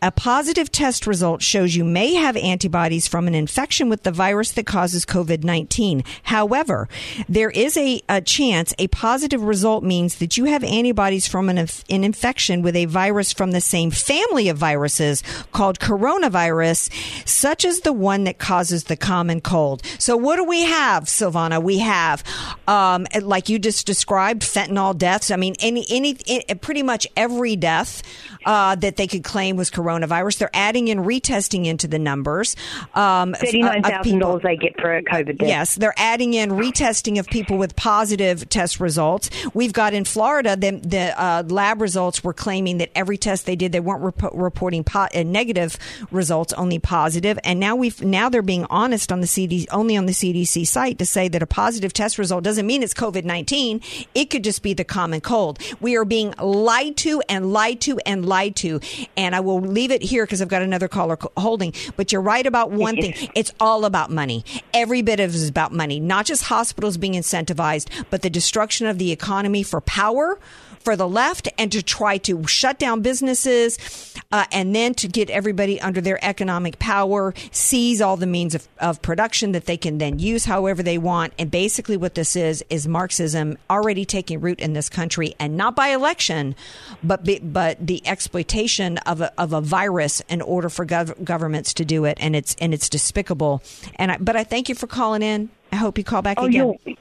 A 0.01 0.11
positive 0.11 0.71
test 0.71 1.05
result 1.05 1.41
shows 1.41 1.75
you 1.75 1.83
may 1.83 2.15
have 2.15 2.35
antibodies 2.37 3.07
from 3.07 3.27
an 3.27 3.35
infection 3.35 3.89
with 3.89 4.03
the 4.03 4.11
virus 4.11 4.51
that 4.53 4.65
causes 4.65 5.05
COVID 5.05 5.43
19. 5.43 6.03
However, 6.23 6.89
there 7.29 7.49
is 7.49 7.77
a, 7.77 8.01
a 8.09 8.21
chance 8.21 8.73
a 8.79 8.87
positive 8.87 9.43
result 9.43 9.83
means 9.83 10.15
that 10.15 10.37
you 10.37 10.45
have 10.45 10.63
antibodies 10.63 11.27
from 11.27 11.49
an, 11.49 11.57
an 11.57 12.03
infection 12.03 12.61
with 12.61 12.75
a 12.75 12.85
virus 12.85 13.33
from 13.33 13.51
the 13.51 13.61
same 13.61 13.91
family 13.91 14.49
of 14.49 14.57
viruses 14.57 15.23
called 15.51 15.79
coronavirus, 15.79 16.89
such 17.27 17.65
as 17.65 17.81
the 17.81 17.93
one 17.93 18.23
that 18.23 18.39
causes 18.39 18.85
the 18.85 18.97
common 18.97 19.41
cold. 19.41 19.83
So, 19.99 20.17
what 20.17 20.37
do 20.37 20.43
we 20.43 20.63
have, 20.63 21.05
Silvana? 21.05 21.61
We 21.61 21.79
have, 21.79 22.23
um, 22.67 23.07
like 23.21 23.49
you 23.49 23.59
just 23.59 23.85
described, 23.85 24.41
fentanyl 24.41 24.97
deaths. 24.97 25.26
I 25.31 25.35
mean, 25.37 25.55
any, 25.59 25.85
any, 25.89 26.15
pretty 26.61 26.83
much 26.83 27.07
every 27.15 27.55
death 27.55 28.01
uh, 28.47 28.75
that 28.75 28.95
they 28.95 29.07
could 29.07 29.25
claim 29.25 29.57
was 29.57 29.69
coronavirus. 29.69 30.37
They're 30.37 30.49
adding 30.53 30.87
in 30.87 30.99
retesting 30.99 31.65
into 31.65 31.85
the 31.85 31.99
numbers. 31.99 32.55
Um, 32.95 33.33
of 33.33 33.41
Thirty-nine 33.41 33.83
thousand 33.83 34.19
dollars 34.19 34.41
they 34.41 34.55
get 34.55 34.79
for 34.79 34.95
a 34.95 35.03
COVID 35.03 35.39
death. 35.39 35.47
Yes, 35.49 35.75
they're 35.75 35.93
adding 35.97 36.33
in 36.33 36.51
retesting 36.51 37.19
of 37.19 37.27
people 37.27 37.57
with 37.57 37.75
positive 37.75 38.47
test 38.47 38.79
results. 38.79 39.29
We've 39.53 39.73
got 39.73 39.93
in 39.93 40.05
Florida, 40.05 40.55
the, 40.55 40.71
the 40.71 41.21
uh, 41.21 41.43
lab 41.45 41.81
results 41.81 42.23
were 42.23 42.33
claiming 42.33 42.77
that 42.77 42.89
every 42.95 43.17
test 43.17 43.45
they 43.45 43.57
did, 43.57 43.73
they 43.73 43.81
weren't 43.81 44.01
rep- 44.01 44.33
reporting 44.33 44.85
po- 44.85 45.09
uh, 45.13 45.23
negative 45.23 45.77
results, 46.09 46.53
only 46.53 46.79
positive. 46.79 47.37
And 47.43 47.59
now 47.59 47.75
we've 47.75 48.01
now 48.01 48.29
they're 48.29 48.41
being 48.41 48.65
honest 48.69 49.11
on 49.11 49.19
the 49.19 49.27
CDC, 49.27 49.67
only 49.71 49.97
on 49.97 50.05
the 50.05 50.13
CDC 50.13 50.65
site 50.65 50.99
to 50.99 51.05
say 51.05 51.27
that 51.27 51.43
a 51.43 51.47
positive 51.47 51.91
test 51.91 52.17
result 52.17 52.45
doesn't 52.45 52.65
mean 52.65 52.81
it's 52.81 52.93
COVID 52.93 53.25
nineteen. 53.25 53.81
It 54.15 54.29
could 54.29 54.45
just 54.45 54.61
be 54.61 54.73
the 54.73 54.85
common 54.85 55.19
cold. 55.19 55.59
We 55.81 55.97
are 55.97 56.05
being 56.05 56.33
lied 56.39 56.95
to 56.97 57.21
and 57.27 57.51
lied 57.51 57.81
to 57.81 57.99
and 58.05 58.25
lied 58.25 58.36
to. 58.49 58.79
And 59.15 59.35
I 59.35 59.39
will 59.39 59.59
leave 59.59 59.91
it 59.91 60.01
here 60.01 60.25
because 60.25 60.41
I've 60.41 60.47
got 60.47 60.61
another 60.61 60.87
caller 60.87 61.17
holding. 61.35 61.73
But 61.95 62.11
you're 62.11 62.21
right 62.21 62.45
about 62.45 62.71
one 62.71 62.95
thing. 62.95 63.13
It's 63.35 63.53
all 63.59 63.85
about 63.85 64.09
money. 64.09 64.43
Every 64.73 65.01
bit 65.01 65.19
of 65.19 65.31
it 65.31 65.35
is 65.35 65.49
about 65.49 65.71
money, 65.71 65.99
not 65.99 66.25
just 66.25 66.43
hospitals 66.43 66.97
being 66.97 67.13
incentivized, 67.13 67.89
but 68.09 68.21
the 68.21 68.29
destruction 68.29 68.87
of 68.87 68.97
the 68.97 69.11
economy 69.11 69.63
for 69.63 69.81
power 69.81 70.39
for 70.87 70.95
the 70.95 71.05
left 71.05 71.49
and 71.57 71.69
to 71.69 71.83
try 71.83 72.17
to 72.17 72.47
shut 72.47 72.79
down 72.79 73.01
businesses 73.01 74.15
uh, 74.31 74.45
and 74.53 74.73
then 74.73 74.93
to 74.93 75.09
get 75.09 75.29
everybody 75.29 75.81
under 75.81 75.99
their 75.99 76.17
economic 76.23 76.79
power, 76.79 77.33
seize 77.51 77.99
all 77.99 78.15
the 78.15 78.25
means 78.25 78.55
of, 78.55 78.65
of 78.79 79.01
production 79.01 79.51
that 79.51 79.65
they 79.65 79.75
can 79.75 79.97
then 79.97 80.17
use 80.17 80.45
however 80.45 80.81
they 80.81 80.97
want. 80.97 81.33
And 81.37 81.51
basically, 81.51 81.97
what 81.97 82.15
this 82.15 82.37
is 82.37 82.63
is 82.69 82.87
Marxism 82.87 83.57
already 83.69 84.05
taking 84.05 84.39
root 84.39 84.61
in 84.61 84.71
this 84.71 84.87
country, 84.87 85.35
and 85.41 85.57
not 85.57 85.75
by 85.75 85.89
election, 85.89 86.55
but 87.03 87.25
be, 87.25 87.39
but 87.39 87.85
the 87.85 88.01
exploitation 88.07 88.97
of 88.99 89.19
a, 89.19 89.33
of 89.37 89.51
a 89.51 89.59
virus 89.59 90.21
in 90.29 90.41
order 90.41 90.69
for 90.69 90.85
gov- 90.85 91.21
governments 91.21 91.73
to 91.73 91.83
do 91.83 92.05
it, 92.05 92.17
and 92.21 92.33
it's 92.33 92.55
and 92.61 92.73
it's 92.73 92.87
despicable. 92.87 93.61
And 93.95 94.13
I, 94.13 94.17
but 94.19 94.37
I 94.37 94.45
thank 94.45 94.69
you 94.69 94.75
for 94.75 94.87
calling 94.87 95.21
in. 95.21 95.49
I 95.73 95.75
hope 95.75 95.97
you 95.97 96.05
call 96.05 96.21
back 96.21 96.37
Oh, 96.39 96.45
again. 96.45 96.75
you're, 96.85 96.95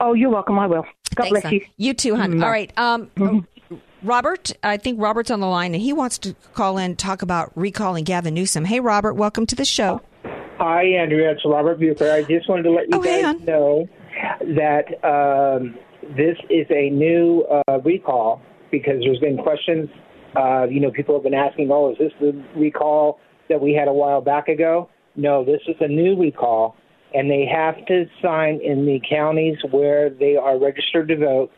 oh, 0.00 0.14
you're 0.14 0.30
welcome. 0.30 0.58
I 0.58 0.66
will. 0.66 0.84
God 1.14 1.24
Thanks, 1.24 1.30
bless 1.30 1.42
hon. 1.44 1.52
you. 1.54 1.66
You 1.76 1.94
too, 1.94 2.16
hon. 2.16 2.34
Mm, 2.34 2.44
All 2.44 2.50
right. 2.50 2.72
Um, 2.78 3.46
Robert, 4.02 4.52
I 4.62 4.76
think 4.78 5.00
Robert's 5.00 5.30
on 5.30 5.40
the 5.40 5.46
line, 5.46 5.74
and 5.74 5.82
he 5.82 5.92
wants 5.92 6.18
to 6.18 6.34
call 6.54 6.78
in 6.78 6.96
talk 6.96 7.22
about 7.22 7.52
recalling 7.54 8.04
Gavin 8.04 8.32
Newsom. 8.34 8.64
Hey, 8.64 8.80
Robert, 8.80 9.14
welcome 9.14 9.44
to 9.46 9.54
the 9.54 9.64
show. 9.64 10.00
Hi, 10.58 10.84
Andrea. 10.84 11.32
It's 11.32 11.42
Robert 11.44 11.78
Bucher. 11.78 12.10
I 12.12 12.22
just 12.22 12.48
wanted 12.48 12.62
to 12.64 12.70
let 12.70 12.84
you 12.84 12.98
Oh, 12.98 13.02
guys 13.02 13.22
hon. 13.24 13.44
know 13.44 13.88
that 14.56 15.04
um, 15.04 15.76
this 16.16 16.36
is 16.48 16.66
a 16.70 16.90
new 16.90 17.42
uh, 17.68 17.78
recall 17.84 18.40
because 18.70 19.00
there's 19.02 19.18
been 19.18 19.36
questions. 19.38 19.88
Uh, 20.36 20.64
you 20.70 20.80
know, 20.80 20.90
people 20.90 21.14
have 21.14 21.24
been 21.24 21.34
asking, 21.34 21.70
"Oh, 21.70 21.90
is 21.92 21.98
this 21.98 22.12
the 22.20 22.32
recall 22.56 23.18
that 23.48 23.60
we 23.60 23.72
had 23.74 23.88
a 23.88 23.92
while 23.92 24.20
back 24.20 24.48
ago?" 24.48 24.88
No, 25.16 25.44
this 25.44 25.60
is 25.66 25.76
a 25.80 25.88
new 25.88 26.16
recall, 26.18 26.76
and 27.14 27.30
they 27.30 27.46
have 27.46 27.84
to 27.86 28.06
sign 28.22 28.60
in 28.62 28.86
the 28.86 29.00
counties 29.08 29.56
where 29.70 30.10
they 30.10 30.36
are 30.36 30.58
registered 30.58 31.08
to 31.08 31.16
vote. 31.16 31.50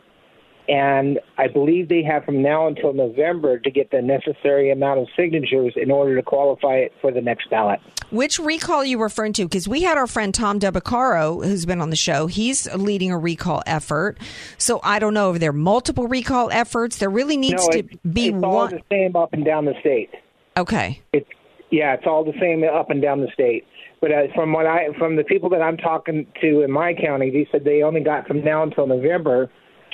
And 0.68 1.18
I 1.38 1.48
believe 1.48 1.88
they 1.88 2.04
have 2.04 2.24
from 2.24 2.40
now 2.40 2.68
until 2.68 2.92
November 2.92 3.58
to 3.58 3.70
get 3.70 3.90
the 3.90 4.00
necessary 4.00 4.70
amount 4.70 5.00
of 5.00 5.08
signatures 5.16 5.74
in 5.76 5.90
order 5.90 6.14
to 6.14 6.22
qualify 6.22 6.76
it 6.76 6.92
for 7.00 7.10
the 7.10 7.20
next 7.20 7.50
ballot. 7.50 7.80
Which 8.10 8.38
recall 8.38 8.76
are 8.76 8.84
you 8.84 9.02
referring 9.02 9.32
to? 9.34 9.44
Because 9.44 9.66
we 9.66 9.82
had 9.82 9.98
our 9.98 10.06
friend 10.06 10.32
Tom 10.32 10.60
DeBacaro, 10.60 11.44
who's 11.44 11.66
been 11.66 11.80
on 11.80 11.90
the 11.90 11.96
show. 11.96 12.28
He's 12.28 12.72
leading 12.74 13.10
a 13.10 13.18
recall 13.18 13.62
effort. 13.66 14.18
So 14.56 14.80
I 14.84 15.00
don't 15.00 15.14
know 15.14 15.32
if 15.32 15.40
there 15.40 15.50
are 15.50 15.52
multiple 15.52 16.06
recall 16.06 16.50
efforts. 16.52 16.98
There 16.98 17.10
really 17.10 17.36
needs 17.36 17.66
no, 17.66 17.80
to 17.80 17.82
be 18.08 18.28
it's 18.28 18.44
all 18.44 18.54
one. 18.54 18.70
the 18.70 18.82
same 18.88 19.16
up 19.16 19.32
and 19.32 19.44
down 19.44 19.64
the 19.64 19.74
state. 19.80 20.10
Okay. 20.56 21.00
It's 21.12 21.28
yeah, 21.72 21.94
it's 21.94 22.06
all 22.06 22.22
the 22.22 22.38
same 22.38 22.62
up 22.64 22.90
and 22.90 23.00
down 23.00 23.22
the 23.22 23.30
state. 23.32 23.66
But 24.02 24.10
uh, 24.10 24.22
from 24.34 24.52
what 24.52 24.66
I 24.66 24.88
from 24.98 25.14
the 25.14 25.22
people 25.22 25.48
that 25.50 25.62
I'm 25.62 25.76
talking 25.76 26.26
to 26.40 26.62
in 26.62 26.72
my 26.72 26.92
county, 26.92 27.30
they 27.30 27.48
said 27.50 27.64
they 27.64 27.82
only 27.82 28.00
got 28.00 28.26
from 28.26 28.44
now 28.44 28.64
until 28.64 28.88
November 28.88 29.48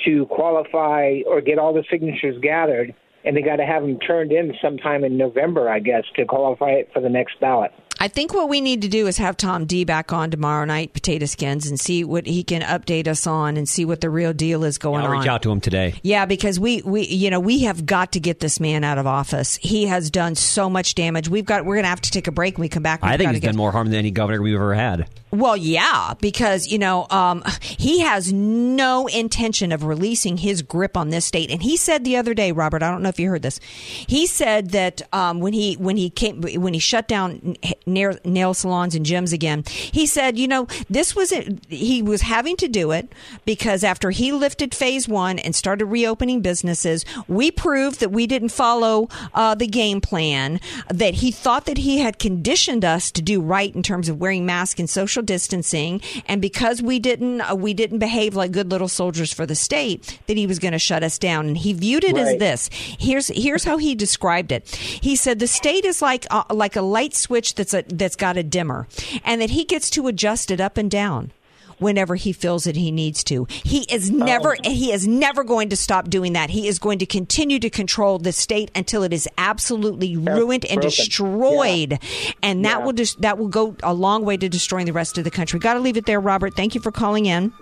to 0.05 0.25
qualify 0.25 1.19
or 1.27 1.41
get 1.41 1.59
all 1.59 1.73
the 1.73 1.83
signatures 1.91 2.35
gathered, 2.41 2.93
and 3.23 3.37
they 3.37 3.43
got 3.43 3.57
to 3.57 3.65
have 3.65 3.83
them 3.83 3.99
turned 3.99 4.31
in 4.31 4.53
sometime 4.61 5.03
in 5.03 5.15
November, 5.15 5.69
I 5.69 5.79
guess, 5.79 6.05
to 6.15 6.25
qualify 6.25 6.71
it 6.71 6.89
for 6.91 7.01
the 7.01 7.09
next 7.09 7.39
ballot. 7.39 7.71
I 8.01 8.07
think 8.07 8.33
what 8.33 8.47
we 8.47 8.61
need 8.61 8.83
to 8.83 8.87
do 8.87 9.07
is 9.07 9.17
have 9.17 9.35
Tom 9.35 9.65
D 9.65 9.83
back 9.83 10.13
on 10.13 10.31
tomorrow 10.31 10.63
night, 10.63 10.93
Potato 10.93 11.25
Skins, 11.25 11.67
and 11.67 11.77
see 11.77 12.05
what 12.05 12.25
he 12.25 12.43
can 12.45 12.61
update 12.61 13.07
us 13.07 13.27
on 13.27 13.57
and 13.57 13.67
see 13.67 13.83
what 13.83 13.99
the 13.99 14.09
real 14.09 14.31
deal 14.31 14.63
is 14.63 14.77
going 14.77 15.03
I'll 15.03 15.11
on. 15.11 15.19
reach 15.19 15.27
out 15.27 15.41
to 15.43 15.51
him 15.51 15.59
today. 15.59 15.95
Yeah, 16.01 16.25
because 16.25 16.61
we, 16.61 16.81
we 16.83 17.05
you 17.05 17.29
know 17.29 17.41
we 17.41 17.59
have 17.63 17.85
got 17.85 18.13
to 18.13 18.21
get 18.21 18.39
this 18.39 18.61
man 18.61 18.85
out 18.85 18.97
of 18.97 19.05
office. 19.05 19.57
He 19.57 19.85
has 19.87 20.09
done 20.09 20.35
so 20.35 20.69
much 20.69 20.95
damage. 20.95 21.27
We've 21.27 21.43
got 21.45 21.65
we're 21.65 21.75
going 21.75 21.83
to 21.83 21.89
have 21.89 22.01
to 22.01 22.11
take 22.11 22.27
a 22.27 22.31
break 22.31 22.57
when 22.57 22.61
we 22.61 22.69
come 22.69 22.83
back. 22.83 23.01
We've 23.01 23.11
I 23.11 23.17
think 23.17 23.31
he's 23.31 23.41
done 23.41 23.57
more 23.57 23.73
harm 23.73 23.89
than 23.89 23.99
any 23.99 24.11
governor 24.11 24.41
we've 24.41 24.55
ever 24.55 24.73
had. 24.73 25.09
Well, 25.31 25.55
yeah, 25.55 26.15
because 26.19 26.67
you 26.67 26.79
know 26.79 27.05
um, 27.11 27.43
he 27.61 27.99
has 27.99 28.33
no 28.33 29.07
intention 29.07 29.71
of 29.71 29.83
releasing 29.83 30.37
his 30.37 30.61
grip 30.63 30.97
on 30.97 31.09
this 31.09 31.25
state. 31.25 31.51
And 31.51 31.61
he 31.61 31.77
said 31.77 32.03
the 32.03 32.17
other 32.17 32.33
day, 32.33 32.51
Robert, 32.51 32.81
I 32.81 32.89
don't 32.89 33.03
know 33.03 33.09
if 33.09 33.19
you 33.19 33.29
heard 33.29 33.43
this. 33.43 33.59
He 33.63 34.25
said 34.25 34.71
that 34.71 35.01
um, 35.13 35.39
when 35.39 35.53
he 35.53 35.75
when 35.75 35.97
he 35.97 36.09
came 36.09 36.41
when 36.41 36.73
he 36.73 36.79
shut 36.79 37.07
down 37.07 37.57
nail, 37.85 38.17
nail 38.25 38.53
salons 38.55 38.95
and 38.95 39.05
gyms 39.05 39.31
again, 39.31 39.63
he 39.67 40.07
said, 40.07 40.37
you 40.37 40.47
know, 40.47 40.67
this 40.89 41.15
was 41.15 41.31
it. 41.31 41.63
He 41.67 42.01
was 42.01 42.21
having 42.21 42.55
to 42.57 42.67
do 42.67 42.91
it 42.91 43.13
because 43.45 43.83
after 43.83 44.09
he 44.09 44.31
lifted 44.31 44.73
phase 44.73 45.07
one 45.07 45.37
and 45.37 45.55
started 45.55 45.85
reopening 45.85 46.41
businesses, 46.41 47.05
we 47.27 47.51
proved 47.51 47.99
that 47.99 48.11
we 48.11 48.25
didn't 48.25 48.49
follow 48.49 49.09
uh, 49.35 49.53
the 49.53 49.67
game 49.67 50.01
plan. 50.01 50.59
That 50.89 51.15
he 51.15 51.31
thought 51.31 51.65
that 51.65 51.77
he 51.77 51.99
had 51.99 52.17
conditioned 52.17 52.83
us 52.83 53.11
to 53.11 53.21
do 53.21 53.41
right 53.41 53.73
in 53.75 53.83
terms 53.83 54.09
of 54.09 54.19
wearing 54.19 54.45
masks 54.45 54.79
and 54.79 54.89
social 54.89 55.18
distancing, 55.21 56.01
and 56.27 56.41
because 56.41 56.81
we 56.81 56.99
didn't 56.99 57.41
uh, 57.41 57.55
we 57.55 57.73
didn't 57.73 57.99
behave 57.99 58.35
like 58.35 58.51
good 58.51 58.71
little 58.71 58.87
soldiers 58.87 59.33
for 59.33 59.45
the 59.45 59.55
state, 59.55 60.19
that 60.27 60.37
he 60.37 60.47
was 60.47 60.59
going 60.59 60.71
to 60.71 60.79
shut 60.79 61.03
us 61.03 61.17
down. 61.17 61.47
And 61.47 61.57
he 61.57 61.73
viewed 61.73 62.03
it 62.03 62.17
as 62.17 62.37
this. 62.37 62.69
Here's 62.71 63.27
here's 63.27 63.63
how 63.63 63.77
he 63.77 63.95
described 63.95 64.51
it. 64.51 64.67
He 64.75 65.15
said 65.15 65.39
the 65.39 65.47
state 65.47 65.85
is 65.85 66.01
like 66.01 66.25
uh, 66.29 66.43
like 66.51 66.75
a 66.75 66.81
light 66.81 67.15
switch 67.15 67.55
that's 67.55 67.73
a, 67.73 67.83
that's 67.87 68.15
got 68.15 68.37
a 68.37 68.43
dimmer, 68.43 68.87
and 69.23 69.41
that 69.41 69.51
he 69.51 69.65
gets 69.65 69.89
to 69.91 70.07
adjust 70.07 70.51
it 70.51 70.61
up 70.61 70.77
and 70.77 70.89
down 70.89 71.31
whenever 71.79 72.15
he 72.15 72.31
feels 72.31 72.65
that 72.65 72.75
he 72.75 72.91
needs 72.91 73.23
to. 73.25 73.47
He 73.49 73.81
is 73.91 74.11
never 74.11 74.55
oh. 74.55 74.69
he 74.69 74.91
is 74.91 75.07
never 75.07 75.43
going 75.43 75.69
to 75.69 75.75
stop 75.75 76.09
doing 76.09 76.33
that. 76.33 76.49
He 76.49 76.67
is 76.67 76.79
going 76.79 76.99
to 76.99 77.05
continue 77.05 77.59
to 77.59 77.69
control 77.69 78.19
the 78.19 78.31
state 78.31 78.71
until 78.75 79.03
it 79.03 79.13
is 79.13 79.27
absolutely 79.37 80.15
ruined 80.15 80.65
and 80.65 80.81
broken. 80.81 80.89
destroyed. 80.89 81.99
And 82.41 82.65
that 82.65 82.83
will 82.83 82.93
just 82.93 83.21
that 83.21 83.37
will 83.37 83.47
go 83.47 83.75
a 83.83 83.93
long 83.93 84.25
way 84.25 84.37
to 84.37 84.49
destroying 84.49 84.85
the 84.85 84.93
rest 84.93 85.17
of 85.17 85.23
the 85.23 85.31
country. 85.31 85.59
Got 85.59 85.75
to 85.75 85.79
leave 85.79 85.97
it 85.97 86.05
there, 86.05 86.19
Robert. 86.19 86.55
Thank 86.55 86.75
you 86.75 86.81
for 86.81 86.91
calling 86.91 87.25
in. 87.25 87.53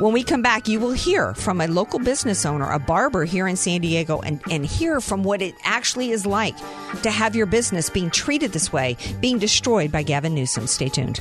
When 0.00 0.12
we 0.12 0.24
come 0.24 0.42
back, 0.42 0.66
you 0.66 0.80
will 0.80 0.92
hear 0.92 1.34
from 1.34 1.60
a 1.60 1.68
local 1.68 2.00
business 2.00 2.44
owner, 2.44 2.68
a 2.68 2.80
barber 2.80 3.24
here 3.24 3.46
in 3.46 3.54
San 3.54 3.80
Diego, 3.80 4.20
and, 4.20 4.40
and 4.50 4.66
hear 4.66 5.00
from 5.00 5.22
what 5.22 5.40
it 5.40 5.54
actually 5.62 6.10
is 6.10 6.26
like 6.26 6.56
to 7.02 7.10
have 7.10 7.36
your 7.36 7.46
business 7.46 7.90
being 7.90 8.10
treated 8.10 8.52
this 8.52 8.72
way, 8.72 8.96
being 9.20 9.38
destroyed 9.38 9.92
by 9.92 10.02
Gavin 10.02 10.34
Newsom. 10.34 10.66
Stay 10.66 10.88
tuned. 10.88 11.20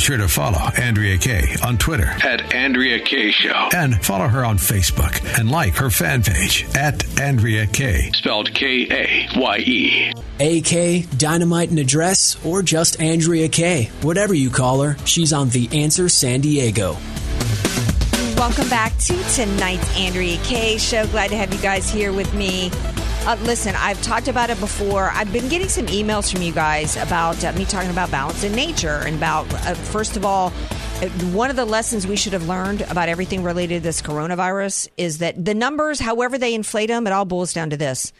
Be 0.00 0.04
sure 0.04 0.16
to 0.16 0.28
follow 0.28 0.58
Andrea 0.78 1.18
Kaye 1.18 1.56
on 1.62 1.76
Twitter 1.76 2.06
At 2.24 2.54
Andrea 2.54 3.00
K 3.00 3.30
Show. 3.32 3.68
and 3.74 4.02
follow 4.02 4.28
her 4.28 4.46
on 4.46 4.56
Facebook 4.56 5.38
and 5.38 5.50
like 5.50 5.74
her 5.76 5.90
fan 5.90 6.22
page 6.22 6.64
at 6.74 7.20
Andrea 7.20 7.66
Kaye. 7.66 8.10
Spelled 8.14 8.52
K 8.54 8.86
A 8.90 9.28
Y 9.38 9.58
E. 9.58 10.12
AK, 10.40 11.06
Dynamite 11.18 11.68
and 11.68 11.78
Address, 11.78 12.42
or 12.46 12.62
just 12.62 12.98
Andrea 12.98 13.46
Kaye. 13.50 13.90
Whatever 14.00 14.32
you 14.32 14.48
call 14.48 14.80
her, 14.80 14.96
she's 15.04 15.34
on 15.34 15.50
The 15.50 15.68
Answer 15.82 16.08
San 16.08 16.40
Diego. 16.40 16.96
Welcome 18.38 18.70
back 18.70 18.96
to 19.00 19.22
tonight's 19.34 19.98
Andrea 19.98 20.38
Kaye 20.44 20.78
show. 20.78 21.06
Glad 21.08 21.28
to 21.28 21.36
have 21.36 21.52
you 21.52 21.60
guys 21.60 21.90
here 21.90 22.14
with 22.14 22.32
me. 22.32 22.70
Uh, 23.26 23.36
listen, 23.42 23.74
I've 23.76 24.00
talked 24.00 24.28
about 24.28 24.48
it 24.48 24.58
before. 24.60 25.10
I've 25.10 25.30
been 25.30 25.48
getting 25.48 25.68
some 25.68 25.86
emails 25.86 26.32
from 26.32 26.40
you 26.40 26.52
guys 26.52 26.96
about 26.96 27.44
uh, 27.44 27.52
me 27.52 27.66
talking 27.66 27.90
about 27.90 28.10
balance 28.10 28.44
in 28.44 28.52
nature 28.52 29.02
and 29.04 29.14
about, 29.14 29.52
uh, 29.52 29.74
first 29.74 30.16
of 30.16 30.24
all, 30.24 30.46
uh, 30.46 31.06
one 31.32 31.50
of 31.50 31.56
the 31.56 31.66
lessons 31.66 32.06
we 32.06 32.16
should 32.16 32.32
have 32.32 32.48
learned 32.48 32.80
about 32.80 33.10
everything 33.10 33.42
related 33.42 33.74
to 33.74 33.80
this 33.80 34.00
coronavirus 34.00 34.88
is 34.96 35.18
that 35.18 35.44
the 35.44 35.52
numbers, 35.52 36.00
however 36.00 36.38
they 36.38 36.54
inflate 36.54 36.88
them, 36.88 37.06
it 37.06 37.12
all 37.12 37.26
boils 37.26 37.52
down 37.52 37.68
to 37.70 37.76
this. 37.76 38.10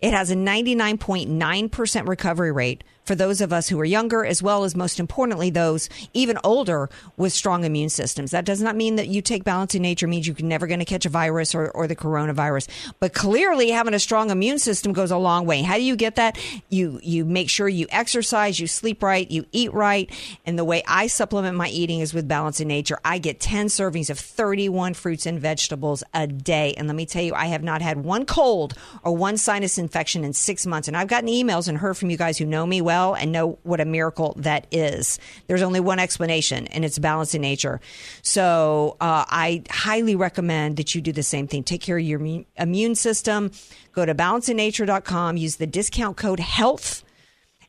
It 0.00 0.12
has 0.12 0.30
a 0.30 0.36
99.9% 0.36 2.06
recovery 2.06 2.52
rate 2.52 2.84
for 3.04 3.14
those 3.14 3.40
of 3.40 3.52
us 3.52 3.68
who 3.68 3.78
are 3.78 3.84
younger, 3.84 4.24
as 4.24 4.42
well 4.42 4.64
as 4.64 4.74
most 4.74 4.98
importantly, 4.98 5.50
those 5.50 5.88
even 6.14 6.38
older 6.42 6.88
with 7.16 7.32
strong 7.32 7.64
immune 7.64 7.90
systems. 7.90 8.30
That 8.30 8.44
does 8.44 8.62
not 8.62 8.76
mean 8.76 8.96
that 8.96 9.08
you 9.08 9.20
take 9.20 9.44
balance 9.44 9.74
in 9.74 9.82
nature 9.82 10.06
means 10.06 10.26
you're 10.26 10.36
never 10.40 10.66
going 10.66 10.78
to 10.78 10.84
catch 10.84 11.04
a 11.04 11.10
virus 11.10 11.54
or, 11.54 11.70
or 11.70 11.86
the 11.86 11.96
coronavirus. 11.96 12.68
But 13.00 13.12
clearly 13.12 13.70
having 13.70 13.94
a 13.94 13.98
strong 13.98 14.30
immune 14.30 14.58
system 14.58 14.92
goes 14.92 15.10
a 15.10 15.18
long 15.18 15.46
way. 15.46 15.62
How 15.62 15.76
do 15.76 15.82
you 15.82 15.96
get 15.96 16.16
that? 16.16 16.38
You, 16.70 16.98
you 17.02 17.24
make 17.24 17.50
sure 17.50 17.68
you 17.68 17.86
exercise, 17.90 18.58
you 18.58 18.66
sleep 18.66 19.02
right, 19.02 19.30
you 19.30 19.44
eat 19.52 19.72
right. 19.74 20.10
And 20.46 20.58
the 20.58 20.64
way 20.64 20.82
I 20.88 21.06
supplement 21.08 21.56
my 21.56 21.68
eating 21.68 22.00
is 22.00 22.14
with 22.14 22.26
balance 22.26 22.60
in 22.60 22.68
nature. 22.68 22.98
I 23.04 23.18
get 23.18 23.38
10 23.38 23.66
servings 23.66 24.08
of 24.08 24.18
31 24.18 24.94
fruits 24.94 25.26
and 25.26 25.38
vegetables 25.38 26.02
a 26.14 26.26
day. 26.26 26.74
And 26.76 26.88
let 26.88 26.96
me 26.96 27.04
tell 27.04 27.22
you, 27.22 27.34
I 27.34 27.46
have 27.46 27.62
not 27.62 27.82
had 27.82 27.98
one 28.02 28.24
cold 28.24 28.74
or 29.02 29.14
one 29.14 29.36
sinus 29.36 29.76
infection 29.76 30.24
in 30.24 30.32
six 30.32 30.66
months. 30.66 30.88
And 30.88 30.96
I've 30.96 31.08
gotten 31.08 31.28
emails 31.28 31.68
and 31.68 31.76
heard 31.76 31.98
from 31.98 32.08
you 32.08 32.16
guys 32.16 32.38
who 32.38 32.46
know 32.46 32.64
me 32.64 32.80
well 32.80 32.93
and 32.94 33.32
know 33.32 33.58
what 33.62 33.80
a 33.80 33.84
miracle 33.84 34.34
that 34.38 34.66
is. 34.70 35.18
There's 35.46 35.62
only 35.62 35.80
one 35.80 35.98
explanation, 35.98 36.66
and 36.68 36.84
it's 36.84 36.98
balance 36.98 37.34
in 37.34 37.42
nature. 37.42 37.80
So 38.22 38.96
uh, 39.00 39.24
I 39.28 39.62
highly 39.68 40.16
recommend 40.16 40.76
that 40.76 40.94
you 40.94 41.00
do 41.00 41.12
the 41.12 41.22
same 41.22 41.46
thing. 41.48 41.64
Take 41.64 41.80
care 41.80 41.98
of 41.98 42.04
your 42.04 42.44
immune 42.56 42.94
system. 42.94 43.50
Go 43.92 44.06
to 44.06 44.14
balanceinnature.com. 44.14 45.36
Use 45.36 45.56
the 45.56 45.66
discount 45.66 46.16
code 46.16 46.40
HEALTH. 46.40 47.04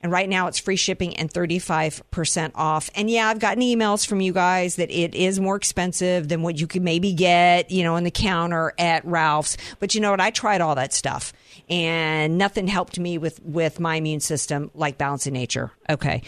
And 0.02 0.12
right 0.12 0.30
now 0.30 0.46
it's 0.46 0.60
free 0.60 0.76
shipping 0.76 1.18
and 1.18 1.34
35% 1.34 2.52
off. 2.54 2.92
And 2.94 3.10
yeah, 3.10 3.28
I've 3.28 3.40
gotten 3.40 3.64
emails 3.64 4.06
from 4.06 4.22
you 4.22 4.34
guys 4.34 4.76
that 4.76 4.92
it 4.92 5.16
is 5.16 5.40
more 5.40 5.56
expensive 5.56 6.28
than 6.28 6.44
what 6.44 6.60
you 6.60 6.68
could 6.68 6.84
maybe 6.84 7.12
get, 7.12 7.72
you 7.72 7.82
know, 7.84 7.96
on 7.96 8.04
the 8.04 8.12
counter 8.12 8.74
at 8.78 9.04
Ralph's. 9.04 9.58
But 9.80 9.96
you 9.96 10.02
know 10.02 10.12
what? 10.12 10.22
I 10.22 10.30
tried 10.30 10.62
all 10.62 10.76
that 10.76 10.94
stuff 10.94 11.34
and 11.70 12.38
nothing 12.38 12.68
helped 12.68 13.00
me 13.00 13.18
with, 13.18 13.42
with 13.44 13.80
my 13.80 13.96
immune 13.96 14.20
system 14.20 14.72
like 14.74 14.98
balance 14.98 15.28
in 15.28 15.34
nature. 15.34 15.72
Okay. 15.90 16.22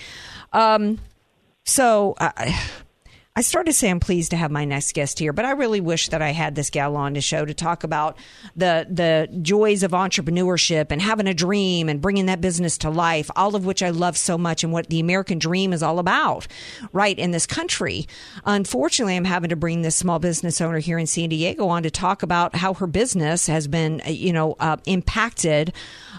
Um, 0.54 1.00
so, 1.64 2.16
uh, 2.20 2.32
I 3.38 3.42
started 3.42 3.70
to 3.70 3.78
say 3.78 3.92
I'm 3.92 4.00
pleased 4.00 4.32
to 4.32 4.36
have 4.36 4.50
my 4.50 4.66
next 4.66 4.96
guest 4.96 5.20
here, 5.20 5.32
but 5.32 5.46
I 5.46 5.52
really 5.52 5.80
wish 5.80 6.10
that 6.10 6.24
I 6.24 6.32
had 6.32 6.56
this 6.56 6.72
gal 6.72 6.96
on 6.96 7.14
the 7.14 7.22
show 7.22 7.46
to 7.46 7.54
talk 7.54 7.84
about 7.84 8.18
the 8.56 8.88
the 8.90 9.30
joys 9.44 9.84
of 9.84 9.92
entrepreneurship 9.92 10.88
and 10.90 11.00
having 11.00 11.28
a 11.28 11.36
dream 11.36 11.88
and 11.88 12.02
bringing 12.02 12.26
that 12.26 12.42
business 12.42 12.80
to 12.80 12.90
life, 12.90 13.30
all 13.36 13.56
of 13.56 13.64
which 13.64 13.84
I 13.84 13.92
love 13.92 14.18
so 14.18 14.40
much 14.40 14.64
and 14.64 14.74
what 14.74 14.90
the 14.90 15.00
American 15.00 15.38
dream 15.38 15.72
is 15.72 15.84
all 15.84 16.00
about, 16.00 16.48
right 16.94 17.16
in 17.20 17.30
this 17.30 17.46
country. 17.46 18.08
Unfortunately, 18.44 19.16
I'm 19.16 19.24
having 19.24 19.52
to 19.52 19.56
bring 19.56 19.84
this 19.84 19.96
small 19.96 20.18
business 20.18 20.60
owner 20.60 20.80
here 20.80 20.98
in 20.98 21.06
San 21.06 21.30
Diego 21.30 21.68
on 21.68 21.84
to 21.84 21.92
talk 21.92 22.24
about 22.24 22.56
how 22.56 22.74
her 22.74 22.88
business 22.88 23.46
has 23.46 23.68
been, 23.68 24.02
uh, 24.04 24.10
you 24.10 24.34
know, 24.34 24.56
uh, 24.60 24.78
impacted 24.88 25.74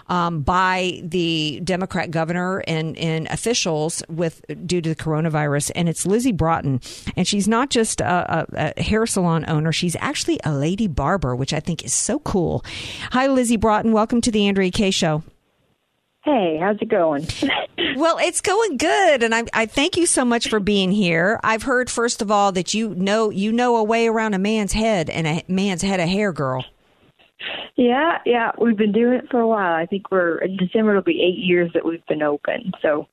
um, 0.07 0.41
by 0.41 1.01
the 1.03 1.59
Democrat 1.63 2.11
governor 2.11 2.63
and, 2.65 2.97
and 2.97 3.27
officials 3.27 4.01
with 4.09 4.41
due 4.65 4.81
to 4.81 4.89
the 4.89 4.95
coronavirus. 4.95 5.71
And 5.75 5.87
it's 5.87 6.05
Lizzie 6.05 6.31
Broughton, 6.31 6.79
and 7.15 7.27
she's 7.27 7.47
not 7.47 7.69
just 7.69 8.01
a, 8.01 8.45
a, 8.55 8.73
a 8.77 8.81
hair 8.81 9.05
salon 9.05 9.45
owner; 9.47 9.71
she's 9.71 9.95
actually 9.99 10.39
a 10.43 10.53
lady 10.53 10.87
barber, 10.87 11.35
which 11.35 11.53
I 11.53 11.59
think 11.59 11.83
is 11.83 11.93
so 11.93 12.19
cool. 12.19 12.63
Hi, 13.11 13.27
Lizzie 13.27 13.57
Broughton. 13.57 13.91
Welcome 13.91 14.21
to 14.21 14.31
the 14.31 14.47
Andrea 14.47 14.71
Kaye 14.71 14.91
Show. 14.91 15.23
Hey, 16.23 16.57
how's 16.61 16.77
it 16.81 16.89
going? 16.89 17.25
well, 17.95 18.17
it's 18.19 18.41
going 18.41 18.77
good, 18.77 19.23
and 19.23 19.33
I, 19.33 19.45
I 19.53 19.65
thank 19.65 19.95
you 19.95 20.05
so 20.05 20.25
much 20.25 20.49
for 20.49 20.59
being 20.59 20.91
here. 20.91 21.39
I've 21.43 21.63
heard, 21.63 21.89
first 21.89 22.21
of 22.21 22.29
all, 22.29 22.51
that 22.51 22.73
you 22.73 22.89
know 22.89 23.29
you 23.29 23.51
know 23.51 23.77
a 23.77 23.83
way 23.83 24.07
around 24.07 24.33
a 24.33 24.39
man's 24.39 24.73
head 24.73 25.09
and 25.09 25.25
a 25.25 25.43
man's 25.47 25.81
head 25.81 25.99
of 25.99 26.09
hair, 26.09 26.33
girl. 26.33 26.65
Yeah, 27.77 28.17
yeah, 28.25 28.51
we've 28.59 28.75
been 28.75 28.91
doing 28.91 29.13
it 29.13 29.29
for 29.31 29.39
a 29.39 29.47
while. 29.47 29.73
I 29.73 29.85
think 29.85 30.11
we're 30.11 30.39
in 30.39 30.57
December. 30.57 30.91
It'll 30.91 31.03
be 31.03 31.21
eight 31.21 31.39
years 31.39 31.71
that 31.73 31.85
we've 31.85 32.05
been 32.07 32.21
open. 32.21 32.73
So 32.81 33.07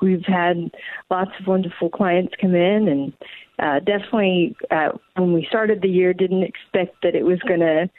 we've 0.00 0.24
had 0.24 0.70
lots 1.10 1.30
of 1.40 1.46
wonderful 1.46 1.90
clients 1.90 2.34
come 2.40 2.54
in, 2.54 2.88
and 2.88 3.12
uh, 3.58 3.80
definitely 3.80 4.56
uh, 4.70 4.90
when 5.16 5.32
we 5.32 5.46
started 5.48 5.82
the 5.82 5.88
year, 5.88 6.12
didn't 6.12 6.42
expect 6.42 6.96
that 7.02 7.14
it 7.14 7.24
was 7.24 7.38
going 7.40 7.60
to 7.60 7.90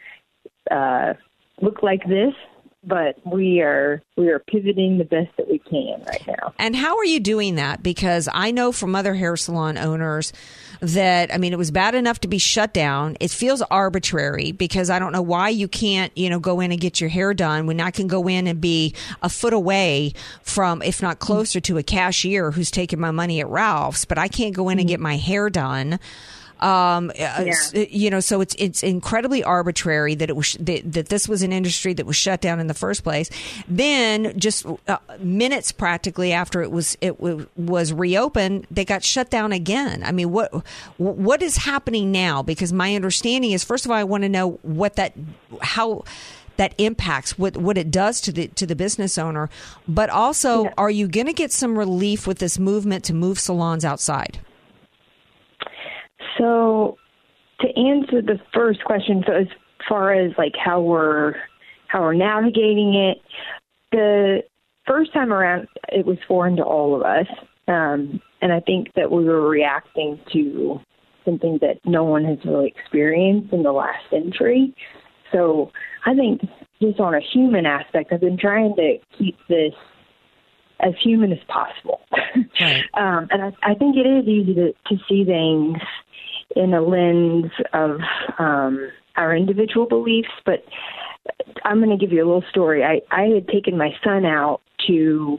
uh, 0.76 1.14
look 1.62 1.84
like 1.84 2.04
this. 2.08 2.34
But 2.82 3.18
we 3.26 3.60
are 3.60 4.02
we 4.16 4.30
are 4.30 4.40
pivoting 4.40 4.98
the 4.98 5.04
best 5.04 5.36
that 5.38 5.50
we 5.50 5.60
can 5.60 6.02
right 6.08 6.26
now. 6.26 6.54
And 6.58 6.76
how 6.76 6.98
are 6.98 7.06
you 7.06 7.20
doing 7.20 7.56
that? 7.56 7.84
Because 7.84 8.30
I 8.34 8.52
know 8.52 8.72
from 8.72 8.96
other 8.96 9.16
hair 9.16 9.36
salon 9.36 9.78
owners 9.78 10.32
that 10.80 11.34
I 11.34 11.38
mean 11.38 11.52
it 11.52 11.58
was 11.58 11.72
bad 11.72 11.94
enough 11.94 12.20
to 12.22 12.30
be 12.30 12.38
shut 12.38 12.74
down. 12.74 13.18
It 13.20 13.32
feels 13.32 13.62
arbitrary 13.64 14.54
because 14.54 14.90
I 14.90 14.98
don't 14.98 15.12
know 15.12 15.22
why 15.22 15.50
you 15.50 15.68
can't, 15.68 16.18
you 16.18 16.30
know, 16.30 16.40
go 16.40 16.62
in 16.62 16.72
and 16.72 16.80
get 16.80 17.02
your 17.02 17.10
hair 17.10 17.34
done 17.34 17.68
when 17.68 17.82
I 17.82 17.92
can 17.92 18.08
go 18.08 18.30
in 18.30 18.48
and 18.48 18.62
be 18.62 18.96
a 19.22 19.28
foot 19.28 19.54
away 19.54 20.14
from 20.42 20.82
if 20.82 21.02
not 21.02 21.20
closer 21.20 21.60
to 21.60 21.78
a 21.78 21.84
cashier 21.84 22.52
who's 22.52 22.72
taking 22.72 23.00
my 23.00 23.12
money 23.12 23.42
at 23.42 23.50
Ralph's, 23.50 24.06
but 24.06 24.18
I 24.18 24.30
can't 24.30 24.56
go 24.56 24.70
in 24.70 24.80
and 24.80 24.88
mm-hmm. 24.88 24.94
get 24.94 25.00
my 25.02 25.18
hair 25.18 25.50
done. 25.50 26.00
Um, 26.62 27.10
uh, 27.12 27.14
s- 27.48 27.74
you 27.74 28.10
know, 28.10 28.20
so 28.20 28.42
it's 28.42 28.56
it's 28.60 28.84
incredibly 28.84 29.44
arbitrary 29.44 30.16
that 30.16 30.30
it 30.30 30.36
was 30.36 30.58
that, 30.60 30.92
that 30.92 31.10
this 31.10 31.28
was 31.30 31.42
an 31.42 31.54
industry 31.54 31.94
that 31.94 32.06
was 32.06 32.16
shut 32.16 32.42
down 32.42 32.60
in 32.60 32.68
the 32.68 32.74
first 32.74 33.04
place. 33.04 33.30
Then, 33.68 34.38
just 34.38 34.66
uh, 34.88 34.98
minutes 35.20 35.72
practically 35.72 36.34
after 36.34 36.62
it 36.62 36.72
was 36.72 36.98
it 37.02 37.18
w- 37.18 37.48
was 37.56 37.94
reopened, 37.94 38.68
they 38.70 38.84
got 38.86 39.04
shut 39.04 39.30
down 39.30 39.52
again. 39.54 40.04
I 40.04 40.12
mean, 40.12 40.32
what 40.32 40.52
what 40.98 41.42
is 41.42 41.58
happening 41.58 42.12
now? 42.12 42.44
Because 42.44 42.74
my 42.74 42.94
understanding 42.96 43.52
is, 43.52 43.64
first 43.64 43.86
of 43.86 43.92
all, 43.92 43.98
I 43.98 44.04
want 44.04 44.24
to 44.24 44.30
know 44.30 44.60
what 44.64 44.96
that 44.98 45.14
how 45.62 46.04
that 46.58 46.74
impacts 46.78 47.38
what 47.40 47.56
what 47.56 47.78
it 47.78 47.90
does 47.90 48.20
to 48.22 48.34
the 48.34 48.48
to 48.50 48.66
the 48.66 48.76
business 48.76 49.18
owner. 49.18 49.50
But 49.88 50.10
also, 50.10 50.66
are 50.78 50.90
you 50.92 51.08
going 51.08 51.28
to 51.28 51.34
get 51.34 51.54
some 51.54 51.78
relief 51.80 52.28
with 52.28 52.40
this 52.40 52.60
movement 52.60 53.06
to 53.06 53.14
move 53.14 53.40
salons 53.40 53.86
outside? 53.86 54.40
So, 56.38 56.98
to 57.62 57.68
answer 57.68 58.22
the 58.22 58.40
first 58.54 58.84
question, 58.84 59.24
so 59.26 59.34
as 59.34 59.48
far 59.88 60.14
as 60.14 60.32
like 60.38 60.54
how 60.56 60.82
we're 60.82 61.36
how 61.88 62.02
we're 62.02 62.14
navigating 62.14 62.94
it, 62.96 63.18
the 63.92 64.44
first 64.88 65.14
time 65.14 65.34
around 65.34 65.68
it 65.90 66.06
was 66.06 66.18
foreign 66.28 66.56
to 66.58 66.64
all 66.64 66.96
of 66.96 67.04
us, 67.04 67.28
um, 67.68 68.22
and 68.42 68.52
I 68.52 68.60
think 68.60 68.94
that 68.96 69.12
we 69.12 69.26
were 69.26 69.48
reacting 69.48 70.20
to 70.34 70.80
something 71.26 71.60
that 71.62 71.80
no 71.86 72.04
one 72.04 72.24
has 72.26 72.38
really 72.46 72.68
experienced 72.68 73.54
in 73.54 73.64
the 73.64 73.72
last 73.72 74.10
century. 74.10 74.74
So 75.32 75.72
I 76.06 76.16
think 76.16 76.42
just 76.82 77.00
on 77.00 77.14
a 77.14 77.20
human 77.20 77.66
aspect, 77.66 78.12
I've 78.12 78.22
been 78.22 78.38
trying 78.38 78.76
to 78.76 78.98
keep 79.18 79.38
this 79.48 79.74
as 80.80 80.94
human 81.04 81.32
as 81.32 81.40
possible. 81.48 82.02
um, 82.94 83.28
and 83.32 83.44
I, 83.44 83.52
I 83.64 83.76
think 83.76 83.98
it 83.98 84.08
is 84.08 84.28
easy 84.28 84.54
to, 84.56 84.74
to 84.88 85.04
see 85.08 85.26
things 85.26 85.78
in 86.56 86.74
a 86.74 86.82
lens 86.82 87.52
of 87.74 88.00
um, 88.40 88.90
our 89.16 89.36
individual 89.36 89.88
beliefs, 89.88 90.30
but 90.46 90.64
I'm 91.64 91.84
going 91.84 91.98
to 91.98 92.04
give 92.04 92.14
you 92.14 92.24
a 92.24 92.28
little 92.28 92.44
story. 92.50 92.84
I, 92.84 93.02
I 93.12 93.28
had 93.34 93.48
taken 93.48 93.78
my 93.78 93.92
son 94.04 94.26
out 94.26 94.62
to 94.88 95.38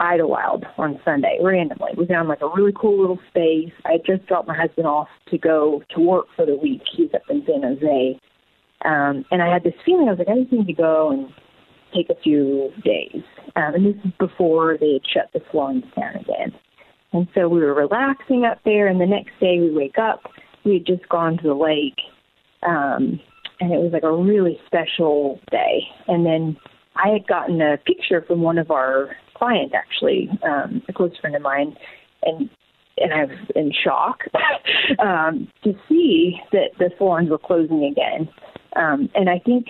Idyllwild 0.00 0.64
on 0.78 1.00
Sunday 1.04 1.38
randomly. 1.42 1.92
We 1.96 2.06
found 2.06 2.28
like 2.28 2.42
a 2.42 2.48
really 2.48 2.72
cool 2.78 3.00
little 3.00 3.18
space. 3.28 3.72
I 3.84 3.98
just 4.04 4.26
dropped 4.26 4.48
my 4.48 4.56
husband 4.56 4.86
off 4.86 5.08
to 5.30 5.38
go 5.38 5.82
to 5.94 6.00
work 6.00 6.26
for 6.36 6.44
the 6.44 6.56
week. 6.56 6.82
He's 6.96 7.10
up 7.14 7.22
in 7.30 7.44
San 7.46 7.62
Jose. 7.62 8.20
Um, 8.84 9.24
and 9.30 9.42
I 9.42 9.52
had 9.52 9.62
this 9.62 9.74
feeling, 9.86 10.08
I 10.08 10.10
was 10.10 10.18
like, 10.18 10.28
I 10.28 10.40
just 10.40 10.52
need 10.52 10.66
to 10.66 10.72
go 10.72 11.12
and 11.12 11.28
take 11.94 12.10
a 12.10 12.20
few 12.20 12.70
days. 12.84 13.22
Um, 13.54 13.74
and 13.74 13.86
this 13.86 14.04
is 14.04 14.12
before 14.18 14.76
they 14.78 14.94
had 14.94 15.02
shut 15.06 15.30
the 15.32 15.40
salons 15.52 15.84
down 15.96 16.16
again. 16.16 16.52
And 17.12 17.28
so 17.34 17.48
we 17.48 17.60
were 17.60 17.74
relaxing 17.74 18.44
up 18.44 18.58
there, 18.64 18.88
and 18.88 19.00
the 19.00 19.06
next 19.06 19.38
day 19.38 19.60
we 19.60 19.70
wake 19.70 19.98
up, 19.98 20.22
we 20.64 20.74
had 20.74 20.86
just 20.86 21.08
gone 21.08 21.36
to 21.38 21.42
the 21.42 21.54
lake, 21.54 21.98
um, 22.62 23.20
and 23.60 23.72
it 23.72 23.78
was 23.78 23.92
like 23.92 24.02
a 24.02 24.12
really 24.12 24.58
special 24.66 25.40
day. 25.50 25.82
And 26.08 26.26
then 26.26 26.56
I 26.96 27.08
had 27.08 27.26
gotten 27.26 27.60
a 27.60 27.78
picture 27.78 28.24
from 28.26 28.42
one 28.42 28.58
of 28.58 28.70
our 28.70 29.16
clients, 29.34 29.74
actually, 29.74 30.28
um, 30.42 30.82
a 30.88 30.92
close 30.92 31.16
friend 31.20 31.36
of 31.36 31.42
mine, 31.42 31.76
and 32.22 32.48
and 32.98 33.12
I 33.12 33.24
was 33.24 33.38
in 33.56 33.72
shock 33.72 34.20
um, 34.98 35.48
to 35.64 35.74
see 35.88 36.36
that 36.52 36.70
the 36.78 36.90
salons 36.98 37.30
were 37.30 37.38
closing 37.38 37.84
again. 37.84 38.28
Um, 38.76 39.08
and 39.14 39.28
I 39.30 39.38
think 39.38 39.66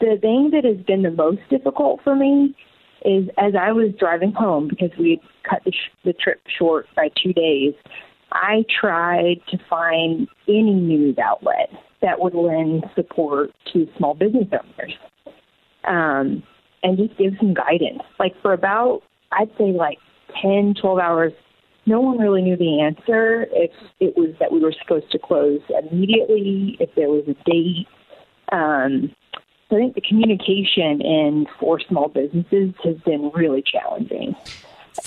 the 0.00 0.16
thing 0.20 0.50
that 0.52 0.64
has 0.64 0.84
been 0.86 1.02
the 1.02 1.10
most 1.10 1.40
difficult 1.50 2.00
for 2.02 2.14
me 2.14 2.54
is 3.04 3.28
as 3.38 3.54
I 3.58 3.72
was 3.72 3.92
driving 3.98 4.32
home 4.32 4.68
because 4.68 4.90
we 4.98 5.10
had 5.10 5.50
cut 5.50 5.64
the, 5.64 5.72
sh- 5.72 5.96
the 6.04 6.12
trip 6.12 6.40
short 6.58 6.86
by 6.96 7.10
two 7.22 7.32
days. 7.32 7.74
I 8.32 8.64
tried 8.80 9.40
to 9.48 9.58
find 9.68 10.28
any 10.48 10.74
news 10.74 11.18
outlet 11.18 11.70
that 12.02 12.20
would 12.20 12.34
lend 12.34 12.84
support 12.94 13.50
to 13.72 13.88
small 13.96 14.14
business 14.14 14.48
owners 14.52 14.94
um, 15.84 16.42
and 16.82 16.96
just 16.96 17.16
give 17.18 17.34
some 17.38 17.54
guidance. 17.54 18.02
Like 18.18 18.34
for 18.40 18.52
about, 18.52 19.02
I'd 19.32 19.50
say 19.58 19.72
like 19.72 19.98
10, 20.42 20.74
12 20.80 20.98
hours, 20.98 21.32
no 21.86 22.00
one 22.00 22.18
really 22.18 22.42
knew 22.42 22.56
the 22.56 22.80
answer. 22.80 23.46
If 23.50 23.72
it 24.00 24.16
was 24.16 24.34
that 24.38 24.52
we 24.52 24.60
were 24.60 24.74
supposed 24.80 25.10
to 25.12 25.18
close 25.18 25.60
immediately, 25.90 26.76
if 26.78 26.90
there 26.94 27.08
was 27.08 27.24
a 27.26 27.34
date. 27.50 27.86
Um, 28.52 29.14
so 29.68 29.76
I 29.76 29.80
think 29.80 29.94
the 29.94 30.00
communication 30.00 31.00
in 31.00 31.46
for 31.58 31.80
small 31.80 32.08
businesses 32.08 32.74
has 32.84 32.96
been 33.04 33.30
really 33.34 33.62
challenging. 33.62 34.34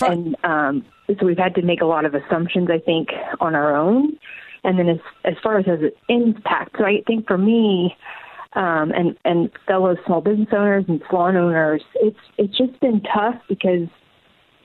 and 0.00 0.36
um, 0.44 0.84
so 1.08 1.26
we've 1.26 1.38
had 1.38 1.54
to 1.56 1.62
make 1.62 1.80
a 1.80 1.86
lot 1.86 2.04
of 2.04 2.14
assumptions, 2.14 2.68
I 2.70 2.78
think, 2.78 3.08
on 3.40 3.54
our 3.54 3.76
own. 3.76 4.18
And 4.62 4.78
then 4.78 4.88
as 4.88 4.98
as 5.24 5.34
far 5.42 5.58
as 5.58 5.66
as 5.68 5.80
it 5.82 5.96
impact, 6.08 6.76
so 6.78 6.84
I 6.84 7.02
think 7.06 7.26
for 7.26 7.36
me, 7.36 7.94
um, 8.54 8.92
and 8.92 9.16
and 9.24 9.50
fellow 9.66 9.94
small 10.06 10.22
business 10.22 10.48
owners 10.52 10.84
and 10.88 11.02
salon 11.10 11.36
owners, 11.36 11.82
it's 11.96 12.18
it's 12.38 12.56
just 12.56 12.80
been 12.80 13.02
tough 13.02 13.34
because 13.46 13.88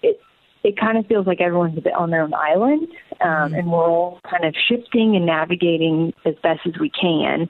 it 0.02 0.22
it 0.64 0.80
kind 0.80 0.98
of 0.98 1.06
feels 1.08 1.28
like 1.28 1.42
everyone's 1.42 1.78
a 1.78 1.82
bit 1.82 1.94
on 1.94 2.12
their 2.12 2.22
own 2.22 2.34
island, 2.34 2.88
um, 3.20 3.54
and 3.54 3.70
we're 3.70 3.90
all 3.90 4.22
kind 4.30 4.46
of 4.46 4.56
shifting 4.70 5.18
and 5.18 5.26
navigating 5.26 6.14
as 6.26 6.36
best 6.42 6.62
as 6.66 6.80
we 6.80 6.90
can. 6.90 7.50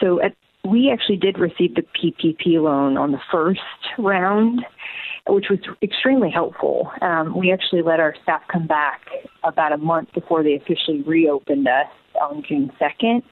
So 0.00 0.22
at, 0.22 0.34
we 0.64 0.90
actually 0.90 1.16
did 1.16 1.38
receive 1.38 1.74
the 1.74 1.82
PPP 1.82 2.62
loan 2.62 2.96
on 2.96 3.12
the 3.12 3.20
first 3.30 3.60
round, 3.98 4.64
which 5.28 5.46
was 5.50 5.58
extremely 5.82 6.30
helpful. 6.30 6.90
Um, 7.02 7.36
we 7.36 7.52
actually 7.52 7.82
let 7.82 8.00
our 8.00 8.14
staff 8.22 8.42
come 8.50 8.66
back 8.66 9.02
about 9.44 9.72
a 9.72 9.78
month 9.78 10.12
before 10.14 10.42
they 10.42 10.54
officially 10.54 11.02
reopened 11.02 11.68
us 11.68 11.86
on 12.20 12.42
June 12.46 12.70
2nd. 12.80 13.22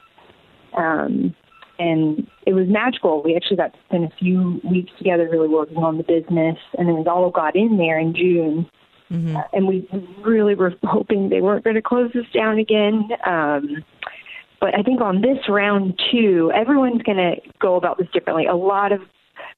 Um, 0.76 1.34
and 1.78 2.26
it 2.46 2.54
was 2.54 2.66
magical. 2.68 3.22
We 3.22 3.36
actually 3.36 3.56
got 3.56 3.72
to 3.72 3.78
spend 3.86 4.04
a 4.04 4.16
few 4.18 4.60
weeks 4.68 4.90
together 4.98 5.28
really 5.30 5.48
working 5.48 5.78
on 5.78 5.96
the 5.96 6.02
business, 6.02 6.56
and 6.76 6.88
then 6.88 6.96
it 6.96 7.06
all 7.06 7.30
got 7.30 7.54
in 7.54 7.78
there 7.78 7.98
in 7.98 8.14
June. 8.14 8.68
Uh, 9.36 9.42
and 9.52 9.66
we 9.66 9.88
really 10.22 10.54
were 10.54 10.74
hoping 10.82 11.28
they 11.28 11.40
weren't 11.40 11.64
going 11.64 11.76
to 11.76 11.82
close 11.82 12.10
us 12.14 12.26
down 12.34 12.58
again. 12.58 13.08
Um, 13.24 13.84
but 14.60 14.76
I 14.76 14.82
think 14.82 15.00
on 15.00 15.22
this 15.22 15.38
round 15.48 16.00
two, 16.10 16.50
everyone's 16.54 17.02
going 17.02 17.18
to 17.18 17.36
go 17.60 17.76
about 17.76 17.98
this 17.98 18.08
differently. 18.12 18.46
A 18.46 18.56
lot 18.56 18.90
of 18.92 19.00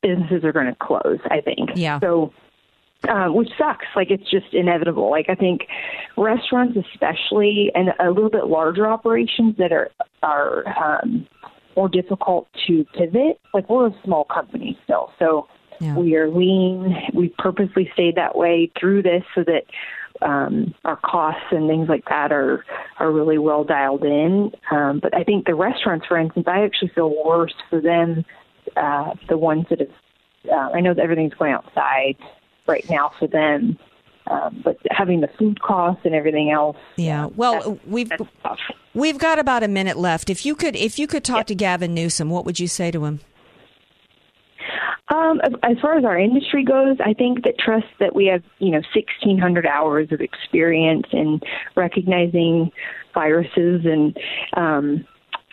businesses 0.03 0.44
are 0.44 0.53
going 0.53 0.66
to 0.66 0.76
close, 0.80 1.18
I 1.30 1.40
think. 1.40 1.70
Yeah. 1.74 2.01
So, 2.01 2.32
uh, 3.09 3.28
which 3.28 3.48
sucks. 3.57 3.86
Like 3.96 4.11
it's 4.11 4.28
just 4.30 4.53
inevitable. 4.53 5.11
Like 5.11 5.26
I 5.28 5.34
think 5.34 5.62
restaurants, 6.16 6.76
especially, 6.92 7.70
and 7.74 7.90
a 7.98 8.11
little 8.11 8.30
bit 8.30 8.46
larger 8.46 8.86
operations 8.86 9.57
that 9.59 9.72
are 9.72 9.90
are 10.22 10.64
um, 11.03 11.26
more 11.76 11.88
difficult 11.88 12.48
to 12.66 12.84
pivot. 12.96 13.40
Like 13.55 13.68
we're 13.70 13.88
a 13.88 13.94
small 14.05 14.24
company 14.24 14.78
still, 14.84 15.12
so 15.18 15.48
we 15.96 16.14
are 16.16 16.28
lean. 16.28 16.94
We 17.14 17.34
purposely 17.38 17.88
stayed 17.94 18.16
that 18.16 18.36
way 18.36 18.70
through 18.78 19.03
this 19.03 19.22
so 19.34 19.44
that 19.44 19.64
um, 20.22 20.74
our 20.84 20.96
costs 20.96 21.46
and 21.51 21.68
things 21.68 21.88
like 21.88 22.05
that 22.11 22.32
are 22.32 22.64
are 22.98 23.11
really 23.11 23.38
well 23.38 23.64
dialed 23.64 24.05
in. 24.05 24.53
Um, 24.70 25.01
but 25.03 25.16
I 25.16 25.24
think 25.24 25.46
the 25.46 25.55
restaurants, 25.55 26.07
for 26.07 26.18
instance, 26.18 26.46
I 26.46 26.64
actually 26.64 26.90
feel 26.94 27.14
worse 27.24 27.55
for 27.70 27.80
them. 27.80 28.24
Uh, 28.76 29.14
the 29.28 29.36
ones 29.38 29.66
that 29.70 29.80
have, 29.80 29.90
uh, 30.50 30.70
I 30.74 30.80
know 30.80 30.94
that 30.94 31.02
everything's 31.02 31.34
going 31.34 31.52
outside 31.52 32.16
right 32.66 32.88
now 32.88 33.12
for 33.18 33.26
them, 33.26 33.78
um, 34.26 34.60
but 34.64 34.78
having 34.90 35.20
the 35.20 35.28
food 35.38 35.60
costs 35.60 36.02
and 36.04 36.14
everything 36.14 36.50
else. 36.50 36.76
Yeah. 36.96 37.26
Well, 37.26 37.78
we've 37.86 38.12
we've 38.94 39.18
got 39.18 39.38
about 39.38 39.62
a 39.62 39.68
minute 39.68 39.96
left. 39.96 40.30
If 40.30 40.46
you 40.46 40.54
could, 40.54 40.76
if 40.76 40.98
you 40.98 41.06
could 41.06 41.24
talk 41.24 41.46
to 41.46 41.54
Gavin 41.54 41.94
Newsom, 41.94 42.30
what 42.30 42.44
would 42.44 42.60
you 42.60 42.68
say 42.68 42.90
to 42.90 43.04
him? 43.04 43.20
Um, 45.12 45.40
as 45.64 45.76
far 45.82 45.98
as 45.98 46.04
our 46.04 46.18
industry 46.18 46.64
goes, 46.64 46.96
I 47.04 47.14
think 47.14 47.42
that 47.42 47.58
trust 47.58 47.86
that 47.98 48.14
we 48.14 48.26
have, 48.26 48.44
you 48.58 48.70
know, 48.70 48.80
1,600 48.94 49.66
hours 49.66 50.12
of 50.12 50.20
experience 50.20 51.06
in 51.12 51.40
recognizing 51.74 52.70
viruses, 53.12 53.84
and 53.84 54.16
um, 54.56 55.04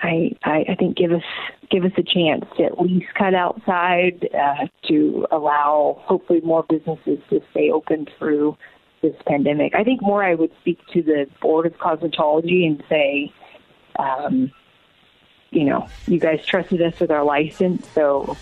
I, 0.02 0.32
I, 0.44 0.66
I 0.70 0.76
think 0.76 0.96
give 0.96 1.12
us 1.12 1.24
give 1.70 1.84
us 1.84 1.92
a 1.98 2.04
chance 2.04 2.46
to 2.58 2.64
at 2.64 2.80
least 2.80 3.08
cut 3.18 3.34
outside 3.34 4.30
uh, 4.34 4.68
to 4.88 5.28
allow 5.32 6.02
hopefully 6.02 6.42
more 6.42 6.64
businesses 6.70 7.20
to 7.30 7.42
stay 7.52 7.72
open 7.72 8.08
through 8.18 8.58
this 9.02 9.16
pandemic. 9.26 9.76
I 9.76 9.84
think 9.84 10.02
more 10.02 10.24
I 10.24 10.36
would 10.36 10.52
speak 10.62 10.80
to 10.94 11.02
the 11.02 11.28
board 11.42 11.66
of 11.66 11.74
cosmetology 11.78 12.66
and 12.66 12.84
say, 12.88 13.34
um, 14.00 14.52
you 15.50 15.66
know, 15.66 15.88
you 16.08 16.20
guys 16.20 16.46
trusted 16.46 16.82
us 16.82 17.00
with 17.00 17.12
our 17.12 17.24
license, 17.24 17.88
so 17.90 18.38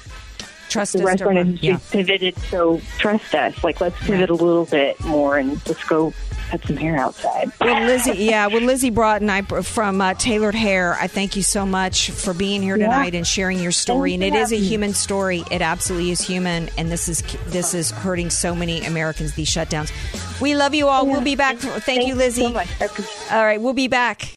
trust 0.70 0.94
the 0.94 1.04
restaurant 1.04 1.38
industry 1.38 1.70
yeah. 1.70 1.80
pivoted, 1.92 2.38
so 2.38 2.82
trust 2.98 3.34
us. 3.34 3.64
Like, 3.64 3.80
let's 3.80 3.98
pivot 4.06 4.30
a 4.30 4.34
little 4.34 4.66
bit 4.66 5.00
more 5.06 5.38
and 5.38 5.52
let's 5.68 5.84
go 5.86 6.14
cut 6.50 6.64
some 6.66 6.78
hair 6.78 6.98
outside. 6.98 7.52
Well, 7.60 7.86
Lizzie, 7.86 8.24
yeah, 8.24 8.48
well, 8.48 8.62
Lizzie 8.62 8.90
Broughton 8.90 9.30
I, 9.30 9.42
from 9.42 10.02
uh, 10.02 10.14
Tailored 10.16 10.56
Hair, 10.56 10.96
I 10.96 11.08
thank 11.08 11.36
you 11.36 11.44
so 11.44 11.66
much 11.66 12.12
for 12.12 12.34
being 12.34 12.62
here 12.62 12.78
Yeah. 12.78 12.86
tonight 12.88 13.16
and 13.16 13.26
sharing 13.26 13.60
your 13.60 13.72
story. 13.72 14.12
Thanks 14.12 14.24
and 14.26 14.34
for 14.34 14.40
it 14.40 14.44
is 14.44 14.52
a 14.52 14.58
human 14.58 14.94
story. 14.94 15.44
It 15.52 15.62
absolutely 15.62 16.12
is 16.12 16.22
human, 16.22 16.70
and 16.78 16.92
this 16.92 17.08
is 17.08 17.22
this 17.48 17.74
is 17.74 17.92
hurting 17.92 18.30
so 18.30 18.56
many 18.56 18.86
Americans. 18.86 19.34
These 19.36 19.50
shutdowns. 19.50 19.92
We 20.42 20.56
love 20.56 20.74
you 20.74 20.88
all. 20.88 21.06
We'll 21.06 21.22
be 21.22 21.36
back. 21.36 21.58
Thank 21.58 22.08
you, 22.08 22.16
Lizzie. 22.16 22.46
All 22.46 23.44
right, 23.46 23.62
we'll 23.62 23.74
be 23.74 23.88
back. 23.88 24.30